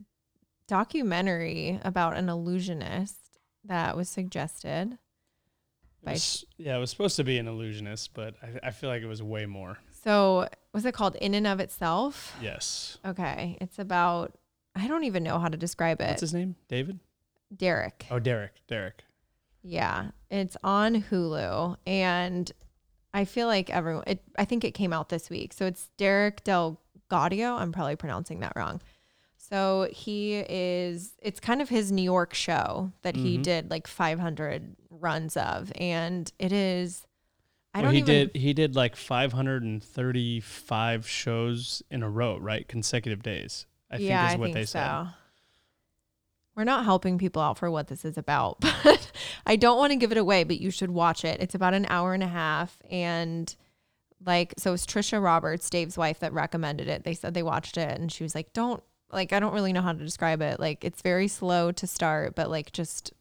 documentary 0.68 1.80
about 1.84 2.18
an 2.18 2.30
illusionist 2.30 3.40
that 3.64 3.96
was 3.96 4.10
suggested. 4.10 4.98
By 6.04 6.14
was, 6.14 6.46
yeah, 6.58 6.76
it 6.76 6.80
was 6.80 6.90
supposed 6.90 7.16
to 7.18 7.24
be 7.24 7.38
an 7.38 7.48
illusionist, 7.48 8.14
but 8.14 8.36
I, 8.42 8.68
I 8.68 8.72
feel 8.72 8.90
like 8.90 9.02
it 9.02 9.08
was 9.08 9.22
way 9.22 9.46
more. 9.46 9.78
So 10.06 10.48
was 10.74 10.86
it 10.86 10.94
called 10.94 11.16
In 11.16 11.34
and 11.34 11.48
of 11.48 11.60
Itself? 11.60 12.36
Yes. 12.42 12.98
Okay. 13.06 13.58
It's 13.60 13.80
about 13.80 14.38
I 14.76 14.88
don't 14.88 15.06
even 15.06 15.24
know 15.24 15.40
how 15.40 15.48
to 15.48 15.58
describe 15.58 16.02
it. 16.02 16.10
What's 16.10 16.22
his 16.22 16.34
name? 16.34 16.56
David? 16.68 17.00
Derek. 17.56 18.06
Oh, 18.12 18.20
Derek. 18.20 18.52
Derek. 18.68 19.04
Yeah, 19.64 20.12
it's 20.30 20.56
on 20.64 21.02
Hulu, 21.02 21.78
and 21.88 22.52
I 23.14 23.26
feel 23.26 23.48
like 23.48 23.70
everyone. 23.72 24.04
It, 24.06 24.22
I 24.38 24.46
think 24.46 24.64
it 24.64 24.72
came 24.72 24.94
out 24.94 25.10
this 25.10 25.30
week, 25.30 25.54
so 25.54 25.66
it's 25.66 25.90
Derek 25.98 26.44
Del 26.44 26.80
Gaudio. 27.10 27.58
I'm 27.60 27.72
probably 27.72 27.96
pronouncing 27.96 28.42
that 28.42 28.54
wrong. 28.56 28.82
So 29.38 29.88
he 29.92 30.36
is. 30.36 31.14
It's 31.22 31.40
kind 31.40 31.62
of 31.62 31.70
his 31.70 31.92
New 31.92 32.04
York 32.04 32.34
show 32.34 32.92
that 33.02 33.16
mm-hmm. 33.16 33.26
he 33.26 33.38
did 33.38 33.72
like 33.72 33.88
500 33.88 34.76
runs 34.90 35.36
of, 35.38 35.72
and 35.78 36.32
it 36.38 36.52
is. 36.52 37.08
I 37.76 37.80
well, 37.80 37.88
don't 37.88 37.94
he 37.94 38.00
even, 38.00 38.28
did 38.28 38.36
he 38.36 38.54
did 38.54 38.76
like 38.76 38.96
535 38.96 41.08
shows 41.08 41.84
in 41.92 42.02
a 42.02 42.10
row, 42.10 42.38
right? 42.38 42.68
Consecutive 42.68 43.22
days. 43.22 43.68
I 43.92 43.98
yeah, 43.98 44.30
think 44.30 44.34
is 44.34 44.40
what 44.40 44.54
they 44.54 44.66
so. 44.66 44.80
said 44.80 45.08
we're 46.56 46.64
not 46.64 46.86
helping 46.86 47.18
people 47.18 47.42
out 47.42 47.58
for 47.58 47.70
what 47.70 47.88
this 47.88 48.06
is 48.06 48.18
about, 48.18 48.60
but 48.62 49.12
I 49.46 49.56
don't 49.56 49.78
want 49.78 49.92
to 49.92 49.98
give 49.98 50.12
it 50.12 50.18
away, 50.18 50.44
but 50.44 50.60
you 50.60 50.72
should 50.72 50.92
watch 50.92 51.26
it. 51.26 51.42
It's 51.42 51.56
about 51.56 51.74
an 51.74 51.86
hour 51.90 52.14
and 52.14 52.24
a 52.24 52.28
half. 52.28 52.82
And 52.90 53.54
like, 54.26 54.54
so 54.58 54.74
it's 54.74 54.86
Tricia 54.86 55.22
Roberts, 55.22 55.70
Dave's 55.70 55.98
wife, 55.98 56.20
that 56.20 56.34
recommended 56.34 56.88
it. 56.88 57.04
They 57.04 57.14
said 57.14 57.34
they 57.34 57.44
watched 57.44 57.78
it 57.78 58.00
and 58.00 58.12
she 58.12 58.24
was 58.24 58.34
like, 58.34 58.54
don't, 58.54 58.82
like, 59.12 59.34
I 59.34 59.40
don't 59.40 59.54
really 59.54 59.74
know 59.74 59.82
how 59.82 59.92
to 59.92 60.00
describe 60.00 60.42
it. 60.42 60.60
Like, 60.60 60.84
it's 60.84 61.02
very 61.02 61.28
slow 61.28 61.72
to 61.74 61.86
start, 61.86 62.36
but 62.36 62.50
like, 62.50 62.72
just 62.72 63.14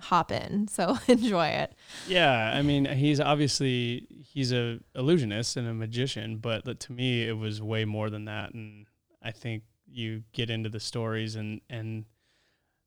hop 0.00 0.32
in. 0.32 0.68
So 0.68 0.96
enjoy 1.08 1.48
it. 1.48 1.74
Yeah. 2.06 2.52
I 2.54 2.62
mean, 2.62 2.84
he's 2.84 3.20
obviously, 3.20 4.06
he's 4.24 4.52
a 4.52 4.80
illusionist 4.94 5.56
and 5.56 5.68
a 5.68 5.74
magician, 5.74 6.38
but 6.38 6.80
to 6.80 6.92
me, 6.92 7.26
it 7.28 7.36
was 7.36 7.62
way 7.62 7.84
more 7.84 8.10
than 8.10 8.26
that. 8.26 8.54
And 8.54 8.86
I 9.22 9.30
think 9.30 9.62
you 9.90 10.22
get 10.32 10.50
into 10.50 10.68
the 10.68 10.80
stories 10.80 11.36
and, 11.36 11.60
and, 11.70 12.04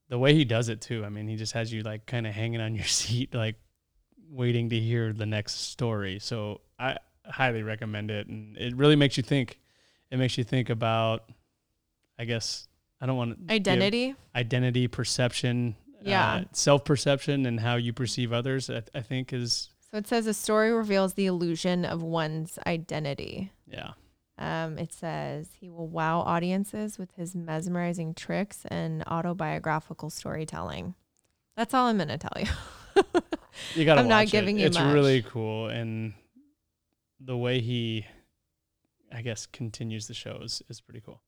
the 0.09 0.17
way 0.17 0.33
he 0.33 0.43
does 0.43 0.69
it 0.69 0.81
too. 0.81 1.05
I 1.05 1.09
mean, 1.09 1.27
he 1.27 1.35
just 1.35 1.53
has 1.53 1.71
you 1.71 1.83
like 1.83 2.05
kind 2.05 2.27
of 2.27 2.33
hanging 2.33 2.59
on 2.59 2.75
your 2.75 2.85
seat, 2.85 3.33
like 3.33 3.55
waiting 4.29 4.69
to 4.69 4.79
hear 4.79 5.13
the 5.13 5.25
next 5.25 5.69
story. 5.69 6.19
So 6.19 6.61
I 6.77 6.97
highly 7.25 7.63
recommend 7.63 8.11
it, 8.11 8.27
and 8.27 8.57
it 8.57 8.75
really 8.75 8.95
makes 8.95 9.15
you 9.17 9.23
think. 9.23 9.59
It 10.11 10.17
makes 10.17 10.39
you 10.39 10.43
think 10.43 10.71
about, 10.71 11.29
I 12.17 12.25
guess, 12.25 12.67
I 12.99 13.05
don't 13.05 13.15
want 13.15 13.37
identity, 13.51 14.15
identity, 14.35 14.87
perception, 14.87 15.75
yeah, 16.01 16.33
uh, 16.33 16.43
self 16.51 16.85
perception, 16.85 17.45
and 17.45 17.59
how 17.59 17.75
you 17.75 17.93
perceive 17.93 18.31
others. 18.33 18.69
I, 18.69 18.83
I 18.93 19.01
think 19.01 19.33
is. 19.33 19.69
So 19.91 19.97
it 19.97 20.07
says 20.07 20.27
a 20.27 20.33
story 20.33 20.71
reveals 20.71 21.15
the 21.15 21.25
illusion 21.25 21.83
of 21.83 22.03
one's 22.03 22.59
identity. 22.67 23.51
Yeah. 23.67 23.91
Um, 24.37 24.77
it 24.77 24.93
says 24.93 25.49
he 25.59 25.69
will 25.69 25.87
wow 25.87 26.21
audiences 26.21 26.97
with 26.97 27.11
his 27.17 27.35
mesmerizing 27.35 28.13
tricks 28.13 28.65
and 28.69 29.03
autobiographical 29.07 30.09
storytelling. 30.09 30.95
That's 31.57 31.73
all 31.73 31.87
I'm 31.87 31.97
going 31.97 32.07
to 32.07 32.17
tell 32.17 32.31
you. 32.37 32.47
you 33.75 33.83
got 33.83 33.95
to 33.95 34.01
I'm 34.01 34.07
not 34.07 34.27
giving 34.27 34.57
it. 34.57 34.61
you 34.61 34.67
It's 34.67 34.79
much. 34.79 34.93
really 34.93 35.23
cool. 35.23 35.67
And 35.67 36.13
the 37.19 37.35
way 37.35 37.59
he, 37.59 38.05
I 39.13 39.21
guess, 39.21 39.45
continues 39.45 40.07
the 40.07 40.13
show 40.13 40.39
is, 40.41 40.63
is 40.69 40.79
pretty 40.79 41.01
cool. 41.01 41.21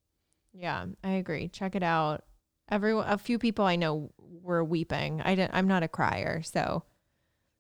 Yeah, 0.53 0.86
I 1.03 1.12
agree. 1.12 1.49
Check 1.49 1.75
it 1.75 1.84
out. 1.84 2.23
Everyone, 2.69 3.07
a 3.10 3.17
few 3.17 3.38
people 3.38 3.65
I 3.65 3.75
know 3.75 4.12
were 4.41 4.63
weeping. 4.63 5.22
I 5.22 5.36
didn't, 5.36 5.54
I'm 5.54 5.67
not 5.67 5.84
a 5.84 5.88
crier, 5.88 6.41
so 6.44 6.84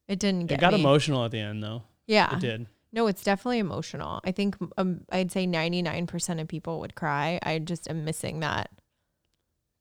it 0.07 0.19
didn't 0.19 0.47
get 0.47 0.59
It 0.59 0.61
got 0.61 0.73
me. 0.73 0.79
emotional 0.79 1.25
at 1.25 1.31
the 1.31 1.39
end, 1.39 1.63
though. 1.63 1.83
Yeah. 2.07 2.35
It 2.35 2.39
did. 2.39 2.67
No, 2.93 3.07
it's 3.07 3.23
definitely 3.23 3.59
emotional. 3.59 4.19
I 4.23 4.31
think 4.31 4.57
um, 4.77 5.01
I'd 5.11 5.31
say 5.31 5.47
99% 5.47 6.41
of 6.41 6.47
people 6.47 6.79
would 6.81 6.95
cry. 6.95 7.39
I 7.41 7.59
just 7.59 7.89
am 7.89 8.03
missing 8.03 8.41
that 8.41 8.69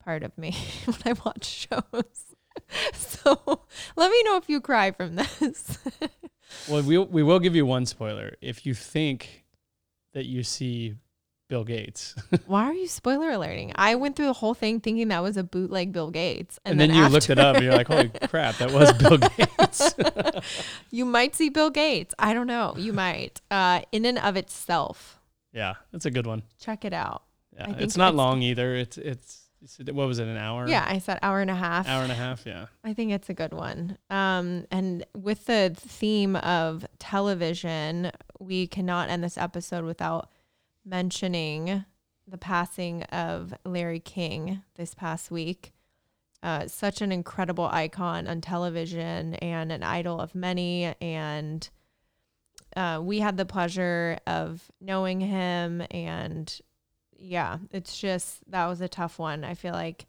part 0.03 0.23
of 0.23 0.37
me 0.37 0.55
when 0.85 0.97
I 1.05 1.13
watch 1.25 1.45
shows. 1.45 2.35
so 2.93 3.65
let 3.95 4.11
me 4.11 4.23
know 4.23 4.37
if 4.37 4.47
you 4.49 4.61
cry 4.61 4.91
from 4.91 5.15
this. 5.15 5.79
well, 6.69 6.83
we, 6.83 6.97
we 6.97 7.23
will 7.23 7.39
give 7.39 7.55
you 7.55 7.65
one 7.65 7.85
spoiler. 7.85 8.35
If 8.41 8.65
you 8.65 8.73
think 8.73 9.45
that 10.13 10.25
you 10.25 10.43
see 10.43 10.95
Bill 11.51 11.65
Gates. 11.65 12.15
Why 12.45 12.63
are 12.63 12.73
you 12.73 12.87
spoiler 12.87 13.29
alerting? 13.29 13.73
I 13.75 13.95
went 13.95 14.15
through 14.15 14.27
the 14.27 14.33
whole 14.33 14.53
thing 14.53 14.79
thinking 14.79 15.09
that 15.09 15.21
was 15.21 15.35
a 15.35 15.43
bootleg 15.43 15.91
Bill 15.91 16.09
Gates. 16.09 16.61
And, 16.63 16.71
and 16.71 16.79
then, 16.79 16.87
then, 16.87 16.97
you 16.97 17.03
after... 17.03 17.13
looked 17.13 17.29
it 17.29 17.39
up 17.39 17.57
and 17.57 17.65
you're 17.65 17.73
like, 17.73 17.87
holy 17.87 18.07
crap, 18.29 18.55
that 18.59 18.71
was 18.71 18.93
Bill 18.93 19.17
Gates. 19.17 19.93
you 20.91 21.03
might 21.03 21.35
see 21.35 21.49
Bill 21.49 21.69
Gates. 21.69 22.15
I 22.17 22.33
don't 22.33 22.47
know. 22.47 22.73
You 22.77 22.93
might. 22.93 23.41
Uh, 23.51 23.81
in 23.91 24.05
and 24.05 24.17
of 24.17 24.37
itself. 24.37 25.19
Yeah, 25.51 25.73
that's 25.91 26.05
a 26.05 26.09
good 26.09 26.25
one. 26.25 26.43
Check 26.57 26.85
it 26.85 26.93
out. 26.93 27.23
Yeah, 27.53 27.75
it's 27.79 27.97
not 27.97 28.13
it's, 28.13 28.17
long 28.17 28.41
either. 28.43 28.73
It's, 28.73 28.97
it's, 28.97 29.41
what 29.91 30.07
was 30.07 30.19
it, 30.19 30.29
an 30.29 30.37
hour? 30.37 30.69
Yeah, 30.69 30.85
I 30.87 30.99
said 30.99 31.19
hour 31.21 31.41
and 31.41 31.51
a 31.51 31.55
half. 31.55 31.85
Hour 31.85 32.03
and 32.03 32.13
a 32.13 32.15
half, 32.15 32.45
yeah. 32.45 32.67
I 32.85 32.93
think 32.93 33.11
it's 33.11 33.29
a 33.29 33.33
good 33.33 33.51
one. 33.51 33.97
Um, 34.09 34.67
and 34.71 35.05
with 35.13 35.47
the 35.47 35.73
theme 35.75 36.37
of 36.37 36.85
television, 36.99 38.13
we 38.39 38.67
cannot 38.67 39.09
end 39.09 39.21
this 39.21 39.37
episode 39.37 39.83
without 39.83 40.29
mentioning 40.85 41.85
the 42.27 42.37
passing 42.37 43.03
of 43.03 43.53
Larry 43.65 43.99
King 43.99 44.63
this 44.75 44.93
past 44.93 45.31
week. 45.31 45.73
Uh, 46.43 46.67
such 46.67 47.01
an 47.01 47.11
incredible 47.11 47.65
icon 47.71 48.27
on 48.27 48.41
television 48.41 49.35
and 49.35 49.71
an 49.71 49.83
idol 49.83 50.19
of 50.19 50.33
many. 50.33 50.95
And 50.99 51.69
uh, 52.75 52.99
we 53.03 53.19
had 53.19 53.37
the 53.37 53.45
pleasure 53.45 54.17
of 54.25 54.71
knowing 54.79 55.19
him. 55.19 55.83
And 55.91 56.59
yeah, 57.15 57.59
it's 57.71 57.99
just, 57.99 58.39
that 58.49 58.65
was 58.67 58.81
a 58.81 58.87
tough 58.87 59.19
one. 59.19 59.43
I 59.43 59.53
feel 59.53 59.73
like 59.73 60.05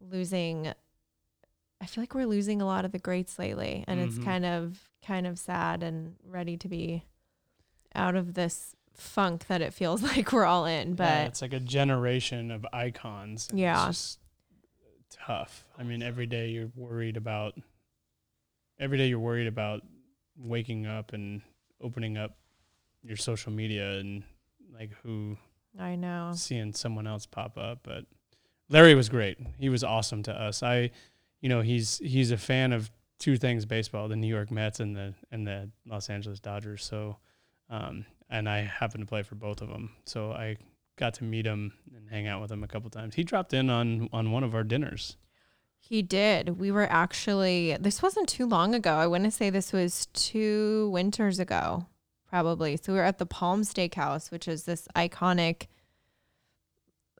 losing 0.00 0.72
I 1.80 1.86
feel 1.86 2.00
like 2.02 2.14
we're 2.14 2.26
losing 2.26 2.62
a 2.62 2.66
lot 2.66 2.86
of 2.86 2.92
the 2.92 2.98
greats 2.98 3.38
lately, 3.38 3.84
and 3.86 4.00
it's 4.00 4.16
Mhm. 4.18 4.24
kind 4.24 4.44
of 4.46 4.88
kind 5.04 5.26
of 5.26 5.38
sad 5.38 5.82
and 5.82 6.16
ready 6.24 6.56
to 6.56 6.68
be 6.68 7.04
out 7.94 8.14
of 8.14 8.32
this 8.34 8.74
funk 8.94 9.46
that 9.48 9.60
it 9.62 9.72
feels 9.74 10.02
like 10.16 10.32
we're 10.32 10.44
all 10.44 10.66
in. 10.66 10.90
Yeah, 10.90 10.94
But 10.94 11.26
it's 11.28 11.42
like 11.42 11.52
a 11.52 11.60
generation 11.60 12.50
of 12.50 12.66
icons. 12.72 13.48
Yeah. 13.52 13.88
It's 13.88 13.98
just 13.98 14.18
tough. 15.26 15.64
I 15.78 15.82
mean, 15.82 16.02
every 16.02 16.26
day 16.26 16.48
you're 16.50 16.70
worried 16.74 17.16
about, 17.16 17.54
every 18.78 18.98
day 18.98 19.06
you're 19.08 19.18
worried 19.18 19.46
about 19.46 19.82
waking 20.36 20.86
up 20.86 21.12
and 21.12 21.42
opening 21.80 22.16
up 22.16 22.36
your 23.02 23.16
social 23.16 23.52
media 23.52 23.98
and 23.98 24.22
like 24.72 24.90
who 25.02 25.36
I 25.78 25.94
know. 25.96 26.32
seeing 26.34 26.72
someone 26.72 27.06
else 27.06 27.26
pop 27.26 27.56
up. 27.58 27.80
But 27.82 28.04
Larry 28.68 28.94
was 28.94 29.08
great. 29.08 29.38
He 29.58 29.68
was 29.68 29.84
awesome 29.84 30.22
to 30.24 30.32
us. 30.32 30.62
I, 30.62 30.90
you 31.40 31.48
know, 31.48 31.60
he's 31.60 31.98
he's 31.98 32.30
a 32.30 32.38
fan 32.38 32.72
of 32.72 32.90
two 33.18 33.36
things 33.36 33.66
baseball: 33.66 34.08
the 34.08 34.16
New 34.16 34.26
York 34.26 34.50
Mets 34.50 34.80
and 34.80 34.96
the 34.96 35.14
and 35.30 35.46
the 35.46 35.70
Los 35.86 36.08
Angeles 36.10 36.40
Dodgers. 36.40 36.82
So, 36.84 37.18
um, 37.70 38.06
and 38.34 38.48
I 38.48 38.62
happened 38.62 39.02
to 39.02 39.06
play 39.08 39.22
for 39.22 39.34
both 39.36 39.62
of 39.62 39.68
them. 39.68 39.92
So 40.04 40.32
I 40.32 40.56
got 40.96 41.14
to 41.14 41.24
meet 41.24 41.46
him 41.46 41.72
and 41.96 42.08
hang 42.10 42.26
out 42.26 42.40
with 42.42 42.50
him 42.50 42.62
a 42.64 42.68
couple 42.68 42.90
times. 42.90 43.14
He 43.14 43.22
dropped 43.24 43.54
in 43.54 43.70
on 43.70 44.08
on 44.12 44.30
one 44.32 44.44
of 44.44 44.54
our 44.54 44.64
dinners. 44.64 45.16
He 45.78 46.00
did. 46.02 46.58
We 46.58 46.70
were 46.72 46.86
actually, 46.90 47.76
this 47.78 48.00
wasn't 48.02 48.26
too 48.28 48.46
long 48.46 48.74
ago. 48.74 48.94
I 48.94 49.06
want 49.06 49.24
to 49.24 49.30
say 49.30 49.50
this 49.50 49.70
was 49.70 50.06
two 50.14 50.88
winters 50.90 51.38
ago, 51.38 51.86
probably. 52.26 52.78
So 52.78 52.92
we 52.94 52.98
were 52.98 53.04
at 53.04 53.18
the 53.18 53.26
Palm 53.26 53.60
Steakhouse, 53.62 54.30
which 54.30 54.48
is 54.48 54.64
this 54.64 54.88
iconic, 54.96 55.66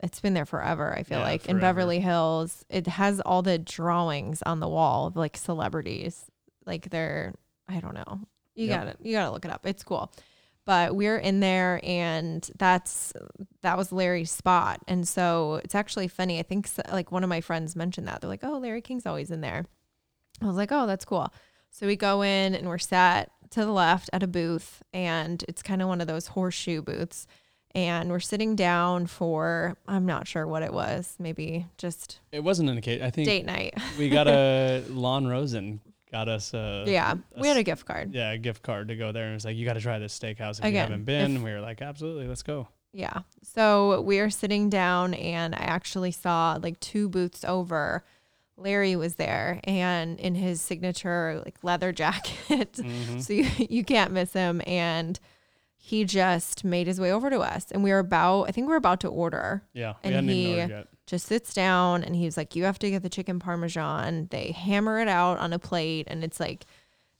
it's 0.02 0.18
been 0.20 0.32
there 0.32 0.46
forever, 0.46 0.94
I 0.96 1.02
feel 1.02 1.18
Yeah, 1.18 1.24
like, 1.24 1.46
in. 1.46 1.60
Beverly 1.60 2.00
Hills. 2.00 2.64
It 2.70 2.86
has 2.86 3.20
all 3.20 3.42
the 3.42 3.58
drawings 3.58 4.42
on 4.42 4.60
the 4.60 4.68
wall 4.68 5.06
of 5.08 5.16
like 5.16 5.36
celebrities. 5.36 6.24
Like 6.64 6.88
they're, 6.88 7.34
I 7.68 7.80
don't 7.80 7.94
know. 7.94 8.20
You 8.54 8.68
Yep. 8.68 8.84
got 8.86 8.98
to 8.98 9.06
You 9.08 9.12
got 9.12 9.26
to 9.26 9.30
look 9.32 9.44
it 9.44 9.50
up. 9.50 9.66
It's 9.66 9.82
cool. 9.82 10.10
But 10.66 10.96
we're 10.96 11.18
in 11.18 11.40
there 11.40 11.80
and 11.82 12.48
that's 12.58 13.12
that 13.62 13.76
was 13.76 13.92
Larry's 13.92 14.30
spot. 14.30 14.80
And 14.88 15.06
so 15.06 15.60
it's 15.62 15.74
actually 15.74 16.08
funny. 16.08 16.38
I 16.38 16.42
think 16.42 16.66
s 16.66 16.80
like 16.90 17.12
one 17.12 17.22
of 17.22 17.28
my 17.28 17.40
friends 17.40 17.76
mentioned 17.76 18.08
that. 18.08 18.20
They're 18.20 18.30
like, 18.30 18.44
"Oh, 18.44 18.58
Larry 18.58 18.80
King's 18.80 19.06
always 19.06 19.30
in 19.30 19.40
there." 19.42 19.66
I 20.40 20.46
was 20.46 20.56
like, 20.56 20.72
"Oh, 20.72 20.86
that's 20.86 21.04
cool." 21.04 21.32
So 21.70 21.86
we 21.86 21.96
go 21.96 22.22
in 22.22 22.54
and 22.54 22.68
we're 22.68 22.78
sat 22.78 23.30
to 23.50 23.60
the 23.64 23.72
left 23.72 24.08
at 24.12 24.22
a 24.22 24.26
booth 24.26 24.82
and 24.92 25.44
it's 25.48 25.62
kind 25.62 25.82
of 25.82 25.88
one 25.88 26.00
of 26.00 26.06
those 26.06 26.28
horseshoe 26.28 26.82
booths. 26.82 27.26
And 27.74 28.10
we're 28.10 28.20
sitting 28.20 28.54
down 28.54 29.06
for 29.06 29.76
I'm 29.88 30.06
not 30.06 30.28
sure 30.28 30.46
what 30.46 30.62
it 30.62 30.72
was. 30.72 31.16
Maybe 31.18 31.66
just 31.76 32.20
It 32.32 32.44
wasn't 32.44 32.70
an 32.70 32.78
occasion. 32.78 33.04
I 33.04 33.10
think 33.10 33.26
date 33.26 33.44
night. 33.44 33.74
we 33.98 34.08
got 34.08 34.28
a 34.28 34.82
Lon 34.88 35.26
Rosen 35.26 35.80
got 36.14 36.28
us 36.28 36.54
a 36.54 36.84
yeah. 36.86 37.14
We 37.36 37.48
had 37.48 37.56
a 37.56 37.62
gift 37.64 37.86
card. 37.86 38.14
yeah 38.14 38.30
a 38.32 38.38
gift 38.38 38.62
card 38.62 38.88
to 38.88 38.96
go 38.96 39.10
there 39.12 39.24
and 39.24 39.32
it 39.32 39.34
was 39.34 39.44
like 39.44 39.56
you 39.56 39.64
got 39.64 39.72
to 39.74 39.80
try 39.80 39.98
this 39.98 40.16
steakhouse 40.18 40.58
if 40.64 40.70
you 40.72 40.78
haven't 40.78 41.04
been. 41.04 41.36
if- 41.36 41.42
we 41.42 41.50
were 41.52 41.60
like 41.60 41.82
absolutely 41.82 42.26
let's 42.28 42.42
go. 42.44 42.68
Yeah. 42.92 43.22
So 43.42 44.00
we 44.02 44.20
are 44.20 44.30
sitting 44.30 44.70
down, 44.70 45.14
and 45.14 45.52
I 45.52 45.64
actually 45.78 46.12
saw 46.12 46.58
like 46.62 46.78
two 46.78 47.08
booths 47.08 47.44
over. 47.44 48.04
Larry 48.56 48.94
was 48.94 49.16
there, 49.16 49.58
and 49.64 50.20
in 50.20 50.36
his 50.36 50.60
signature 50.60 51.42
like 51.44 51.56
leather 51.64 51.90
jacket, 52.02 52.74
Mhm. 52.74 53.20
so 53.20 53.32
you, 53.32 53.46
you 53.68 53.82
can't 53.84 54.12
miss 54.12 54.32
him. 54.32 54.62
And 54.64 55.18
he 55.76 56.04
just 56.04 56.62
made 56.64 56.86
his 56.86 57.00
way 57.00 57.10
over 57.10 57.30
to 57.30 57.40
us, 57.40 57.72
and 57.72 57.82
we 57.82 57.90
were 57.90 57.98
about, 57.98 58.44
I 58.44 58.52
think 58.52 58.68
we 58.68 58.70
were 58.70 58.76
about 58.76 59.00
to 59.00 59.08
order. 59.08 59.64
Yeah, 59.72 59.94
we 60.04 60.08
And 60.08 60.14
hadn't 60.14 60.30
even 60.30 60.44
he- 60.54 60.60
ordered 60.62 60.70
yet. 60.76 60.88
Just 61.06 61.26
sits 61.26 61.52
down, 61.52 62.02
and 62.02 62.16
he's 62.16 62.36
like, 62.36 62.56
"You 62.56 62.64
have 62.64 62.78
to 62.80 62.90
get 62.90 63.02
the 63.02 63.08
chicken 63.10 63.38
parmesan." 63.38 64.28
They 64.30 64.52
hammer 64.52 65.00
it 65.00 65.08
out 65.08 65.38
on 65.38 65.52
a 65.52 65.58
plate, 65.58 66.06
and 66.08 66.24
it's 66.24 66.40
like 66.40 66.64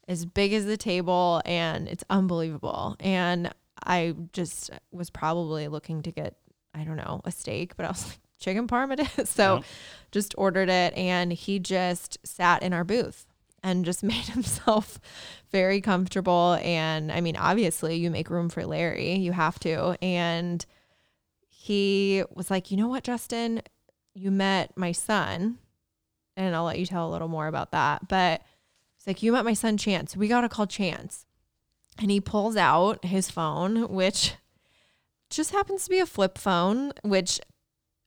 as 0.09 0.25
big 0.27 0.53
as 0.53 0.65
the 0.67 0.77
table, 0.77 1.43
and 1.45 1.87
it's 1.89 2.05
unbelievable. 2.11 2.97
And 3.01 3.53
I 3.85 4.15
just 4.33 4.71
was 4.93 5.11
probably 5.11 5.69
looking 5.69 6.03
to 6.03 6.11
get, 6.13 6.37
I 6.75 6.85
don't 6.85 6.97
know, 6.97 7.21
a 7.25 7.31
steak, 7.31 7.77
but 7.77 7.85
I 7.87 7.89
was 7.91 8.07
like, 8.09 8.19
chicken 8.39 8.67
parm 8.67 8.93
it 8.99 9.19
is. 9.19 9.29
So 9.31 9.57
Yep. 9.57 9.65
just 10.13 10.35
ordered 10.39 10.69
it 10.69 10.95
and 10.95 11.33
he 11.33 11.59
just 11.59 12.19
sat 12.25 12.63
in 12.63 12.73
our 12.73 12.85
booth 12.85 13.27
and 13.63 13.85
just 13.85 14.03
made 14.03 14.27
himself 14.27 14.99
very 15.51 15.81
comfortable. 15.81 16.59
And 16.63 17.11
I 17.13 17.21
mean, 17.21 17.37
obviously, 17.37 17.97
you 17.97 18.11
make 18.11 18.31
room 18.31 18.49
for 18.49 18.65
Larry, 18.67 19.15
you 19.15 19.33
have 19.33 19.59
to. 19.61 19.97
And 20.03 20.65
he 21.49 22.23
was 22.35 22.51
like, 22.51 22.71
you 22.71 22.77
know 22.77 22.89
what, 22.89 23.05
Justin, 23.05 23.63
you 24.15 24.31
met 24.31 24.77
my 24.77 24.93
son. 24.93 25.59
And 26.37 26.57
I'll 26.57 26.65
let 26.65 26.79
you 26.79 26.87
tell 26.87 27.09
a 27.09 27.13
little 27.13 27.29
more 27.29 27.47
about 27.47 27.71
that. 27.73 28.09
But 28.09 28.43
it's 28.97 29.07
like, 29.07 29.23
you 29.23 29.33
met 29.33 29.45
my 29.45 29.55
son, 29.55 29.77
Chance. 29.77 30.17
We 30.17 30.29
got 30.29 30.41
to 30.41 30.49
call 30.49 30.67
Chance. 30.67 31.27
And 31.99 32.11
he 32.11 32.21
pulls 32.21 32.57
out 32.57 33.05
his 33.05 33.31
phone, 33.31 33.89
which 33.89 34.35
just 35.31 35.53
happens 35.53 35.85
to 35.85 35.91
be 35.91 36.01
a 36.01 36.07
flip 36.07 36.39
phone, 36.39 36.93
which 37.03 37.41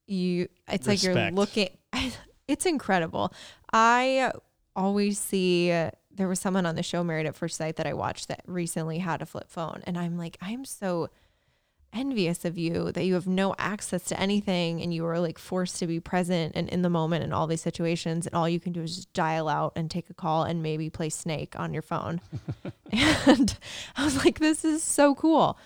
you, 0.08 0.50
it's 0.68 0.88
like 0.88 1.04
you're 1.04 1.32
looking, 1.32 1.70
it's 2.48 2.66
incredible. 2.66 3.34
I 3.72 4.32
always 4.76 5.20
see, 5.20 5.70
there 5.70 6.28
was 6.28 6.40
someone 6.40 6.66
on 6.66 6.76
the 6.76 6.84
show, 6.84 7.04
Married 7.04 7.28
at 7.28 7.36
First 7.36 7.58
Sight, 7.58 7.78
that 7.78 7.88
I 7.88 7.94
watched 7.94 8.28
that 8.28 8.42
recently 8.46 8.98
had 8.98 9.22
a 9.22 9.26
flip 9.26 9.50
phone. 9.50 9.84
And 9.86 9.98
I'm 9.98 10.18
like, 10.18 10.38
I'm 10.42 10.66
so 10.66 11.10
envious 11.94 12.46
of 12.46 12.58
you 12.58 12.92
that 12.92 13.06
you 13.06 13.14
have 13.14 13.28
no 13.28 13.56
access 13.58 14.04
to 14.04 14.20
anything 14.20 14.82
and 14.82 14.94
you 14.94 15.06
are 15.06 15.20
like 15.20 15.40
forced 15.40 15.78
to 15.78 15.88
be 15.88 16.00
present 16.00 16.54
and 16.56 16.70
in 16.70 16.82
the 16.82 16.90
moment 16.90 17.24
in 17.24 17.34
all 17.34 17.48
these 17.48 17.62
situations 17.62 18.26
and 18.26 18.36
all 18.36 18.48
you 18.48 18.60
can 18.60 18.72
do 18.72 18.82
is 18.82 18.96
just 18.96 19.14
dial 19.14 19.48
out 19.48 19.74
and 19.76 19.90
take 19.90 20.10
a 20.10 20.14
call 20.14 20.44
and 20.44 20.62
maybe 20.62 20.90
play 20.90 21.10
snake 21.10 21.58
on 21.58 21.74
your 21.74 21.82
phone. 21.82 22.22
And 22.90 23.58
i 23.98 24.06
was 24.06 24.24
like 24.24 24.40
this 24.40 24.64
is 24.64 24.82
so 24.82 25.14
cool. 25.14 25.58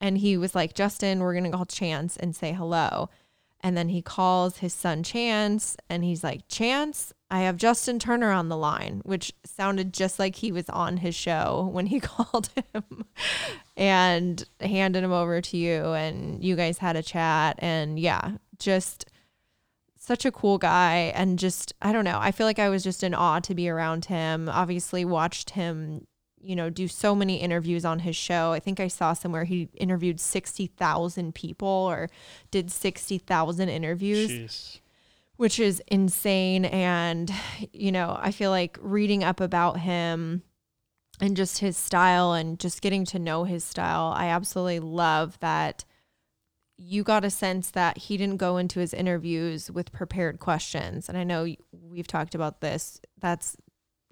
And 0.00 0.18
he 0.18 0.36
was 0.36 0.54
like 0.54 0.74
justin 0.74 1.20
we're 1.20 1.34
gonna 1.34 1.50
call 1.50 1.64
chance 1.64 2.16
and 2.16 2.34
say 2.34 2.52
hello 2.52 3.08
and 3.66 3.76
then 3.76 3.88
he 3.88 4.00
calls 4.00 4.58
his 4.58 4.72
son 4.72 5.02
chance 5.02 5.76
and 5.90 6.04
he's 6.04 6.22
like 6.22 6.46
chance 6.46 7.12
i 7.32 7.40
have 7.40 7.56
justin 7.56 7.98
turner 7.98 8.30
on 8.30 8.48
the 8.48 8.56
line 8.56 9.02
which 9.04 9.32
sounded 9.44 9.92
just 9.92 10.20
like 10.20 10.36
he 10.36 10.52
was 10.52 10.68
on 10.70 10.98
his 10.98 11.16
show 11.16 11.68
when 11.72 11.86
he 11.86 11.98
called 12.00 12.48
him 12.54 13.04
and 13.76 14.44
handed 14.60 15.02
him 15.02 15.12
over 15.12 15.40
to 15.40 15.56
you 15.56 15.82
and 15.92 16.42
you 16.42 16.56
guys 16.56 16.78
had 16.78 16.96
a 16.96 17.02
chat. 17.02 17.56
And 17.58 17.98
yeah 17.98 18.32
just 18.58 19.06
such 19.98 20.24
a 20.24 20.30
cool 20.30 20.58
guy. 20.58 21.12
And 21.14 21.38
just 21.38 21.72
i 21.82 21.92
don't 21.92 22.04
know 22.04 22.18
i 22.20 22.30
feel 22.30 22.46
like 22.46 22.60
i 22.60 22.68
was 22.68 22.84
just 22.84 23.02
in 23.02 23.14
awe 23.14 23.40
to 23.40 23.54
be 23.54 23.68
around 23.68 24.04
him. 24.06 24.48
Obviously 24.48 25.04
watched 25.04 25.50
him 25.50 26.06
you 26.40 26.54
know 26.54 26.70
do 26.70 26.86
so 26.86 27.14
many 27.14 27.36
interviews 27.36 27.84
on 27.84 28.00
his 28.00 28.14
show 28.14 28.52
i 28.52 28.60
think 28.60 28.78
i 28.78 28.88
saw 28.88 29.12
somewhere 29.12 29.44
he 29.44 29.68
interviewed 29.74 30.20
60,000 30.20 31.34
people 31.34 31.68
or 31.68 32.08
did 32.50 32.70
60,000 32.70 33.68
interviews 33.68 34.30
Jeez. 34.30 34.80
which 35.36 35.60
is 35.60 35.82
insane. 35.88 36.64
And, 36.64 37.30
you 37.72 37.92
know, 37.92 38.18
I 38.20 38.30
feel 38.30 38.50
like 38.50 38.78
reading 38.80 39.22
up 39.22 39.40
about 39.40 39.80
him 39.80 40.42
and 41.20 41.36
just 41.36 41.58
his 41.58 41.76
style 41.76 42.32
and 42.32 42.58
just 42.58 42.82
getting 42.82 43.04
to 43.06 43.18
know 43.18 43.44
his 43.44 43.64
style, 43.64 44.12
I 44.16 44.26
absolutely 44.28 44.80
love 44.80 45.38
that 45.40 45.84
you 46.78 47.02
got 47.02 47.24
a 47.24 47.30
sense 47.30 47.70
that 47.70 47.96
he 47.96 48.16
didn't 48.18 48.36
go 48.36 48.58
into 48.58 48.80
his 48.80 48.92
interviews 48.92 49.70
with 49.70 49.92
prepared 49.92 50.38
questions. 50.40 51.08
And 51.08 51.16
I 51.16 51.24
know 51.24 51.46
we've 51.72 52.06
talked 52.06 52.34
about 52.34 52.60
this. 52.60 53.00
That's 53.18 53.56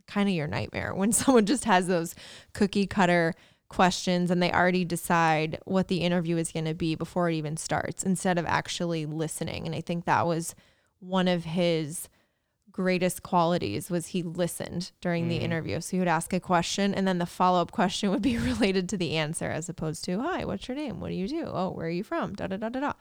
kind 0.06 0.28
of 0.28 0.34
your 0.34 0.46
nightmare 0.46 0.94
when 0.94 1.12
someone 1.20 1.46
just 1.46 1.64
has 1.64 1.86
those 1.86 2.14
cookie 2.52 2.86
cutter 2.86 3.34
questions 3.68 4.30
and 4.30 4.42
they 4.42 4.52
already 4.52 4.84
decide 4.84 5.58
what 5.64 5.88
the 5.88 5.98
interview 5.98 6.36
is 6.36 6.52
going 6.52 6.64
to 6.66 6.74
be 6.74 6.94
before 6.94 7.28
it 7.30 7.34
even 7.34 7.56
starts 7.56 8.02
instead 8.04 8.38
of 8.38 8.44
actually 8.46 9.04
listening. 9.06 9.66
And 9.66 9.74
I 9.74 9.80
think 9.80 10.04
that 10.04 10.26
was 10.26 10.54
one 11.00 11.26
of 11.26 11.44
his 11.44 12.08
greatest 12.70 13.22
qualities 13.22 13.88
was 13.90 14.08
he 14.08 14.22
listened 14.22 14.90
during 15.00 15.28
the 15.28 15.38
Mhm. 15.38 15.42
interview. 15.42 15.80
So 15.80 15.92
he 15.92 15.98
would 16.00 16.08
ask 16.08 16.32
a 16.32 16.40
question 16.40 16.92
and 16.92 17.06
then 17.06 17.18
the 17.18 17.26
follow-up 17.26 17.70
question 17.72 18.10
would 18.12 18.22
be 18.22 18.36
related 18.52 18.88
to 18.90 18.96
the 18.96 19.16
answer 19.16 19.48
as 19.50 19.68
opposed 19.68 20.04
to, 20.04 20.20
"Hi, 20.20 20.44
what's 20.44 20.66
your 20.68 20.76
name? 20.76 21.00
What 21.00 21.08
do 21.08 21.14
you 21.14 21.28
do? 21.28 21.44
Oh, 21.46 21.70
where 21.70 21.86
are 21.86 21.90
you 21.90 22.02
from?" 22.04 22.34
da 22.34 22.46
da 22.48 22.56
da 22.56 22.68
da 22.68 22.80
da. 22.80 22.92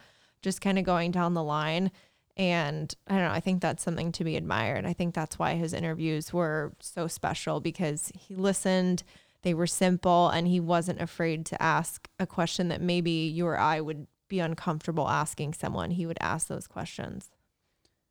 Just 0.42 0.62
kind 0.62 0.78
of 0.78 0.86
going 0.86 1.12
down 1.12 1.34
the 1.34 1.44
line 1.44 1.92
and 2.36 2.94
I 3.08 3.14
don't 3.14 3.24
know, 3.24 3.32
I 3.32 3.40
think 3.40 3.62
that's 3.62 3.84
something 3.84 4.12
to 4.14 4.24
be 4.24 4.36
admired. 4.36 4.86
I 4.86 4.94
think 4.94 5.14
that's 5.14 5.38
why 5.38 5.54
his 5.56 5.74
interviews 5.74 6.34
were 6.34 6.74
so 6.80 7.08
special 7.08 7.60
because 7.60 8.12
he 8.18 8.36
listened, 8.36 9.04
they 9.44 9.54
were 9.54 9.68
simple 9.68 10.30
and 10.30 10.48
he 10.48 10.60
wasn't 10.60 11.02
afraid 11.02 11.46
to 11.48 11.62
ask 11.62 12.10
a 12.20 12.26
question 12.26 12.70
that 12.70 12.82
maybe 12.82 13.12
you 13.12 13.46
or 13.46 13.58
I 13.60 13.82
would 13.82 14.08
be 14.28 14.40
uncomfortable 14.40 15.08
asking 15.08 15.54
someone. 15.54 15.92
He 15.92 16.06
would 16.06 16.18
ask 16.22 16.48
those 16.48 16.66
questions. 16.66 17.30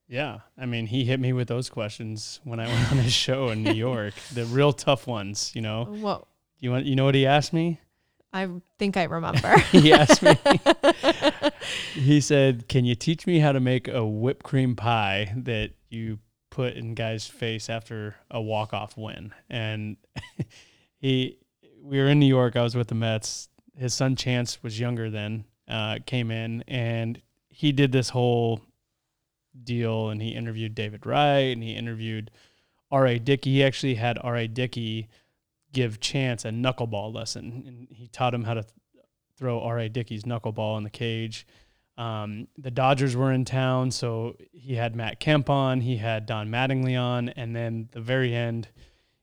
Yeah, 0.09 0.41
I 0.59 0.67
mean, 0.67 0.87
he 0.87 1.05
hit 1.05 1.19
me 1.19 1.33
with 1.33 1.49
those 1.49 1.71
questions 1.71 2.39
when 2.45 2.61
I 2.61 2.67
went 2.67 2.93
on 2.93 2.99
his 2.99 3.13
show 3.13 3.49
in 3.49 3.63
New 3.63 3.73
York, 3.89 4.15
the 4.33 4.45
real 4.45 4.73
tough 4.73 5.07
ones. 5.07 5.53
You 5.55 5.63
know, 5.63 5.89
Well, 5.89 6.29
you 6.61 6.71
want, 6.71 6.85
you 6.87 6.95
know 6.95 7.07
what 7.07 7.15
he 7.15 7.27
asked 7.27 7.53
me? 7.53 7.81
I 8.33 8.49
think 8.79 8.97
I 8.97 9.05
remember. 9.05 9.59
He 9.71 9.93
asked 9.93 10.23
me. 10.23 10.39
he 11.95 12.21
said, 12.21 12.69
"Can 12.69 12.85
you 12.85 12.95
teach 12.95 13.27
me 13.27 13.41
how 13.41 13.53
to 13.53 13.61
make 13.61 13.89
a 13.89 14.05
whipped 14.05 14.43
cream 14.43 14.75
pie 14.75 15.35
that 15.37 15.73
you 15.91 16.19
put 16.53 16.75
in 16.75 16.95
guy's 16.95 17.27
face 17.27 17.71
after 17.71 18.15
a 18.31 18.41
walk 18.41 18.75
off 18.75 18.97
win. 18.97 19.33
And 19.49 19.97
he, 20.99 21.39
we 21.83 21.99
were 21.99 22.09
in 22.09 22.21
New 22.21 22.27
York. 22.27 22.55
I 22.55 22.63
was 22.63 22.77
with 22.77 22.89
the 22.89 22.95
Mets. 22.95 23.49
His 23.75 23.95
son 23.95 24.15
Chance 24.15 24.63
was 24.63 24.79
younger 24.79 25.09
then, 25.11 25.47
uh, 25.67 25.99
came 26.05 26.31
in 26.31 26.63
and 26.69 27.21
he 27.49 27.73
did 27.73 27.91
this 27.91 28.11
whole 28.11 28.61
deal 29.65 30.11
and 30.11 30.21
he 30.21 30.31
interviewed 30.31 30.75
David 30.75 31.07
Wright 31.07 31.53
and 31.53 31.63
he 31.63 31.73
interviewed 31.73 32.31
R.A. 32.91 33.19
Dickey. 33.19 33.55
He 33.55 33.65
actually 33.65 33.95
had 33.95 34.19
R.A. 34.23 34.47
Dickey 34.47 35.09
give 35.73 36.01
Chance 36.01 36.45
a 36.45 36.51
knuckleball 36.51 37.15
lesson 37.15 37.65
and 37.67 37.89
he 37.91 38.07
taught 38.09 38.35
him 38.35 38.45
how 38.45 38.55
to 38.55 38.63
th- 38.63 38.75
throw 39.37 39.61
R.A. 39.61 39.89
Dickey's 39.89 40.25
knuckleball 40.25 40.77
in 40.79 40.85
the 40.85 40.91
cage. 40.91 41.47
Um, 41.99 42.49
the 42.57 42.71
Dodgers 42.71 43.15
were 43.17 43.33
in 43.33 43.45
town, 43.45 43.91
so 43.91 44.37
he 44.53 44.75
had 44.77 44.97
Matt 44.97 45.21
Kemp 45.21 45.51
on, 45.51 45.81
he 45.83 45.97
had 45.99 46.25
Don 46.27 46.49
Mattingly 46.49 46.99
on, 47.01 47.29
and 47.31 47.55
then 47.55 47.89
the 47.93 48.01
very 48.01 48.35
end, 48.35 48.69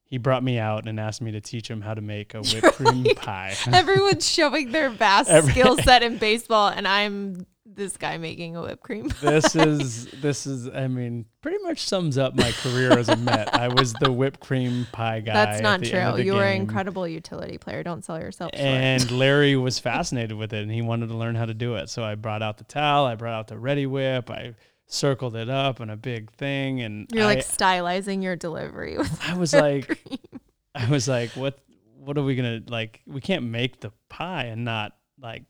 he 0.03 0.17
brought 0.17 0.43
me 0.43 0.59
out 0.59 0.87
and 0.87 0.99
asked 0.99 1.21
me 1.21 1.31
to 1.31 1.41
teach 1.41 1.69
him 1.69 1.81
how 1.81 1.93
to 1.93 2.01
make 2.01 2.33
a 2.33 2.41
whipped 2.41 2.73
cream 2.75 3.05
pie. 3.15 3.55
Everyone's 3.71 4.27
showing 4.27 4.71
their 4.71 4.89
vast 4.89 5.29
Every- 5.29 5.51
skill 5.51 5.77
set 5.77 6.03
in 6.03 6.17
baseball, 6.17 6.69
and 6.69 6.87
I'm 6.87 7.45
this 7.75 7.97
guy 7.97 8.17
making 8.17 8.55
a 8.55 8.61
whipped 8.61 8.83
cream. 8.83 9.09
this 9.21 9.55
is 9.55 10.05
this 10.21 10.47
is 10.47 10.67
I 10.67 10.87
mean 10.87 11.25
pretty 11.41 11.57
much 11.59 11.87
sums 11.87 12.17
up 12.17 12.35
my 12.35 12.51
career 12.51 12.97
as 12.97 13.09
a 13.09 13.15
Met. 13.15 13.53
I 13.53 13.67
was 13.67 13.93
the 13.93 14.11
whipped 14.11 14.39
cream 14.39 14.87
pie 14.91 15.19
guy. 15.19 15.33
That's 15.33 15.61
not 15.61 15.81
the 15.81 15.93
end 15.93 16.09
of 16.09 16.15
true. 16.15 16.25
You 16.25 16.33
were 16.33 16.43
an 16.43 16.61
incredible 16.61 17.07
utility 17.07 17.57
player. 17.57 17.83
Don't 17.83 18.03
sell 18.03 18.19
yourself 18.19 18.51
short. 18.53 18.65
And 18.65 19.11
Larry 19.19 19.55
was 19.55 19.79
fascinated 19.79 20.37
with 20.37 20.53
it 20.53 20.63
and 20.63 20.71
he 20.71 20.81
wanted 20.81 21.07
to 21.09 21.15
learn 21.15 21.35
how 21.35 21.45
to 21.45 21.53
do 21.53 21.75
it. 21.75 21.89
So 21.89 22.03
I 22.03 22.15
brought 22.15 22.41
out 22.41 22.57
the 22.57 22.63
towel, 22.63 23.05
I 23.05 23.15
brought 23.15 23.33
out 23.33 23.47
the 23.47 23.55
Reddi-wip, 23.55 24.29
I 24.29 24.55
circled 24.87 25.35
it 25.35 25.49
up 25.49 25.79
in 25.81 25.89
a 25.89 25.97
big 25.97 26.31
thing 26.31 26.81
and 26.81 27.07
You're 27.11 27.25
I, 27.25 27.35
like 27.35 27.45
stylizing 27.45 28.23
your 28.23 28.35
delivery 28.35 28.97
with 28.97 29.29
I 29.29 29.37
was 29.37 29.53
like 29.53 29.85
cream. 29.85 30.41
I 30.75 30.89
was 30.89 31.07
like, 31.07 31.31
what 31.31 31.59
what 31.97 32.17
are 32.17 32.23
we 32.23 32.35
gonna 32.35 32.61
like 32.67 33.01
we 33.05 33.21
can't 33.21 33.45
make 33.45 33.81
the 33.81 33.91
pie 34.07 34.45
and 34.45 34.65
not 34.65 34.93
like 35.21 35.43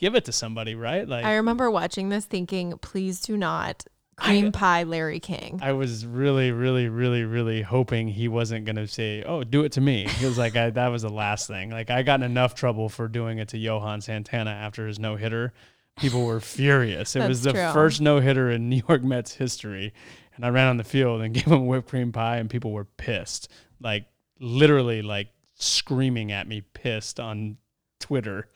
give 0.00 0.14
it 0.14 0.24
to 0.24 0.32
somebody, 0.32 0.74
right? 0.74 1.06
Like 1.06 1.24
I 1.24 1.36
remember 1.36 1.70
watching 1.70 2.08
this 2.08 2.24
thinking, 2.24 2.76
please 2.78 3.20
do 3.20 3.36
not 3.36 3.84
cream 4.16 4.46
I- 4.46 4.50
pie 4.50 4.82
Larry 4.82 5.20
King. 5.20 5.60
I 5.62 5.72
was 5.72 6.04
really, 6.06 6.50
really, 6.50 6.88
really, 6.88 7.22
really 7.24 7.62
hoping 7.62 8.08
he 8.08 8.26
wasn't 8.26 8.64
gonna 8.64 8.88
say, 8.88 9.22
"Oh, 9.22 9.44
do 9.44 9.62
it 9.62 9.72
to 9.72 9.80
me." 9.80 10.06
He 10.08 10.26
was 10.26 10.38
like, 10.38 10.56
I, 10.56 10.70
"That 10.70 10.88
was 10.88 11.02
the 11.02 11.10
last 11.10 11.46
thing." 11.46 11.70
Like 11.70 11.90
I 11.90 12.02
got 12.02 12.20
in 12.20 12.30
enough 12.30 12.54
trouble 12.54 12.88
for 12.88 13.06
doing 13.06 13.38
it 13.38 13.48
to 13.48 13.58
Johan 13.58 14.00
Santana 14.00 14.50
after 14.50 14.86
his 14.86 14.98
no 14.98 15.16
hitter. 15.16 15.52
People 15.96 16.24
were 16.24 16.40
furious. 16.40 17.14
It 17.14 17.28
was 17.28 17.42
the 17.42 17.52
true. 17.52 17.72
first 17.72 18.00
no 18.00 18.20
hitter 18.20 18.50
in 18.50 18.70
New 18.70 18.82
York 18.88 19.02
Mets 19.02 19.34
history, 19.34 19.92
and 20.34 20.46
I 20.46 20.48
ran 20.48 20.68
on 20.68 20.78
the 20.78 20.84
field 20.84 21.20
and 21.20 21.34
gave 21.34 21.44
him 21.44 21.66
whipped 21.66 21.88
cream 21.88 22.10
pie, 22.10 22.38
and 22.38 22.48
people 22.48 22.72
were 22.72 22.86
pissed, 22.86 23.50
like 23.80 24.06
literally, 24.38 25.02
like 25.02 25.28
screaming 25.56 26.32
at 26.32 26.48
me, 26.48 26.62
pissed 26.62 27.20
on 27.20 27.58
Twitter. 27.98 28.48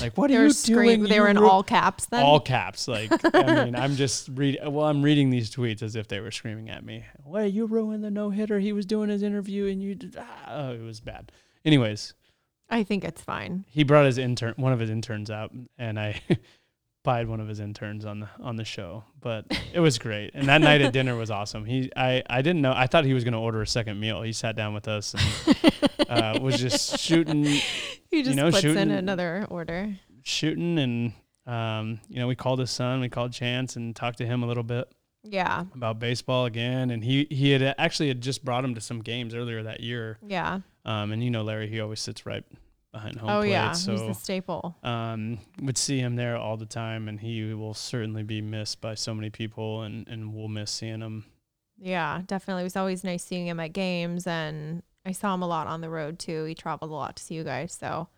Like, 0.00 0.16
what 0.16 0.30
are 0.30 0.44
you 0.44 0.50
scream- 0.50 1.00
doing? 1.00 1.10
They 1.10 1.20
were 1.20 1.26
You 1.26 1.30
in 1.32 1.38
ru- 1.38 1.48
all 1.48 1.62
caps 1.62 2.06
then. 2.06 2.22
all 2.22 2.40
caps. 2.40 2.88
Like, 2.88 3.10
I 3.34 3.64
mean, 3.64 3.76
I'm 3.76 3.94
just 3.96 4.28
read. 4.32 4.58
Well, 4.64 4.86
I'm 4.86 5.02
reading 5.02 5.30
these 5.30 5.50
tweets 5.54 5.82
as 5.82 5.96
if 5.96 6.08
they 6.08 6.20
were 6.20 6.30
screaming 6.30 6.70
at 6.70 6.84
me. 6.84 7.04
Well, 7.24 7.46
you 7.46 7.66
ruined 7.66 8.02
the 8.04 8.10
no 8.10 8.30
hitter. 8.30 8.58
He 8.58 8.72
was 8.72 8.86
doing 8.86 9.08
his 9.10 9.22
interview, 9.22 9.66
and 9.66 9.82
you. 9.82 9.94
Did, 9.94 10.16
ah, 10.18 10.44
oh, 10.48 10.72
it 10.72 10.80
was 10.82 11.00
bad. 11.00 11.30
Anyways, 11.64 12.14
I 12.70 12.82
think 12.84 13.04
it's 13.04 13.22
fine. 13.22 13.64
he 13.68 13.82
brought 13.84 14.06
his 14.06 14.18
intern, 14.18 14.54
one 14.56 14.72
of 14.72 14.80
his 14.80 14.90
interns 14.90 15.30
out, 15.30 15.52
and 15.78 15.98
I 16.00 16.20
pied 17.04 17.28
one 17.28 17.40
of 17.40 17.48
his 17.48 17.60
interns 17.60 18.04
on 18.04 18.20
the 18.20 18.28
on 18.40 18.56
the 18.56 18.64
show. 18.64 19.04
But 19.20 19.46
it 19.72 19.80
was 19.80 19.98
great, 19.98 20.30
and 20.34 20.48
that 20.48 20.60
night 20.60 20.80
at 20.82 20.92
dinner 20.92 21.16
was 21.16 21.30
awesome. 21.30 21.64
He, 21.64 21.90
I, 21.96 22.22
I 22.28 22.42
didn't 22.42 22.62
know. 22.62 22.72
I 22.74 22.86
thought 22.86 23.04
he 23.04 23.14
was 23.14 23.24
going 23.24 23.32
to 23.32 23.38
order 23.38 23.60
a 23.62 23.66
second 23.66 23.98
meal. 24.00 24.22
He 24.22 24.32
sat 24.32 24.56
down 24.56 24.74
with 24.74 24.88
us 24.88 25.14
and 25.14 26.08
uh, 26.08 26.38
was 26.40 26.60
just 26.60 26.98
shooting 27.06 27.44
He 28.10 28.22
just 28.22 28.36
know, 28.36 28.50
puts 28.50 28.64
in 28.64 28.74
shooting- 28.74 28.90
another 28.92 29.46
order. 29.50 29.96
shooting 30.22 30.78
and 30.78 31.12
um, 31.46 32.00
you 32.08 32.20
know 32.20 32.26
we 32.28 32.34
called 32.36 32.58
his 32.60 32.70
son 32.70 33.00
we 33.00 33.08
called 33.08 33.32
chance 33.32 33.74
and 33.76 33.96
talked 33.96 34.18
to 34.18 34.26
him 34.26 34.42
a 34.44 34.46
little 34.46 34.62
bit 34.62 34.86
Yeah. 35.24 35.64
about 35.74 35.98
baseball 35.98 36.44
again 36.46 36.90
and 36.90 37.02
he 37.02 37.26
he 37.30 37.50
had 37.50 37.74
actually 37.78 38.08
had 38.08 38.20
just 38.20 38.44
brought 38.44 38.64
him 38.64 38.74
to 38.76 38.80
some 38.80 39.00
games 39.00 39.34
earlier 39.34 39.62
that 39.64 39.80
year 39.80 40.18
Yeah. 40.24 40.60
um, 40.84 41.10
and 41.10 41.22
you 41.24 41.30
know 41.30 41.42
larry 41.42 41.68
he 41.68 41.80
always 41.80 41.98
sits 42.00 42.24
right 42.26 42.44
behind 42.92 43.16
home 43.18 43.30
oh 43.30 43.40
plate 43.40 43.50
yeah. 43.50 43.68
He's 43.70 43.82
so 43.84 43.96
the 43.96 44.12
staple. 44.14 44.76
um, 44.82 45.38
would 45.62 45.78
see 45.78 45.98
him 45.98 46.16
there 46.16 46.36
all 46.36 46.56
the 46.56 46.66
time 46.66 47.08
and 47.08 47.18
he 47.18 47.52
will 47.54 47.74
certainly 47.74 48.22
be 48.22 48.40
missed 48.42 48.80
by 48.80 48.94
so 48.94 49.14
many 49.14 49.30
people 49.30 49.82
and 49.82 50.06
and 50.08 50.34
we'll 50.34 50.48
miss 50.48 50.70
seeing 50.70 51.00
him 51.00 51.24
Yeah, 51.78 52.22
definitely. 52.26 52.62
It 52.62 52.64
was 52.64 52.76
always 52.76 53.02
nice 53.02 53.24
seeing 53.24 53.46
him 53.46 53.58
at 53.60 53.72
games 53.72 54.26
and 54.26 54.82
I 55.04 55.12
saw 55.12 55.34
him 55.34 55.42
a 55.42 55.46
lot 55.48 55.66
on 55.66 55.80
the 55.80 55.88
road 55.90 56.18
too. 56.18 56.44
He 56.44 56.54
traveled 56.54 56.90
a 56.90 56.94
lot 56.94 57.16
to 57.16 57.22
see 57.22 57.34
you 57.34 57.42
guys. 57.44 57.72
So 57.72 58.08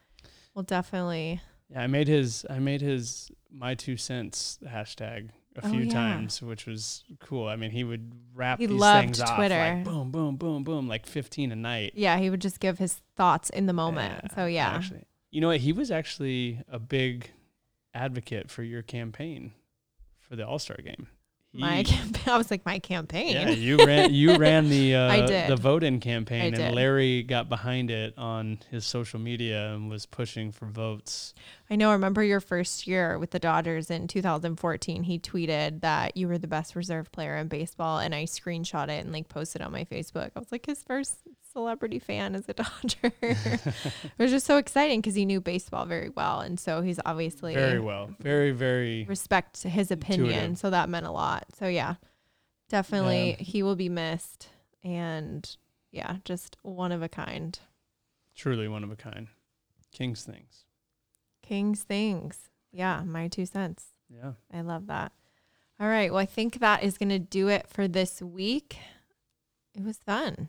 we'll 0.54 0.62
definitely 0.64 1.40
yeah 1.70 1.80
i 1.82 1.86
made 1.86 2.06
his 2.06 2.44
i 2.50 2.58
made 2.58 2.80
his 2.80 3.30
my 3.50 3.74
two 3.74 3.96
cents 3.96 4.58
hashtag 4.64 5.30
a 5.56 5.66
Oh, 5.66 5.70
few 5.70 5.82
yeah. 5.82 5.92
times, 5.92 6.42
which 6.42 6.66
was 6.66 7.04
cool. 7.20 7.46
I 7.48 7.56
mean, 7.56 7.70
he 7.70 7.84
would 7.84 8.12
wrap 8.34 8.58
He 8.58 8.66
these 8.66 8.80
things 8.82 9.20
off 9.20 9.36
Twitter. 9.36 9.54
like 9.58 9.84
boom, 9.84 10.10
boom, 10.10 10.36
boom, 10.36 10.64
boom, 10.64 10.88
like 10.88 11.06
15 11.06 11.52
a 11.52 11.56
night. 11.56 11.92
Yeah, 11.94 12.16
he 12.18 12.28
would 12.30 12.40
just 12.40 12.58
give 12.60 12.78
his 12.78 13.00
thoughts 13.16 13.50
in 13.50 13.66
the 13.66 13.72
moment. 13.72 14.20
Yeah, 14.24 14.34
so 14.34 14.46
yeah. 14.46 14.68
Actually, 14.74 15.04
you 15.30 15.40
know 15.40 15.48
what? 15.48 15.60
He 15.60 15.72
was 15.72 15.90
actually 15.90 16.60
a 16.68 16.78
big 16.78 17.30
advocate 17.94 18.50
for 18.50 18.62
your 18.62 18.82
campaign 18.82 19.52
for 20.18 20.36
the 20.36 20.46
All 20.46 20.58
Star 20.58 20.76
game. 20.84 21.06
My 21.54 21.82
campaign. 21.82 22.22
I 22.32 22.36
was 22.36 22.50
like, 22.50 22.64
my 22.66 22.78
campaign. 22.78 23.32
yeah, 23.32 23.50
you 23.50 23.76
ran 23.86 24.12
you 24.12 24.36
ran 24.36 24.68
the 24.68 24.94
uh, 24.96 25.10
I 25.12 25.26
did. 25.26 25.50
the 25.50 25.56
vote 25.56 25.82
in 25.82 26.00
campaign, 26.00 26.42
I 26.42 26.44
and 26.46 26.56
did. 26.56 26.74
Larry 26.74 27.22
got 27.22 27.48
behind 27.48 27.90
it 27.90 28.16
on 28.18 28.58
his 28.70 28.84
social 28.84 29.20
media 29.20 29.74
and 29.74 29.88
was 29.88 30.06
pushing 30.06 30.52
for 30.52 30.66
votes. 30.66 31.34
I 31.70 31.76
know. 31.76 31.90
I 31.90 31.94
remember 31.94 32.22
your 32.22 32.40
first 32.40 32.86
year 32.86 33.18
with 33.18 33.30
the 33.30 33.38
Dodgers 33.38 33.90
in 33.90 34.08
2014. 34.08 35.04
He 35.04 35.18
tweeted 35.18 35.80
that 35.80 36.16
you 36.16 36.28
were 36.28 36.38
the 36.38 36.46
best 36.46 36.76
reserve 36.76 37.10
player 37.12 37.36
in 37.36 37.48
baseball, 37.48 37.98
and 37.98 38.14
I 38.14 38.24
screenshot 38.24 38.88
it 38.88 39.04
and 39.04 39.12
like 39.12 39.28
posted 39.28 39.62
on 39.62 39.72
my 39.72 39.84
Facebook. 39.84 40.30
I 40.34 40.38
was 40.38 40.52
like, 40.52 40.66
his 40.66 40.82
first 40.82 41.18
celebrity 41.54 41.98
fan 41.98 42.34
as 42.34 42.46
a 42.48 42.52
Dodger. 42.54 43.12
it 43.22 43.62
was 44.18 44.30
just 44.30 44.44
so 44.44 44.58
exciting 44.58 45.00
because 45.00 45.14
he 45.14 45.24
knew 45.24 45.40
baseball 45.40 45.86
very 45.86 46.10
well, 46.10 46.40
and 46.40 46.60
so 46.60 46.82
he's 46.82 47.00
obviously 47.06 47.54
Very 47.54 47.80
well, 47.80 48.10
very 48.20 48.50
very. 48.50 49.04
respect 49.08 49.62
his 49.62 49.90
opinion. 49.90 50.26
Intuitive. 50.30 50.58
So 50.58 50.70
that 50.70 50.88
meant 50.88 51.06
a 51.06 51.10
lot. 51.12 51.46
So 51.58 51.66
yeah, 51.68 51.94
definitely 52.68 53.36
he 53.38 53.62
will 53.62 53.76
be 53.76 53.88
missed, 53.88 54.48
and 54.82 55.48
yeah, 55.90 56.16
just 56.24 56.56
one 56.62 56.92
of 56.92 57.02
a 57.02 57.08
kind. 57.08 57.58
Truly 58.36 58.68
one 58.68 58.84
of 58.84 58.90
a 58.90 58.96
kind. 58.96 59.28
King's 59.92 60.24
things. 60.24 60.64
King's 61.42 61.82
things. 61.84 62.48
Yeah, 62.72 63.02
my 63.04 63.28
two 63.28 63.46
cents. 63.46 63.84
Yeah. 64.10 64.32
I 64.52 64.60
love 64.62 64.88
that. 64.88 65.12
All 65.78 65.86
right. 65.88 66.10
Well, 66.10 66.20
I 66.20 66.26
think 66.26 66.58
that 66.58 66.82
is 66.82 66.98
going 66.98 67.10
to 67.10 67.18
do 67.20 67.48
it 67.48 67.68
for 67.68 67.86
this 67.86 68.20
week. 68.20 68.76
It 69.76 69.84
was 69.84 69.98
fun. 69.98 70.48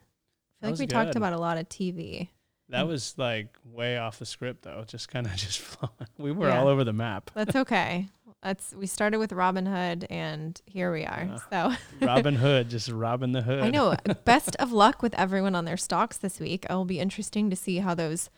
I 0.66 0.72
That 0.72 0.78
feel 0.78 0.86
like 0.86 0.89
we 0.89 1.05
talked 1.05 1.16
about 1.16 1.34
a 1.34 1.38
lot 1.38 1.57
of 1.57 1.70
TV. 1.70 2.30
That 2.70 2.88
was 2.88 3.13
like 3.18 3.55
way 3.63 3.97
off 3.97 4.18
the 4.20 4.26
script 4.26 4.63
though. 4.63 4.84
Just 4.88 5.07
kind 5.09 5.28
of 5.28 5.36
just 5.38 5.59
flowing. 5.59 5.93
We 6.18 6.32
were 6.32 6.47
Yeah. 6.49 6.59
all 6.59 6.68
over 6.68 6.84
the 6.84 6.93
map. 6.93 7.32
That's 7.34 7.55
okay. 7.55 8.07
That's 8.41 8.74
we 8.76 8.86
started 8.88 9.18
with 9.20 9.32
Robinhood 9.32 10.05
and 10.09 10.59
here 10.66 10.91
we 10.91 11.03
are. 11.05 11.38
So 11.51 11.74
Robin 12.05 12.36
Hood, 12.36 12.70
just 12.70 12.89
robbing 12.89 13.32
the 13.32 13.41
hood. 13.41 13.63
I 13.63 13.70
know. 13.70 13.95
Best 14.26 14.55
of 14.57 14.72
luck 14.72 15.01
with 15.01 15.13
everyone 15.16 15.55
on 15.55 15.66
their 15.66 15.78
stocks 15.78 16.18
this 16.18 16.39
week. 16.39 16.66
It'll 16.70 16.86
be 16.86 16.99
interesting 16.99 17.49
to 17.49 17.55
see 17.55 17.78
how 17.80 17.93
those 17.95 18.30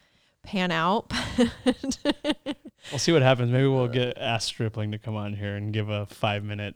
pan 0.44 0.72
out. 0.72 1.12
We'll 2.92 3.00
see 3.00 3.12
what 3.12 3.22
happens. 3.22 3.52
Maybe 3.52 3.68
we'll 3.68 3.88
get 3.90 4.18
Ross 4.20 4.46
Stripling 4.46 4.92
to 4.92 4.98
come 4.98 5.16
on 5.16 5.34
here 5.34 5.56
and 5.56 5.74
give 5.74 5.90
a 5.90 6.06
five 6.06 6.44
minute 6.44 6.76